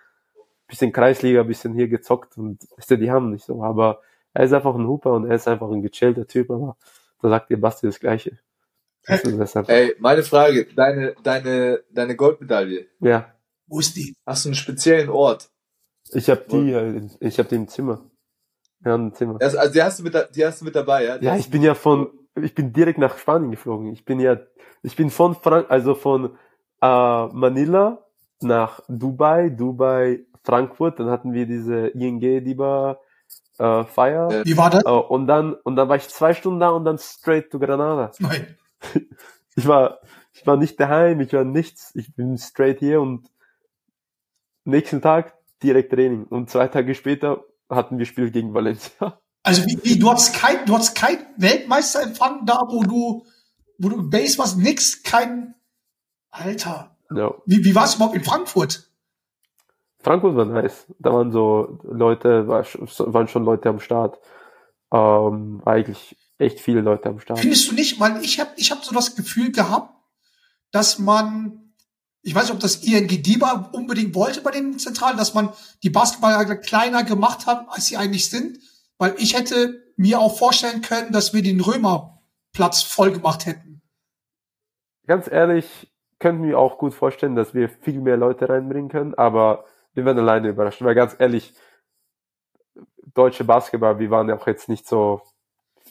[0.67, 4.01] bisschen Kreisliga, ein bisschen hier gezockt und, weißt du, die haben nicht so, aber
[4.33, 6.77] er ist einfach ein Hooper und er ist einfach ein gechillter Typ, aber
[7.21, 8.37] da sagt dir Basti das Gleiche.
[9.07, 12.87] Ey, meine Frage, deine, deine, deine Goldmedaille.
[12.99, 13.33] ja.
[13.69, 14.15] Wo ist die?
[14.25, 15.49] Hast du einen speziellen Ort?
[16.13, 18.09] Ich habe die, äh, ich habe die im Zimmer.
[18.85, 19.37] Ja, im Zimmer.
[19.39, 21.17] Das, also die hast du mit, die hast du mit dabei, ja?
[21.17, 22.09] Die Ja, ich bin ja von,
[22.41, 23.91] ich bin direkt nach Spanien geflogen.
[23.91, 24.37] Ich bin ja,
[24.83, 26.37] ich bin von Frank, also von
[26.81, 28.05] äh, Manila
[28.39, 30.99] nach Dubai, Dubai, Frankfurt.
[31.01, 32.99] Dann hatten wir diese ING Diba
[33.59, 34.45] äh, Feier.
[34.45, 34.85] Wie war das?
[34.85, 38.11] Äh, und dann und dann war ich zwei Stunden da und dann straight to Granada.
[38.19, 38.55] Nein.
[39.55, 40.01] Ich war,
[40.33, 41.91] ich war nicht daheim, ich war nichts.
[41.95, 43.27] Ich bin straight hier und
[44.65, 45.33] nächsten Tag
[45.63, 46.25] direkt Training.
[46.25, 49.19] Und zwei Tage später hatten wir Spiel gegen Valencia.
[49.41, 53.25] Also wie, wie du hast kein, du hast kein Weltmeister empfangen da, wo du,
[53.79, 55.55] wo du Base warst, nix, kein,
[56.29, 56.95] Alter.
[57.15, 57.33] Ja.
[57.45, 58.91] Wie, wie war es überhaupt in Frankfurt?
[59.99, 60.85] Frankfurt war nice.
[60.99, 64.19] Da waren so Leute, war, waren schon Leute am Start.
[64.91, 67.39] Ähm, eigentlich echt viele Leute am Start.
[67.39, 67.99] Findest du nicht?
[67.99, 69.93] Weil ich habe ich hab so das Gefühl gehabt,
[70.71, 71.73] dass man,
[72.21, 75.49] ich weiß nicht, ob das ING DIBA unbedingt wollte bei den Zentralen, dass man
[75.83, 78.59] die Basketballer kleiner gemacht hat, als sie eigentlich sind.
[78.97, 83.81] Weil ich hätte mir auch vorstellen können, dass wir den Römerplatz voll gemacht hätten.
[85.05, 89.65] Ganz ehrlich, könnten wir auch gut vorstellen, dass wir viel mehr Leute reinbringen können, aber
[89.93, 90.81] wir werden alleine überrascht.
[90.81, 91.53] Weil ganz ehrlich,
[93.13, 95.21] deutsche Basketball, wir waren ja auch jetzt nicht so,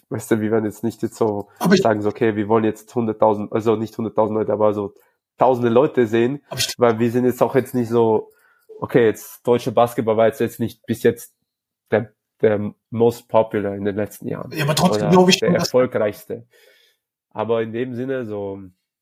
[0.11, 2.93] weißt du, wir werden jetzt nicht jetzt so Aber sagen so, okay, wir wollen jetzt
[2.93, 4.95] 100.000, also nicht 100.000 Leute, aber so
[5.39, 6.43] tausende Leute sehen,
[6.79, 8.31] weil wir sind jetzt auch jetzt nicht so,
[8.81, 11.35] okay, jetzt deutsche Basketball war jetzt, jetzt nicht bis jetzt
[11.91, 14.51] der, der most popular in den letzten Jahren.
[14.53, 16.47] Ja, aber trotzdem glaube ich der erfolgreichste.
[17.31, 18.61] Aber in dem Sinne so,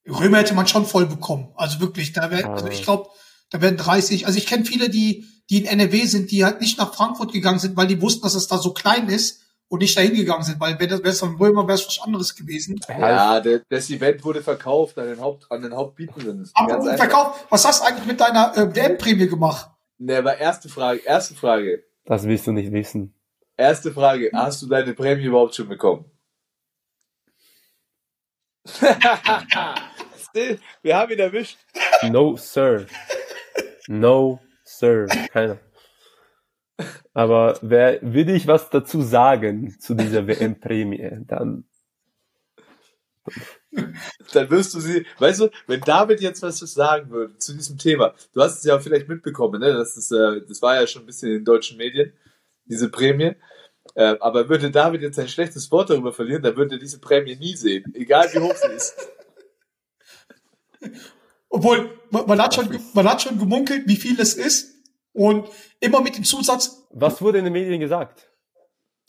[0.08, 1.52] Römer hätte man schon voll bekommen.
[1.54, 3.08] Also wirklich, da wäre, also ich glaube,
[3.50, 6.78] da werden 30, also ich kenne viele, die, die in NRW sind, die halt nicht
[6.78, 9.43] nach Frankfurt gegangen sind, weil die wussten, dass es da so klein ist
[9.74, 12.36] und nicht dahin gegangen sind, weil wäre das wär's von Römer, wäre es was anderes
[12.36, 12.78] gewesen.
[12.88, 16.48] Ja, der, das Event wurde verkauft an den, Haupt, an den Hauptbietenden.
[16.54, 17.06] Aber Ganz im einfach.
[17.06, 19.68] Verkauf, was hast du eigentlich mit deiner äh, WM-Prämie gemacht?
[19.98, 21.82] Ne, aber erste Frage, erste Frage.
[22.04, 23.16] das willst du nicht wissen.
[23.56, 26.04] Erste Frage, hast du deine Prämie überhaupt schon bekommen?
[30.82, 31.58] Wir haben ihn erwischt.
[32.02, 32.86] No, sir.
[33.88, 35.08] No, sir.
[35.32, 35.58] Keiner.
[37.14, 41.64] Aber wer, würde ich was dazu sagen zu dieser WM-Prämie, dann
[44.32, 48.14] Dann wirst du sie, weißt du, wenn David jetzt was sagen würde zu diesem Thema,
[48.32, 49.72] du hast es ja vielleicht mitbekommen, ne?
[49.72, 52.12] Das, ist, äh, das war ja schon ein bisschen in den deutschen Medien,
[52.66, 53.32] diese Prämie.
[53.94, 57.36] Äh, aber würde David jetzt ein schlechtes Wort darüber verlieren, dann würde er diese Prämie
[57.36, 58.94] nie sehen, egal wie hoch sie ist.
[61.48, 64.73] Obwohl, man, man, hat schon, man hat schon gemunkelt, wie viel es ist
[65.14, 65.48] und
[65.80, 68.28] immer mit dem Zusatz, was wurde in den Medien gesagt?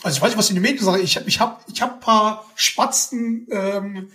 [0.04, 1.94] also ich weiß nicht, was in den Medien sagen, ich habe ich hab, ich hab
[1.94, 4.12] ein paar Spatzen ähm,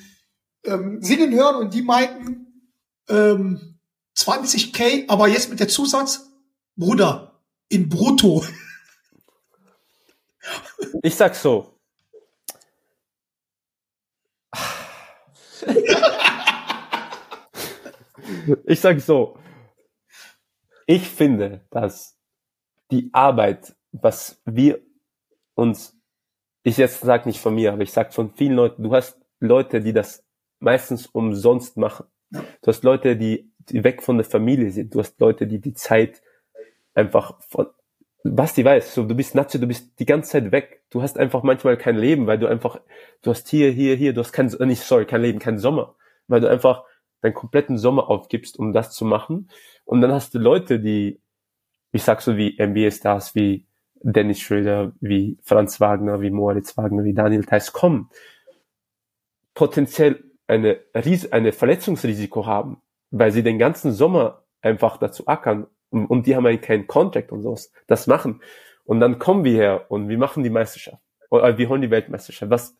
[0.65, 2.71] ähm, singen hören und die meinten
[3.09, 3.79] ähm,
[4.17, 6.31] 20k, aber jetzt mit der Zusatz,
[6.77, 8.45] Bruder, in brutto.
[11.03, 11.79] Ich sag so.
[18.65, 19.39] Ich sag so.
[20.91, 22.19] Ich finde, dass
[22.91, 24.81] die Arbeit, was wir
[25.55, 25.97] uns,
[26.65, 29.81] ich jetzt sag nicht von mir, aber ich sag von vielen Leuten, du hast Leute,
[29.81, 30.25] die das
[30.59, 32.07] meistens umsonst machen.
[32.31, 34.93] Du hast Leute, die, die weg von der Familie sind.
[34.93, 36.23] Du hast Leute, die die Zeit
[36.93, 37.69] einfach von,
[38.25, 40.83] was die weiß, so, du bist Nazi, du bist die ganze Zeit weg.
[40.91, 42.81] Du hast einfach manchmal kein Leben, weil du einfach,
[43.23, 45.95] du hast hier, hier, hier, du hast kein, äh, nicht, sorry, kein Leben, kein Sommer,
[46.27, 46.83] weil du einfach
[47.23, 49.51] deinen kompletten Sommer aufgibst, um das zu machen.
[49.85, 51.21] Und dann hast du Leute, die,
[51.93, 53.67] ich sag so wie NBA-Stars, wie
[54.03, 58.09] Dennis Schröder, wie Franz Wagner, wie Moritz Wagner, wie Daniel Theiss kommen,
[59.55, 62.81] potenziell eine, Ries eine Verletzungsrisiko haben,
[63.11, 67.33] weil sie den ganzen Sommer einfach dazu ackern und, und die haben halt keinen Contract
[67.33, 68.41] und sowas, das machen.
[68.85, 71.03] Und dann kommen wir her und wir machen die Meisterschaft.
[71.31, 72.51] Oder wir holen die Weltmeisterschaft.
[72.51, 72.77] Was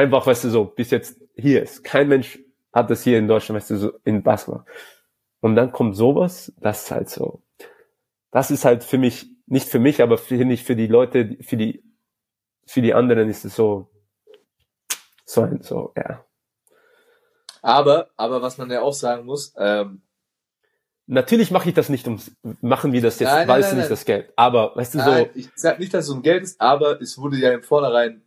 [0.00, 1.84] einfach, weißt du, so, bis jetzt hier ist.
[1.84, 2.38] Kein Mensch
[2.72, 4.64] hat das hier in Deutschland, weißt du, so in Basketball.
[5.40, 7.42] Und dann kommt sowas, das ist halt so.
[8.30, 11.56] Das ist halt für mich, nicht für mich, aber für, nicht für die Leute, für
[11.56, 11.82] die,
[12.66, 13.90] für die anderen ist es so,
[15.24, 16.24] so so, ja.
[17.62, 20.02] Aber, aber was man ja auch sagen muss, ähm,
[21.12, 23.88] Natürlich mache ich das nicht ums, machen wir das jetzt, weil es nicht nein.
[23.88, 24.32] das Geld.
[24.36, 27.18] Aber, weißt du, nein, so, ich sag nicht, dass es um Geld ist, aber es
[27.18, 28.22] wurde ja im Vornherein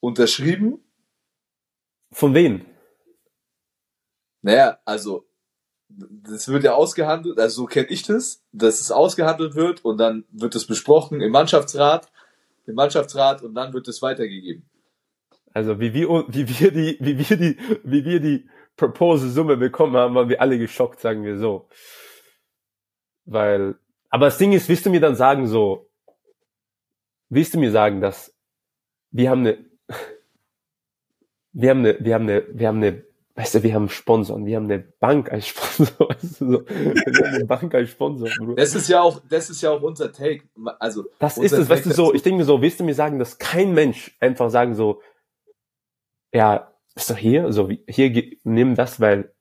[0.00, 0.82] unterschrieben.
[2.12, 2.64] von wem?
[4.42, 5.26] Naja, also,
[5.88, 10.24] das wird ja ausgehandelt, also so kenne ich das, dass es ausgehandelt wird und dann
[10.30, 12.10] wird es besprochen im Mannschaftsrat,
[12.66, 14.68] im Mannschaftsrat und dann wird es weitergegeben.
[15.52, 20.14] Also, wie wir, wie wir die, wie wir die, wie wir die Proposal-Summe bekommen haben,
[20.14, 21.68] waren wir alle geschockt, sagen wir so.
[23.24, 23.76] Weil,
[24.10, 25.90] aber das Ding ist, willst du mir dann sagen, so,
[27.28, 28.34] willst du mir sagen, dass
[29.10, 29.64] wir haben eine,
[31.52, 33.04] wir haben eine, wir haben eine, wir haben eine,
[33.34, 37.26] weißt du, wir haben Sponsoren, wir haben eine Bank als Sponsor, weißt du, so, wir
[37.26, 38.56] haben eine Bank als Sponsor, Bruder.
[38.56, 40.44] Das ist ja auch, das ist ja auch unser Take.
[40.78, 43.18] Also, Das ist es, weißt du, so, ich denke mir so, willst du mir sagen,
[43.18, 45.00] dass kein Mensch einfach sagen so,
[46.32, 49.32] ja, ist doch hier, so, hier, nimm das, weil,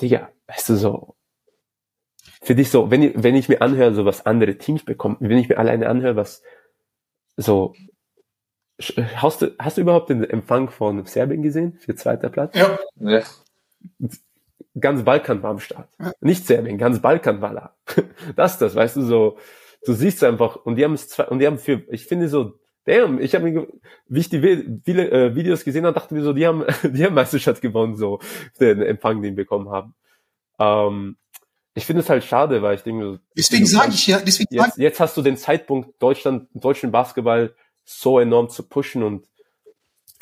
[0.00, 1.16] Digga, weißt du, so,
[2.42, 5.38] für dich so, wenn ich, wenn ich mir anhöre, so was andere Teams bekommen, wenn
[5.38, 6.42] ich mir alleine anhöre, was,
[7.36, 7.74] so,
[9.16, 12.56] hast du, hast du überhaupt den Empfang von Serbien gesehen, für zweiter Platz?
[12.56, 13.22] Ja, Ja.
[14.78, 15.88] ganz Balkan war am Start.
[15.98, 16.12] Ja.
[16.20, 17.74] Nicht Serbien, ganz Balkan war da.
[18.36, 19.38] Das ist das, weißt du, so,
[19.84, 22.54] du siehst einfach, und die haben es zwei, und die haben für, ich finde so,
[22.84, 23.68] damn, ich habe
[24.08, 27.04] wie ich die Vi- viele äh, Videos gesehen habe, dachte mir so, die haben, die
[27.04, 28.20] haben Meisterschaft gewonnen, so,
[28.60, 29.94] den Empfang, den wir bekommen haben.
[30.58, 31.16] Ähm,
[31.74, 34.76] ich finde es halt schade, weil ich denke, so, Deswegen sage ich ja, deswegen jetzt,
[34.76, 37.54] jetzt hast du den Zeitpunkt, Deutschland, deutschen Basketball
[37.98, 39.26] so enorm zu pushen und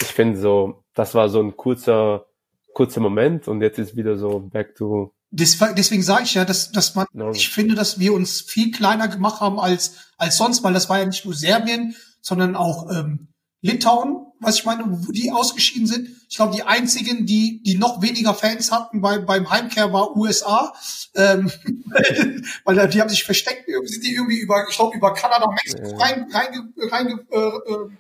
[0.01, 2.27] ich finde so, das war so ein kurzer,
[2.73, 6.73] kurzer Moment und jetzt ist wieder so back to Des- Deswegen sage ich ja, dass,
[6.73, 7.37] dass man, Normal.
[7.37, 10.99] ich finde, dass wir uns viel kleiner gemacht haben als, als sonst, weil das war
[11.01, 13.29] ja nicht nur Serbien, sondern auch ähm,
[13.61, 16.09] Litauen, was ich meine, wo die ausgeschieden sind.
[16.29, 20.73] Ich glaube, die einzigen, die, die noch weniger Fans hatten bei, beim Heimkehr, war USA.
[21.17, 21.51] Ähm,
[22.65, 26.05] weil die haben sich versteckt, sind die irgendwie über, ich glaube, über Kanada, Mexiko Ja.
[26.05, 27.91] rein, rein, rein äh, äh,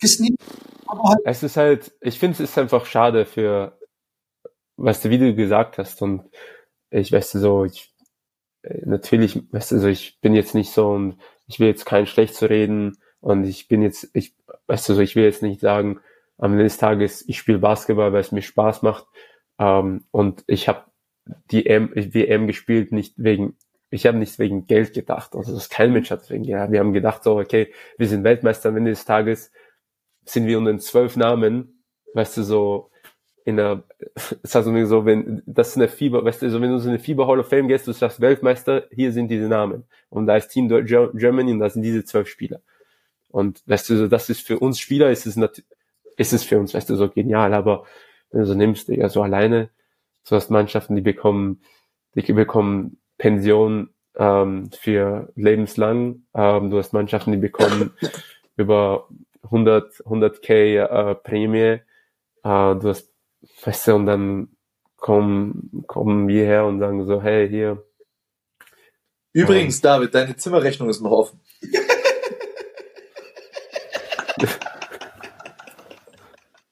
[0.00, 0.36] gesneakt.
[0.88, 3.78] Halt, Es ist halt, ich finde es ist einfach schade für,
[4.76, 6.24] weißt du, wie du gesagt hast und
[6.90, 7.94] ich weißt du so, ich,
[8.62, 12.06] äh, natürlich, weißt du so, ich bin jetzt nicht so und ich will jetzt kein
[12.06, 14.34] schlecht zu reden und ich bin jetzt, ich,
[14.66, 16.00] weißt du so, ich will jetzt nicht sagen,
[16.38, 19.06] am Ende des Tages, ich spiele Basketball, weil es mir Spaß macht
[19.58, 20.84] ähm, und ich habe
[21.50, 23.56] die M, WM gespielt nicht wegen,
[23.90, 26.70] ich habe nicht wegen Geld gedacht, also das kein Mensch hat wegen Geld.
[26.70, 29.50] Wir haben gedacht so, okay, wir sind Weltmeister am Ende des Tages,
[30.24, 31.82] sind wir unter den zwölf Namen,
[32.14, 32.90] weißt du, so
[33.46, 33.84] in der,
[34.42, 36.88] es hat so, so, wenn, das ist eine Fieber, weißt du, so, wenn du so
[36.88, 39.84] eine Fieber Hall of Fame gehst, du sagst Weltmeister, hier sind diese Namen.
[40.10, 42.60] Und da ist Team Germany und da sind diese zwölf Spieler.
[43.28, 45.68] Und weißt du, so, das ist für uns Spieler, ist es natürlich,
[46.16, 47.84] ist es für uns, weißt du, so genial, aber
[48.30, 49.70] wenn du so nimmst, Digga, so alleine,
[50.22, 51.62] so hast Mannschaften, die bekommen,
[52.14, 57.92] die bekommen Pension ähm, für lebenslang, ähm, du hast Mannschaften, die bekommen
[58.56, 59.08] über
[59.44, 61.80] 100, 100k äh, Prämie, äh,
[62.42, 63.12] du hast,
[63.64, 64.48] weißt du, und dann
[64.96, 67.82] kommen, kommen wir her und sagen so, hey, hier,
[69.36, 71.40] Übrigens, David, deine Zimmerrechnung ist noch offen.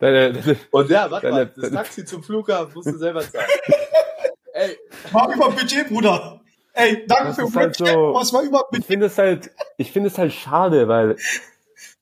[0.04, 3.46] Deine, deine, Und ja, warte mal, Deine- das Taxi zum Flughafen musst du selber zahlen.
[4.52, 4.76] Ey,
[5.12, 6.40] war über Budget, Bruder.
[6.72, 8.86] Ey, danke Das für ist halt Budget, so- es war über ich Budget.
[8.86, 11.16] finde es halt, ich finde es halt schade, weil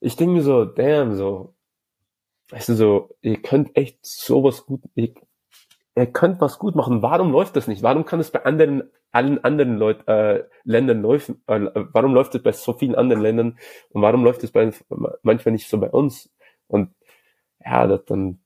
[0.00, 1.54] ich denke mir so, damn, so,
[2.50, 5.14] weißt du, so, ihr könnt echt sowas gut, ihr,
[5.94, 7.02] ihr könnt was gut machen.
[7.02, 7.82] Warum läuft das nicht?
[7.82, 11.42] Warum kann es bei anderen, allen anderen Leut, äh, Ländern laufen?
[11.46, 13.58] Äh, warum läuft es bei so vielen anderen Ländern
[13.90, 14.70] und warum läuft es bei
[15.22, 16.30] manchmal nicht so bei uns?
[16.66, 16.90] Und
[17.64, 18.40] ja, das dann,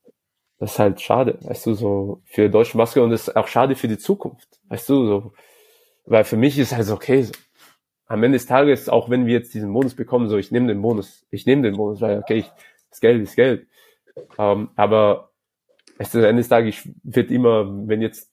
[0.59, 3.77] das ist halt schade, weißt du, so für deutsche Basketball und das ist auch schade
[3.77, 5.33] für die Zukunft, weißt du, so,
[6.07, 7.33] weil für mich ist halt so, okay, so,
[8.07, 10.81] am Ende des Tages, auch wenn wir jetzt diesen Bonus bekommen, so ich nehme den
[10.81, 12.51] Bonus, ich nehme den Bonus, weil okay, ich,
[12.91, 13.67] das Geld ist Geld.
[14.39, 15.33] Ähm, aber
[15.99, 18.31] es ist am Ende des Tages, ich wird immer, wenn jetzt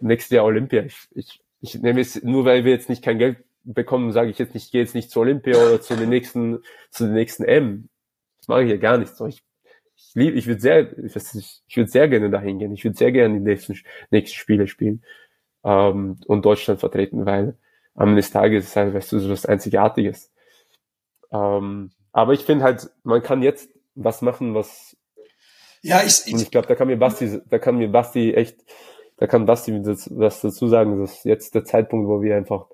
[0.00, 3.38] nächstes Jahr Olympia, ich, ich, ich nehme es, nur weil wir jetzt nicht kein Geld
[3.62, 6.60] bekommen, sage ich jetzt nicht, ich gehe jetzt nicht zur Olympia oder zu den nächsten,
[6.90, 7.88] zu den nächsten M.
[8.38, 9.26] Das mache ich ja gar nicht so.
[9.26, 9.42] Ich,
[9.96, 12.72] ich liebe, ich würde sehr, ich, nicht, ich würde sehr gerne dahin gehen.
[12.72, 13.78] Ich würde sehr gerne die nächsten,
[14.10, 15.04] nächsten Spiele spielen
[15.64, 17.56] ähm, und Deutschland vertreten, weil
[17.94, 20.32] am Ende des Tages ist halt, weißt du, so was Einzigartiges.
[21.32, 24.96] Ähm, aber ich finde halt, man kann jetzt was machen, was,
[25.82, 28.64] Ja, ich, und ich, ich glaube, da kann mir Basti, da kann mir Basti echt,
[29.16, 32.66] da kann Basti das, das dazu sagen, dass jetzt der Zeitpunkt, wo wir einfach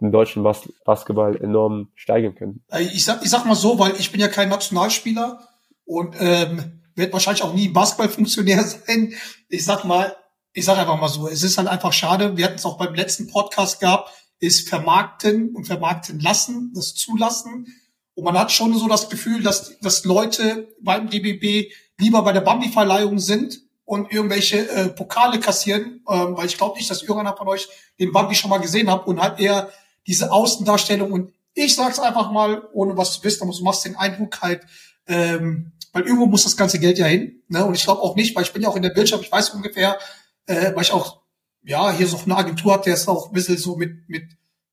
[0.00, 2.64] den deutschen Bas Basketball enorm steigern können.
[2.70, 5.40] Äh, ich sag, ich sag mal so, weil ich bin ja kein Nationalspieler
[5.86, 9.14] und ähm, werde wahrscheinlich auch nie Basketballfunktionär sein.
[9.48, 10.14] Ich sag mal,
[10.52, 12.36] ich sag einfach mal so, es ist halt einfach schade.
[12.36, 14.10] Wir hatten es auch beim letzten Podcast gehabt,
[14.40, 17.66] ist vermarkten und vermarkten lassen, das zulassen.
[18.14, 22.40] Und man hat schon so das Gefühl, dass, dass Leute beim DBB lieber bei der
[22.40, 27.48] Bambi-Verleihung sind und irgendwelche äh, Pokale kassieren, ähm, weil ich glaube nicht, dass irgendeiner von
[27.48, 27.68] euch
[28.00, 29.70] den Bambi schon mal gesehen hat und halt eher
[30.06, 33.96] diese Außendarstellung und ich sag's einfach mal, ohne was zu wissen, aber du machst den
[33.96, 34.62] Eindruck halt,
[35.06, 37.42] ähm, weil irgendwo muss das ganze Geld ja hin.
[37.48, 37.64] Ne?
[37.64, 39.48] Und ich glaube auch nicht, weil ich bin ja auch in der Wirtschaft, ich weiß
[39.50, 39.98] ungefähr,
[40.44, 41.22] äh, weil ich auch,
[41.62, 44.24] ja, hier so eine Agentur habe, der ist auch ein bisschen so mit, mit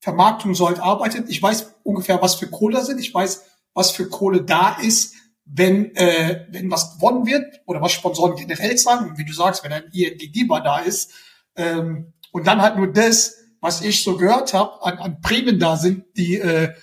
[0.01, 1.29] Vermarktung so halt arbeitet.
[1.29, 2.99] Ich weiß ungefähr, was für Kohle da sind.
[2.99, 3.41] Ich weiß,
[3.73, 5.13] was für Kohle da ist,
[5.45, 8.75] wenn, äh, wenn was gewonnen wird oder was Sponsoren generell.
[8.99, 11.11] Und wie du sagst, wenn ein ING-Geber da ist.
[11.55, 15.77] Ähm, und dann halt nur das, was ich so gehört habe, an, an Prämien da
[15.77, 16.73] sind, die äh,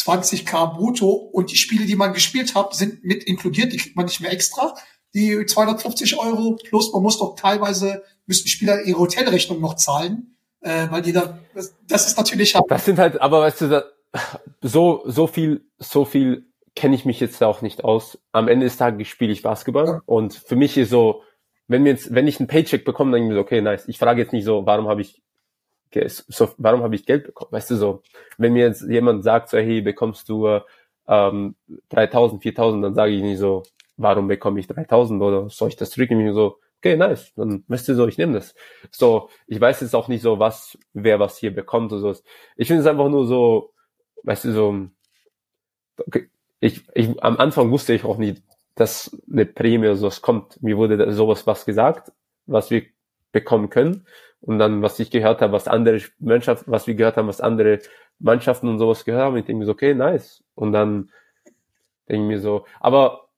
[0.00, 4.06] 20k brutto und die Spiele, die man gespielt hat, sind mit inkludiert, die kriegt man
[4.06, 4.74] nicht mehr extra.
[5.14, 10.86] Die 250 Euro plus man muss doch teilweise, müssen Spieler ihre Hotelrechnung noch zahlen, äh,
[10.90, 13.84] weil die da, das, das ist natürlich halt, Das sind halt, aber weißt du, da,
[14.60, 18.18] so, so viel, so viel kenne ich mich jetzt auch nicht aus.
[18.32, 21.22] Am Ende des Tages spiele ich Basketball und für mich ist so,
[21.66, 23.86] wenn mir jetzt, wenn ich einen Paycheck bekomme, dann denke ich mir so, okay, nice.
[23.88, 25.22] Ich frage jetzt nicht so, warum habe ich
[26.28, 27.52] so, warum habe ich Geld bekommen?
[27.52, 28.02] Weißt du so,
[28.38, 30.60] wenn mir jetzt jemand sagt, so, hey, bekommst du
[31.08, 31.56] ähm,
[31.88, 33.62] 3000, 4000, dann sage ich nicht so,
[33.96, 36.32] warum bekomme ich 3000 oder soll ich das zurücknehmen?
[36.34, 38.54] So, okay, nice, dann weißt du so, ich nehme das.
[38.90, 42.22] So, ich weiß jetzt auch nicht so, was, wer was hier bekommt oder so.
[42.56, 43.72] Ich finde es einfach nur so,
[44.22, 44.86] weißt du, so,
[46.06, 46.28] okay,
[46.60, 48.42] ich, ich, am Anfang wusste ich auch nicht,
[48.74, 50.62] dass eine Prämie oder sowas kommt.
[50.62, 52.12] Mir wurde sowas was gesagt,
[52.46, 52.84] was wir
[53.32, 54.06] bekommen können.
[54.40, 57.80] Und dann, was ich gehört habe, was andere Mannschaften, was wir gehört haben, was andere
[58.18, 60.42] Mannschaften und sowas gehört haben, ich denke mir so, okay, nice.
[60.54, 61.10] Und dann
[62.08, 63.28] denke ich mir so, aber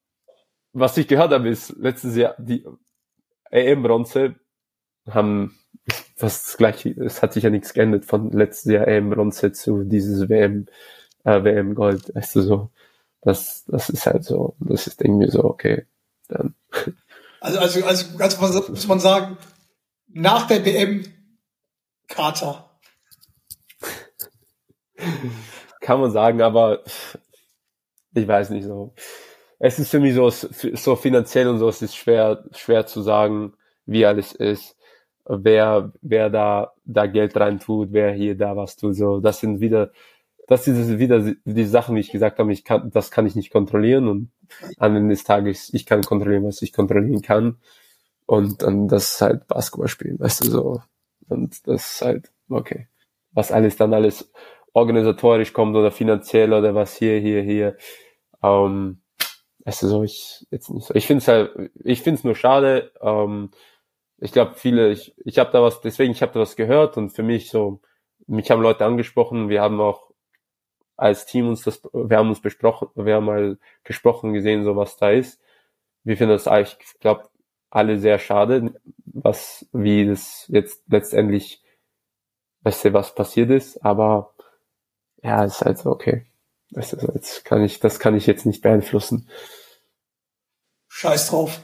[0.72, 2.64] was ich gehört habe, ist letztes Jahr die
[3.50, 4.36] EM-Bronze
[5.10, 5.58] haben
[6.18, 10.66] das gleiche, es hat sich ja nichts geändert von letztes Jahr EM-Bronze zu dieses WM,
[11.24, 12.70] äh, WM-Gold, weißt du so.
[13.20, 15.86] Das, das ist halt so, das ist mir so, okay,
[16.28, 16.54] dann.
[17.40, 19.36] Also, also, also ganz muss man sagen,
[20.12, 21.04] nach der WM
[22.08, 22.70] Kater.
[25.80, 26.82] Kann man sagen, aber
[28.14, 28.94] ich weiß nicht so.
[29.58, 33.54] Es ist für mich so, so finanziell und so, es ist schwer, schwer zu sagen,
[33.86, 34.76] wie alles ist,
[35.24, 39.20] wer, wer da, da Geld rein tut, wer hier da was tut, so.
[39.20, 39.92] Das sind wieder,
[40.48, 43.52] das sind wieder die Sachen, wie ich gesagt habe, ich kann, das kann ich nicht
[43.52, 44.30] kontrollieren und
[44.78, 47.58] am Ende des Tages, ich kann kontrollieren, was ich kontrollieren kann.
[48.32, 50.82] Und dann das halt Basketball spielen, weißt du, so.
[51.28, 52.88] Und das ist halt, okay.
[53.32, 54.32] Was alles dann alles
[54.72, 57.76] organisatorisch kommt oder finanziell oder was hier, hier, hier.
[58.42, 59.02] Ähm,
[59.66, 60.94] weißt du, so, ich jetzt nicht so.
[60.94, 62.92] Ich finde es halt, ich finde es nur schade.
[63.02, 63.50] Ähm,
[64.16, 67.10] ich glaube, viele, ich, ich habe da was, deswegen, ich habe da was gehört und
[67.10, 67.82] für mich so,
[68.26, 70.10] mich haben Leute angesprochen, wir haben auch
[70.96, 74.96] als Team uns das, wir haben uns besprochen, wir haben mal gesprochen, gesehen, so was
[74.96, 75.38] da ist.
[76.02, 77.28] Wir finden das eigentlich, ich glaube,
[77.72, 78.74] alle sehr schade,
[79.06, 81.62] was, wie das jetzt letztendlich,
[82.62, 84.34] weißt du, was passiert ist, aber
[85.22, 86.26] ja, ist halt so, okay.
[86.70, 89.28] Du, so, jetzt kann ich, das kann ich jetzt nicht beeinflussen.
[90.88, 91.62] Scheiß drauf.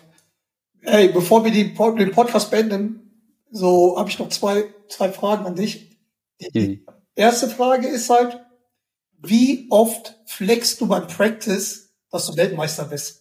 [0.83, 5.57] Ey, bevor wir die, den Podcast beenden, so habe ich noch zwei, zwei Fragen an
[5.57, 5.99] dich.
[6.55, 8.41] Die erste Frage ist halt,
[9.19, 13.18] wie oft flexst du beim Practice, dass du Weltmeister bist?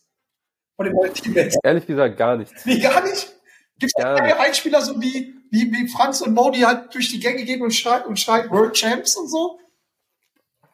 [0.78, 1.58] Von neuen Teammates?
[1.64, 2.54] Ehrlich gesagt gar nicht.
[2.66, 3.34] Nee, gar nicht?
[3.80, 7.20] Gibt es keine Einspieler so wie, wie, wie Franz und Mo, die halt durch die
[7.20, 9.60] Gänge gehen und schreien, und schreien World Champs und so?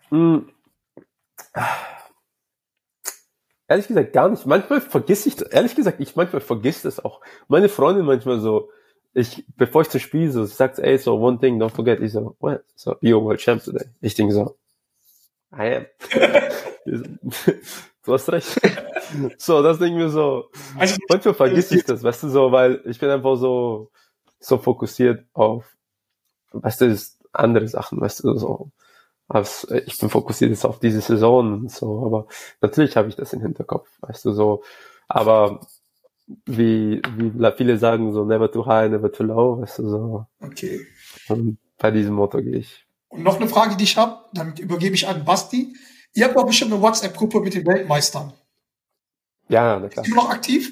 [0.09, 0.49] Hm.
[3.67, 4.45] Ehrlich gesagt gar nicht.
[4.45, 7.21] Manchmal vergiss ich, ehrlich gesagt, ich manchmal vergiss das auch.
[7.47, 8.69] Meine Freundin manchmal so,
[9.13, 12.01] ich, bevor ich zu Spiel so, sagt, ey, so, one thing, don't forget.
[12.01, 12.63] Ich so, what?
[12.75, 13.85] So, you're world champ today.
[14.01, 14.57] Ich denke so,
[15.51, 15.85] I am.
[18.03, 18.59] du hast recht.
[19.37, 20.49] so, das denke ich mir so.
[20.77, 23.91] Also, Manchmal vergiss ich das, weißt du, so, weil ich bin einfach so,
[24.39, 25.65] so fokussiert auf,
[26.51, 26.97] weißt du,
[27.31, 28.71] andere Sachen, weißt du, so.
[29.29, 32.27] Also ich bin fokussiert jetzt auf diese Saison und so, aber
[32.61, 34.63] natürlich habe ich das im Hinterkopf, weißt du, so.
[35.07, 35.61] Aber
[36.45, 40.25] wie, wie viele sagen, so never too high, never too low, weißt du, so.
[40.39, 40.85] Okay.
[41.29, 42.85] Und bei diesem Motto gehe ich.
[43.09, 45.73] Und noch eine Frage, die ich habe, dann übergebe ich an Basti.
[46.13, 48.33] Ihr habt doch bestimmt eine WhatsApp-Gruppe mit den Weltmeistern.
[49.49, 50.05] Ja, na klar.
[50.05, 50.71] Ist die noch aktiv?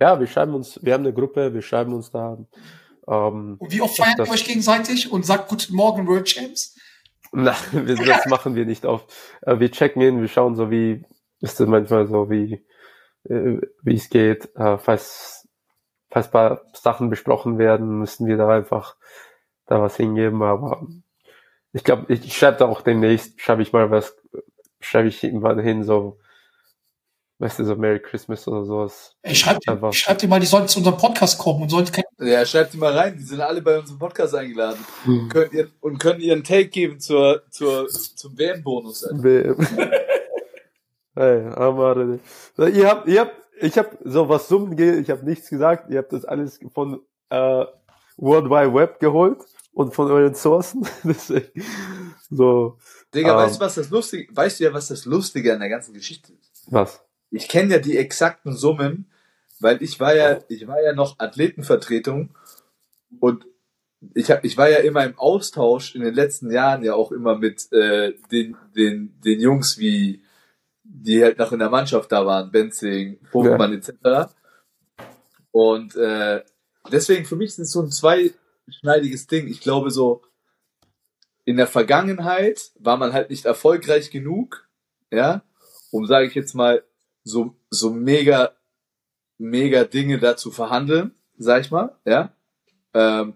[0.00, 2.38] Ja, wir schreiben uns, wir haben eine Gruppe, wir schreiben uns da.
[3.08, 6.76] Ähm, Und wie oft feiert ihr euch gegenseitig und sagt Guten Morgen World Champs?
[7.32, 9.12] Na, das machen wir nicht oft.
[9.44, 11.04] Wir checken in, wir schauen so, wie
[11.40, 12.64] ist das manchmal so, wie
[13.24, 14.48] wie es geht.
[14.54, 15.48] Falls,
[16.10, 18.96] falls paar Sachen besprochen werden, müssen wir da einfach
[19.66, 20.42] da was hingeben.
[20.42, 20.86] Aber
[21.72, 24.16] ich glaube, ich, ich schreibe da auch demnächst, schreibe ich mal was,
[24.80, 26.18] schreibe ich irgendwann hin, so,
[27.38, 29.16] weißt du, so Merry Christmas oder sowas.
[29.22, 31.88] Ich schreibe dir, schreib dir mal, die sollen zu unserem Podcast kommen und sollen
[32.18, 34.84] Ja, schreibt die mal rein, die sind alle bei unserem Podcast eingeladen.
[35.04, 35.28] Hm.
[35.28, 39.06] Könnt ihr, und können ihren Take geben zur, zur, zum WM-Bonus.
[39.12, 39.56] WM.
[41.14, 42.18] hey, Amare.
[42.56, 45.98] Ihr habt, ihr habt, ich habe so was Summen geht, ich habe nichts gesagt, ihr
[45.98, 47.64] habt das alles von äh,
[48.16, 49.44] World Wide Web geholt
[49.78, 50.84] und von euren Sourcen.
[51.04, 51.64] Deswegen,
[52.28, 52.78] so.
[53.14, 55.68] Digga, ähm, weißt du, was das Lustige, weißt du ja, was das Lustige an der
[55.68, 56.66] ganzen Geschichte ist?
[56.66, 57.00] Was?
[57.30, 59.08] Ich kenne ja die exakten Summen,
[59.60, 62.30] weil ich war ja, ich war ja noch Athletenvertretung
[63.20, 63.46] und
[64.14, 67.38] ich hab, ich war ja immer im Austausch in den letzten Jahren ja auch immer
[67.38, 70.24] mit äh, den, den, den Jungs wie,
[70.82, 73.78] die halt noch in der Mannschaft da waren, Benzing, Vogtmann ja.
[73.78, 74.32] etc.
[75.52, 76.42] Und äh,
[76.90, 77.92] deswegen für mich ist es so ein
[78.70, 79.48] zweischneidiges Ding.
[79.48, 80.22] Ich glaube so,
[81.44, 84.68] in der Vergangenheit war man halt nicht erfolgreich genug,
[85.10, 85.42] ja,
[85.90, 86.82] um, sage ich jetzt mal,
[87.24, 88.52] so, so mega
[89.38, 92.34] mega Dinge dazu verhandeln, sag ich mal, ja.
[92.92, 93.34] Ähm,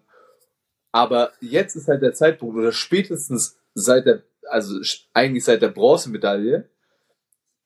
[0.91, 4.81] aber jetzt ist halt der Zeitpunkt, oder spätestens seit der, also
[5.15, 6.69] eigentlich seit der Bronzemedaille,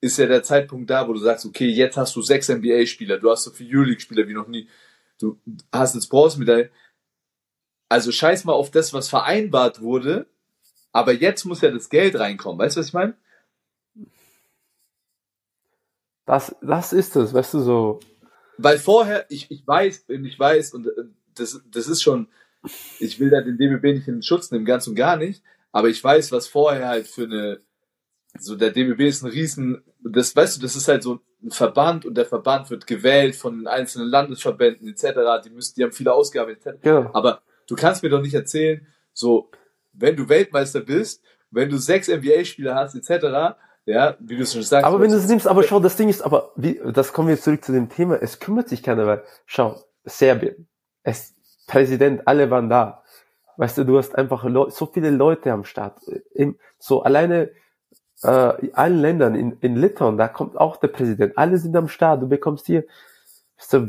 [0.01, 3.31] ist ja der Zeitpunkt da, wo du sagst, okay, jetzt hast du sechs NBA-Spieler, du
[3.31, 4.69] hast so viele Euroleague-Spieler wie noch nie,
[5.19, 5.41] du
[5.73, 6.71] hast jetzt Bronzemedaille.
[7.89, 10.27] Also scheiß mal auf das, was vereinbart wurde,
[10.93, 12.59] aber jetzt muss ja das Geld reinkommen.
[12.59, 13.15] Weißt du, was ich meine?
[16.25, 18.01] Das, das ist es, weißt du, so.
[18.59, 21.05] Weil vorher, ich, ich weiß, und ich weiß, und äh,
[21.35, 22.29] das, das ist schon,
[22.99, 25.89] ich will da den DBB nicht in den Schutz nehmen, ganz und gar nicht, aber
[25.89, 27.61] ich weiß, was vorher halt für eine,
[28.39, 32.05] so der DBB ist ein riesen, das weißt du, das ist halt so ein Verband
[32.05, 36.13] und der Verband wird gewählt von den einzelnen Landesverbänden etc., die müssen, die haben viele
[36.13, 36.81] Ausgaben etc.
[36.83, 37.11] Genau.
[37.13, 39.51] Aber du kannst mir doch nicht erzählen, so,
[39.93, 43.57] wenn du Weltmeister bist, wenn du sechs NBA-Spieler hast etc.,
[43.87, 44.85] ja, wie du es schon sagst.
[44.85, 47.41] Aber wenn du es nimmst, aber schau, das Ding ist, aber wie, das kommen wir
[47.41, 50.69] zurück zu dem Thema, es kümmert sich keiner, weil, schau, Serbien,
[51.05, 51.35] es,
[51.67, 53.03] Präsident, alle waren da.
[53.57, 56.01] Weißt du, du hast einfach Leu so viele Leute am Start.
[56.35, 57.51] Im, so alleine
[58.23, 61.89] äh, in allen Ländern, in, in Litauen, da kommt auch der Präsident, alle sind am
[61.89, 62.85] Start, du bekommst hier,
[63.59, 63.89] weißt du,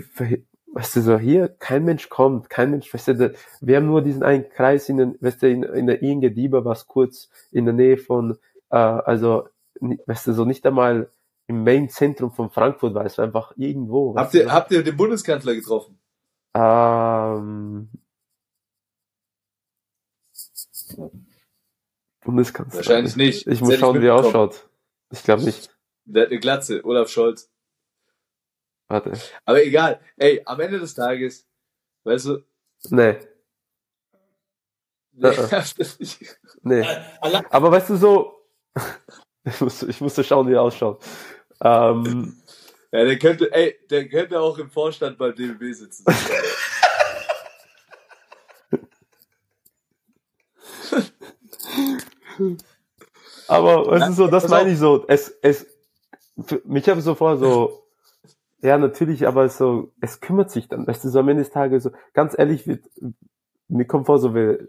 [0.74, 4.24] weißt du, so hier, kein Mensch kommt, kein Mensch, weißt du, wir haben nur diesen
[4.24, 7.74] einen Kreis in, den, weißt du, in, in der Inge Dieber, was kurz in der
[7.74, 8.38] Nähe von,
[8.70, 9.48] äh, also,
[9.80, 11.10] weißt du, so nicht einmal
[11.48, 14.16] im Main-Zentrum von Frankfurt war, es war einfach irgendwo.
[14.16, 15.98] habt du, ihr, habt ihr den Bundeskanzler getroffen?
[16.58, 17.90] ähm,
[22.24, 22.78] Bundeskanzler.
[22.78, 23.48] Wahrscheinlich nicht.
[23.48, 24.70] Ich muss schauen, wie er ausschaut.
[25.12, 25.70] Ich glaube nicht.
[26.06, 27.50] Der hat eine Glatze, Olaf Scholz.
[28.88, 29.14] Warte.
[29.46, 30.00] Aber egal.
[30.16, 31.46] Ey, am Ende des Tages,
[32.04, 32.44] weißt du,
[32.90, 33.18] Nee,
[35.14, 35.64] nee, Äh,
[36.00, 36.40] nicht.
[36.62, 36.86] nee.
[37.22, 38.46] Allein, Aber weißt du so,
[39.44, 41.04] ich musste, ich musste schauen, wie er ausschaut.
[41.62, 42.38] Ähm,
[42.92, 46.06] ja, der könnte, ey, der könnte auch im Vorstand beim DBB sitzen.
[53.48, 55.66] aber weißt du so, das meine ich so, es, es,
[56.64, 57.87] mich habe so vor so,
[58.62, 61.84] ja, natürlich, aber so, es kümmert sich dann, weißt du, so am Ende des Tages
[61.84, 62.86] so, ganz ehrlich, wird,
[63.68, 64.68] mir kommt vor, so, wir,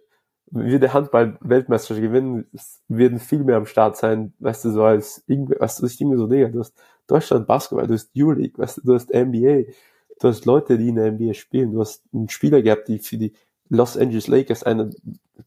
[0.51, 5.25] wir der Handball-Weltmeisterschaft gewinnen, es werden viel mehr am Start sein, weißt du, so als
[5.27, 6.75] irgendwie, weißt du, ich denke mir so, Digga, du hast
[7.07, 9.73] Deutschland Basketball, du hast Euroleague, weißt du, du hast NBA,
[10.21, 13.17] du hast Leute, die in der NBA spielen, du hast einen Spieler gehabt, die für
[13.17, 13.33] die
[13.71, 14.91] Los Angeles Lakers eine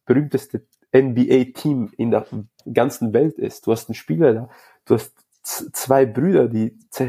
[0.06, 0.64] berühmteste
[0.96, 2.26] NBA-Team in der
[2.72, 3.66] ganzen Welt ist.
[3.66, 4.50] Du hast einen Spieler da,
[4.86, 5.14] du hast
[5.44, 6.78] zwei Brüder, die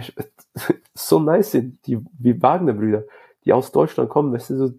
[0.94, 3.04] so nice sind, die wie Wagner-Brüder,
[3.44, 4.32] die aus Deutschland kommen.
[4.32, 4.72] Weißt du, so,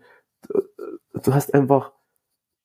[1.14, 1.92] du hast einfach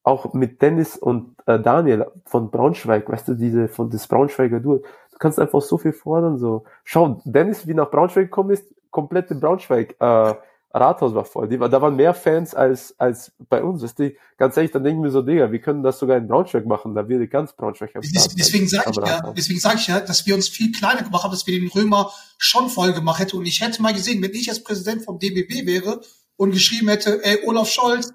[0.02, 4.78] auch mit Dennis und äh, Daniel von Braunschweig, weißt du, diese von des Braunschweiger Duo,
[4.78, 6.65] du kannst einfach so viel fordern, so.
[6.85, 10.35] Schau, Dennis, wie nach Braunschweig gekommen ist, komplette Braunschweig, äh,
[10.73, 11.49] Rathaus war voll.
[11.49, 13.82] Die, da waren mehr Fans als, als bei uns.
[13.82, 16.66] Weißt du, ganz ehrlich, dann denken wir so, Digga, wir können das sogar in Braunschweig
[16.66, 20.01] machen, da würde ganz Braunschweig am Start deswegen sage ich ja, deswegen sage ich ja,
[20.01, 23.39] dass wir uns viel kleiner gemacht haben, dass wir den Römer schon voll gemacht hätten.
[23.39, 26.01] Und ich hätte mal gesehen, wenn ich als Präsident vom DBB wäre
[26.36, 28.12] und geschrieben hätte, ey, Olaf Scholz,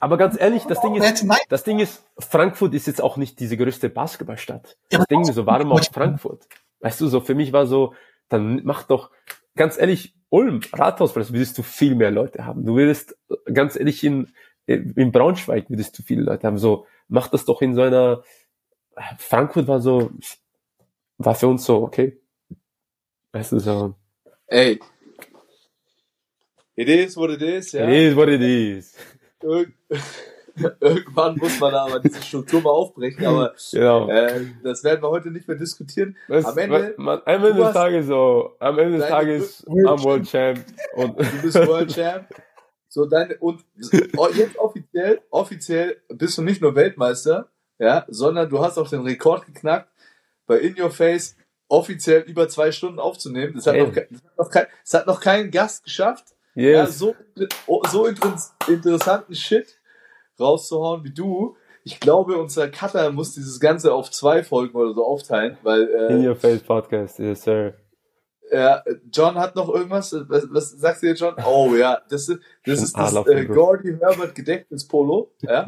[0.00, 3.56] Aber ganz ehrlich, das Ding ist, das Ding ist, Frankfurt ist jetzt auch nicht diese
[3.56, 4.76] größte Basketballstadt.
[4.90, 6.46] Das Ding ist so, warum auch Frankfurt?
[6.80, 7.94] Weißt du, so für mich war so,
[8.28, 9.10] dann mach doch,
[9.56, 12.64] ganz ehrlich, Ulm, Rathaus, würdest du viel mehr Leute haben.
[12.64, 14.32] Du würdest, äh, ganz ehrlich, in,
[14.66, 16.58] in Braunschweig würdest du viele Leute haben.
[16.58, 18.22] So, mach das doch in so einer,
[19.18, 20.10] Frankfurt war so,
[21.18, 22.20] war für uns so, okay.
[23.32, 23.94] Weißt du, so,
[24.46, 24.80] ey.
[26.76, 27.88] It is what it is, ja.
[27.88, 28.96] it is what it is.
[30.56, 34.08] Irg Irgendwann muss man aber diese Struktur mal aufbrechen, aber Genau.
[34.08, 36.16] äh, das werden wir heute nicht mehr diskutieren.
[36.28, 40.04] Das, am Ende- man, am Ende des Tages so, am Ende des Tages, World am
[40.04, 40.64] World Champ
[40.94, 42.26] und Du bist World Champ.
[42.88, 43.64] So deine, und
[44.16, 47.48] oh, jetzt offiziell, offiziell bist du nicht nur Weltmeister,
[47.80, 49.88] ja, sondern du hast auch den Rekord geknackt,
[50.46, 51.36] bei In Your Face
[51.66, 53.54] offiziell über zwei Stunden aufzunehmen.
[53.56, 53.82] Das hat, Ey.
[53.86, 56.98] noch, das hat, noch, kein, das hat noch kein Gast geschafft, ja, yes.
[57.00, 57.16] so,
[57.66, 58.36] oh, so inter
[58.68, 59.76] interessanten Shit
[60.38, 61.56] rauszuhauen wie du.
[61.84, 66.24] Ich glaube, unser Cutter muss dieses Ganze auf zwei Folgen oder so aufteilen, weil In
[66.24, 67.74] äh, Your Face Podcast, yes sir.
[68.50, 68.82] ja,
[69.12, 70.14] John hat noch irgendwas.
[70.28, 71.34] Was, was sagst du dir, John?
[71.46, 73.54] Oh ja, das ist das, ist das äh, Polo.
[73.54, 75.32] Gordy Herbert Gedächtnispolo.
[75.42, 75.66] Ja.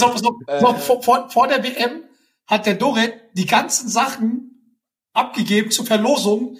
[0.00, 2.04] Auf, pass auf, vor, vor, vor der WM
[2.46, 4.78] hat der Doret die ganzen Sachen
[5.12, 6.56] abgegeben zur Verlosung.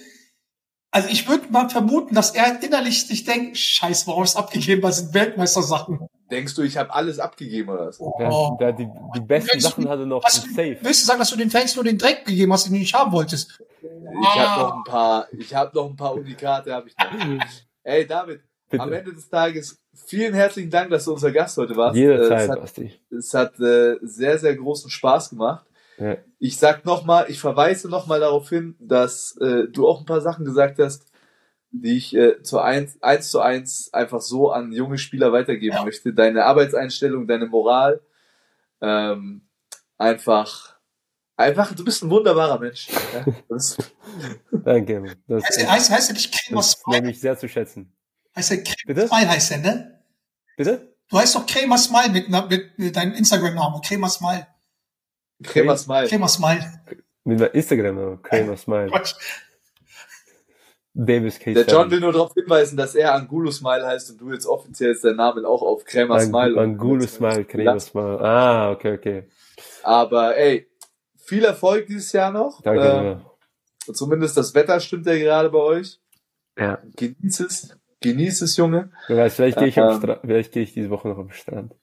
[0.94, 4.90] Also ich würde mal vermuten, dass er innerlich sich denkt, scheiß, warum ist abgegeben, weil
[4.90, 6.06] es sind Weltmeistersachen.
[6.30, 7.98] Denkst du, ich habe alles abgegeben oder was?
[7.98, 8.56] Der, Oh.
[8.60, 10.78] der, die, die besten Willst du- Sachen hatte noch Was, Safe.
[10.80, 12.94] willst du sagen, dass du den Fans nur den Dreck gegeben hast, den du nicht
[12.94, 13.58] haben wolltest?
[13.82, 17.44] Ich habe noch ein paar, ich habe noch ein paar Unikate, habe ich noch.
[17.82, 18.98] Ey, David, am Bitte.
[19.00, 19.76] Ende des Tages,
[20.06, 21.96] vielen herzlichen Dank, dass du unser Gast heute warst.
[21.96, 22.92] Jederzeit, Es hat, Basti.
[23.10, 25.66] es hat äh, sehr, sehr großen Spaß gemacht.
[25.98, 26.16] Ja.
[26.38, 30.44] Ich sag nochmal, ich verweise nochmal darauf hin, dass äh, du auch ein paar Sachen
[30.44, 31.06] gesagt hast,
[31.70, 35.84] die ich äh, zu eins, eins zu eins einfach so an junge Spieler weitergeben Ja.
[35.84, 36.12] möchte.
[36.12, 38.00] Deine Arbeitseinstellung, deine Moral,
[38.80, 39.42] ähm,
[39.98, 40.76] einfach,
[41.36, 42.88] einfach, du bist ein wunderbarer Mensch.
[43.12, 43.24] Ja?
[43.48, 43.76] Das,
[44.64, 45.16] Danke.
[45.26, 47.10] Das, Heißt, heißt, heißt er nicht nehme Smile?
[47.10, 47.92] ich sehr zu schätzen.
[48.36, 49.06] Heißt er Bitte?
[49.08, 50.02] Smile heißt er, ne?
[50.56, 50.94] Bitte?
[51.08, 53.80] Du heißt doch Krämer Smile mit, mit, mit deinem Instagram-Namen.
[53.82, 54.46] Krämer Smile.
[55.42, 56.06] Crema Smile.
[56.08, 56.64] Krämer Smile.
[57.24, 58.88] Mit meinem Instagram, Kramer Smile.
[58.90, 59.14] Quatsch.
[60.96, 61.54] Davis K.
[61.54, 64.90] Der John will nur darauf hinweisen, dass er Angulo Smile heißt und du jetzt offiziell
[64.90, 66.60] jetzt deinen Namen auch auf Crema Smile.
[66.60, 68.20] Angulo Smile, Kramer Smile.
[68.20, 69.28] Ah, okay, okay.
[69.82, 70.68] Aber ey,
[71.16, 72.62] viel Erfolg dieses Jahr noch.
[72.62, 73.24] Danke.
[73.88, 76.00] Ähm, zumindest das Wetter stimmt ja gerade bei euch.
[76.56, 76.78] ja.
[76.96, 77.76] Genieß es.
[78.00, 78.92] Genieß es, Junge.
[79.08, 80.18] Wer weiß, vielleicht gehe ich, Ähm.
[80.22, 81.74] Vielleicht gehe ich diese Woche noch am Strand.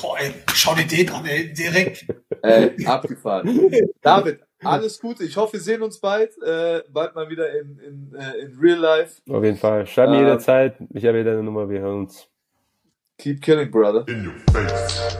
[0.00, 2.06] Boah, ey, schau dir den an, ey, direkt.
[2.42, 3.70] Äh, abgefahren.
[4.02, 5.24] David, alles Gute.
[5.24, 6.30] Ich hoffe, wir sehen uns bald.
[6.42, 9.22] Äh, bald mal wieder in, in, äh, in Real Life.
[9.30, 9.86] Auf jeden Fall.
[9.86, 10.24] Schreib mir Ähm.
[10.24, 10.76] jederzeit.
[10.92, 11.68] Ich habe ja deine Nummer.
[11.68, 12.28] Wir hören uns.
[13.18, 14.04] Keep killing, brother.
[14.08, 15.16] In your face.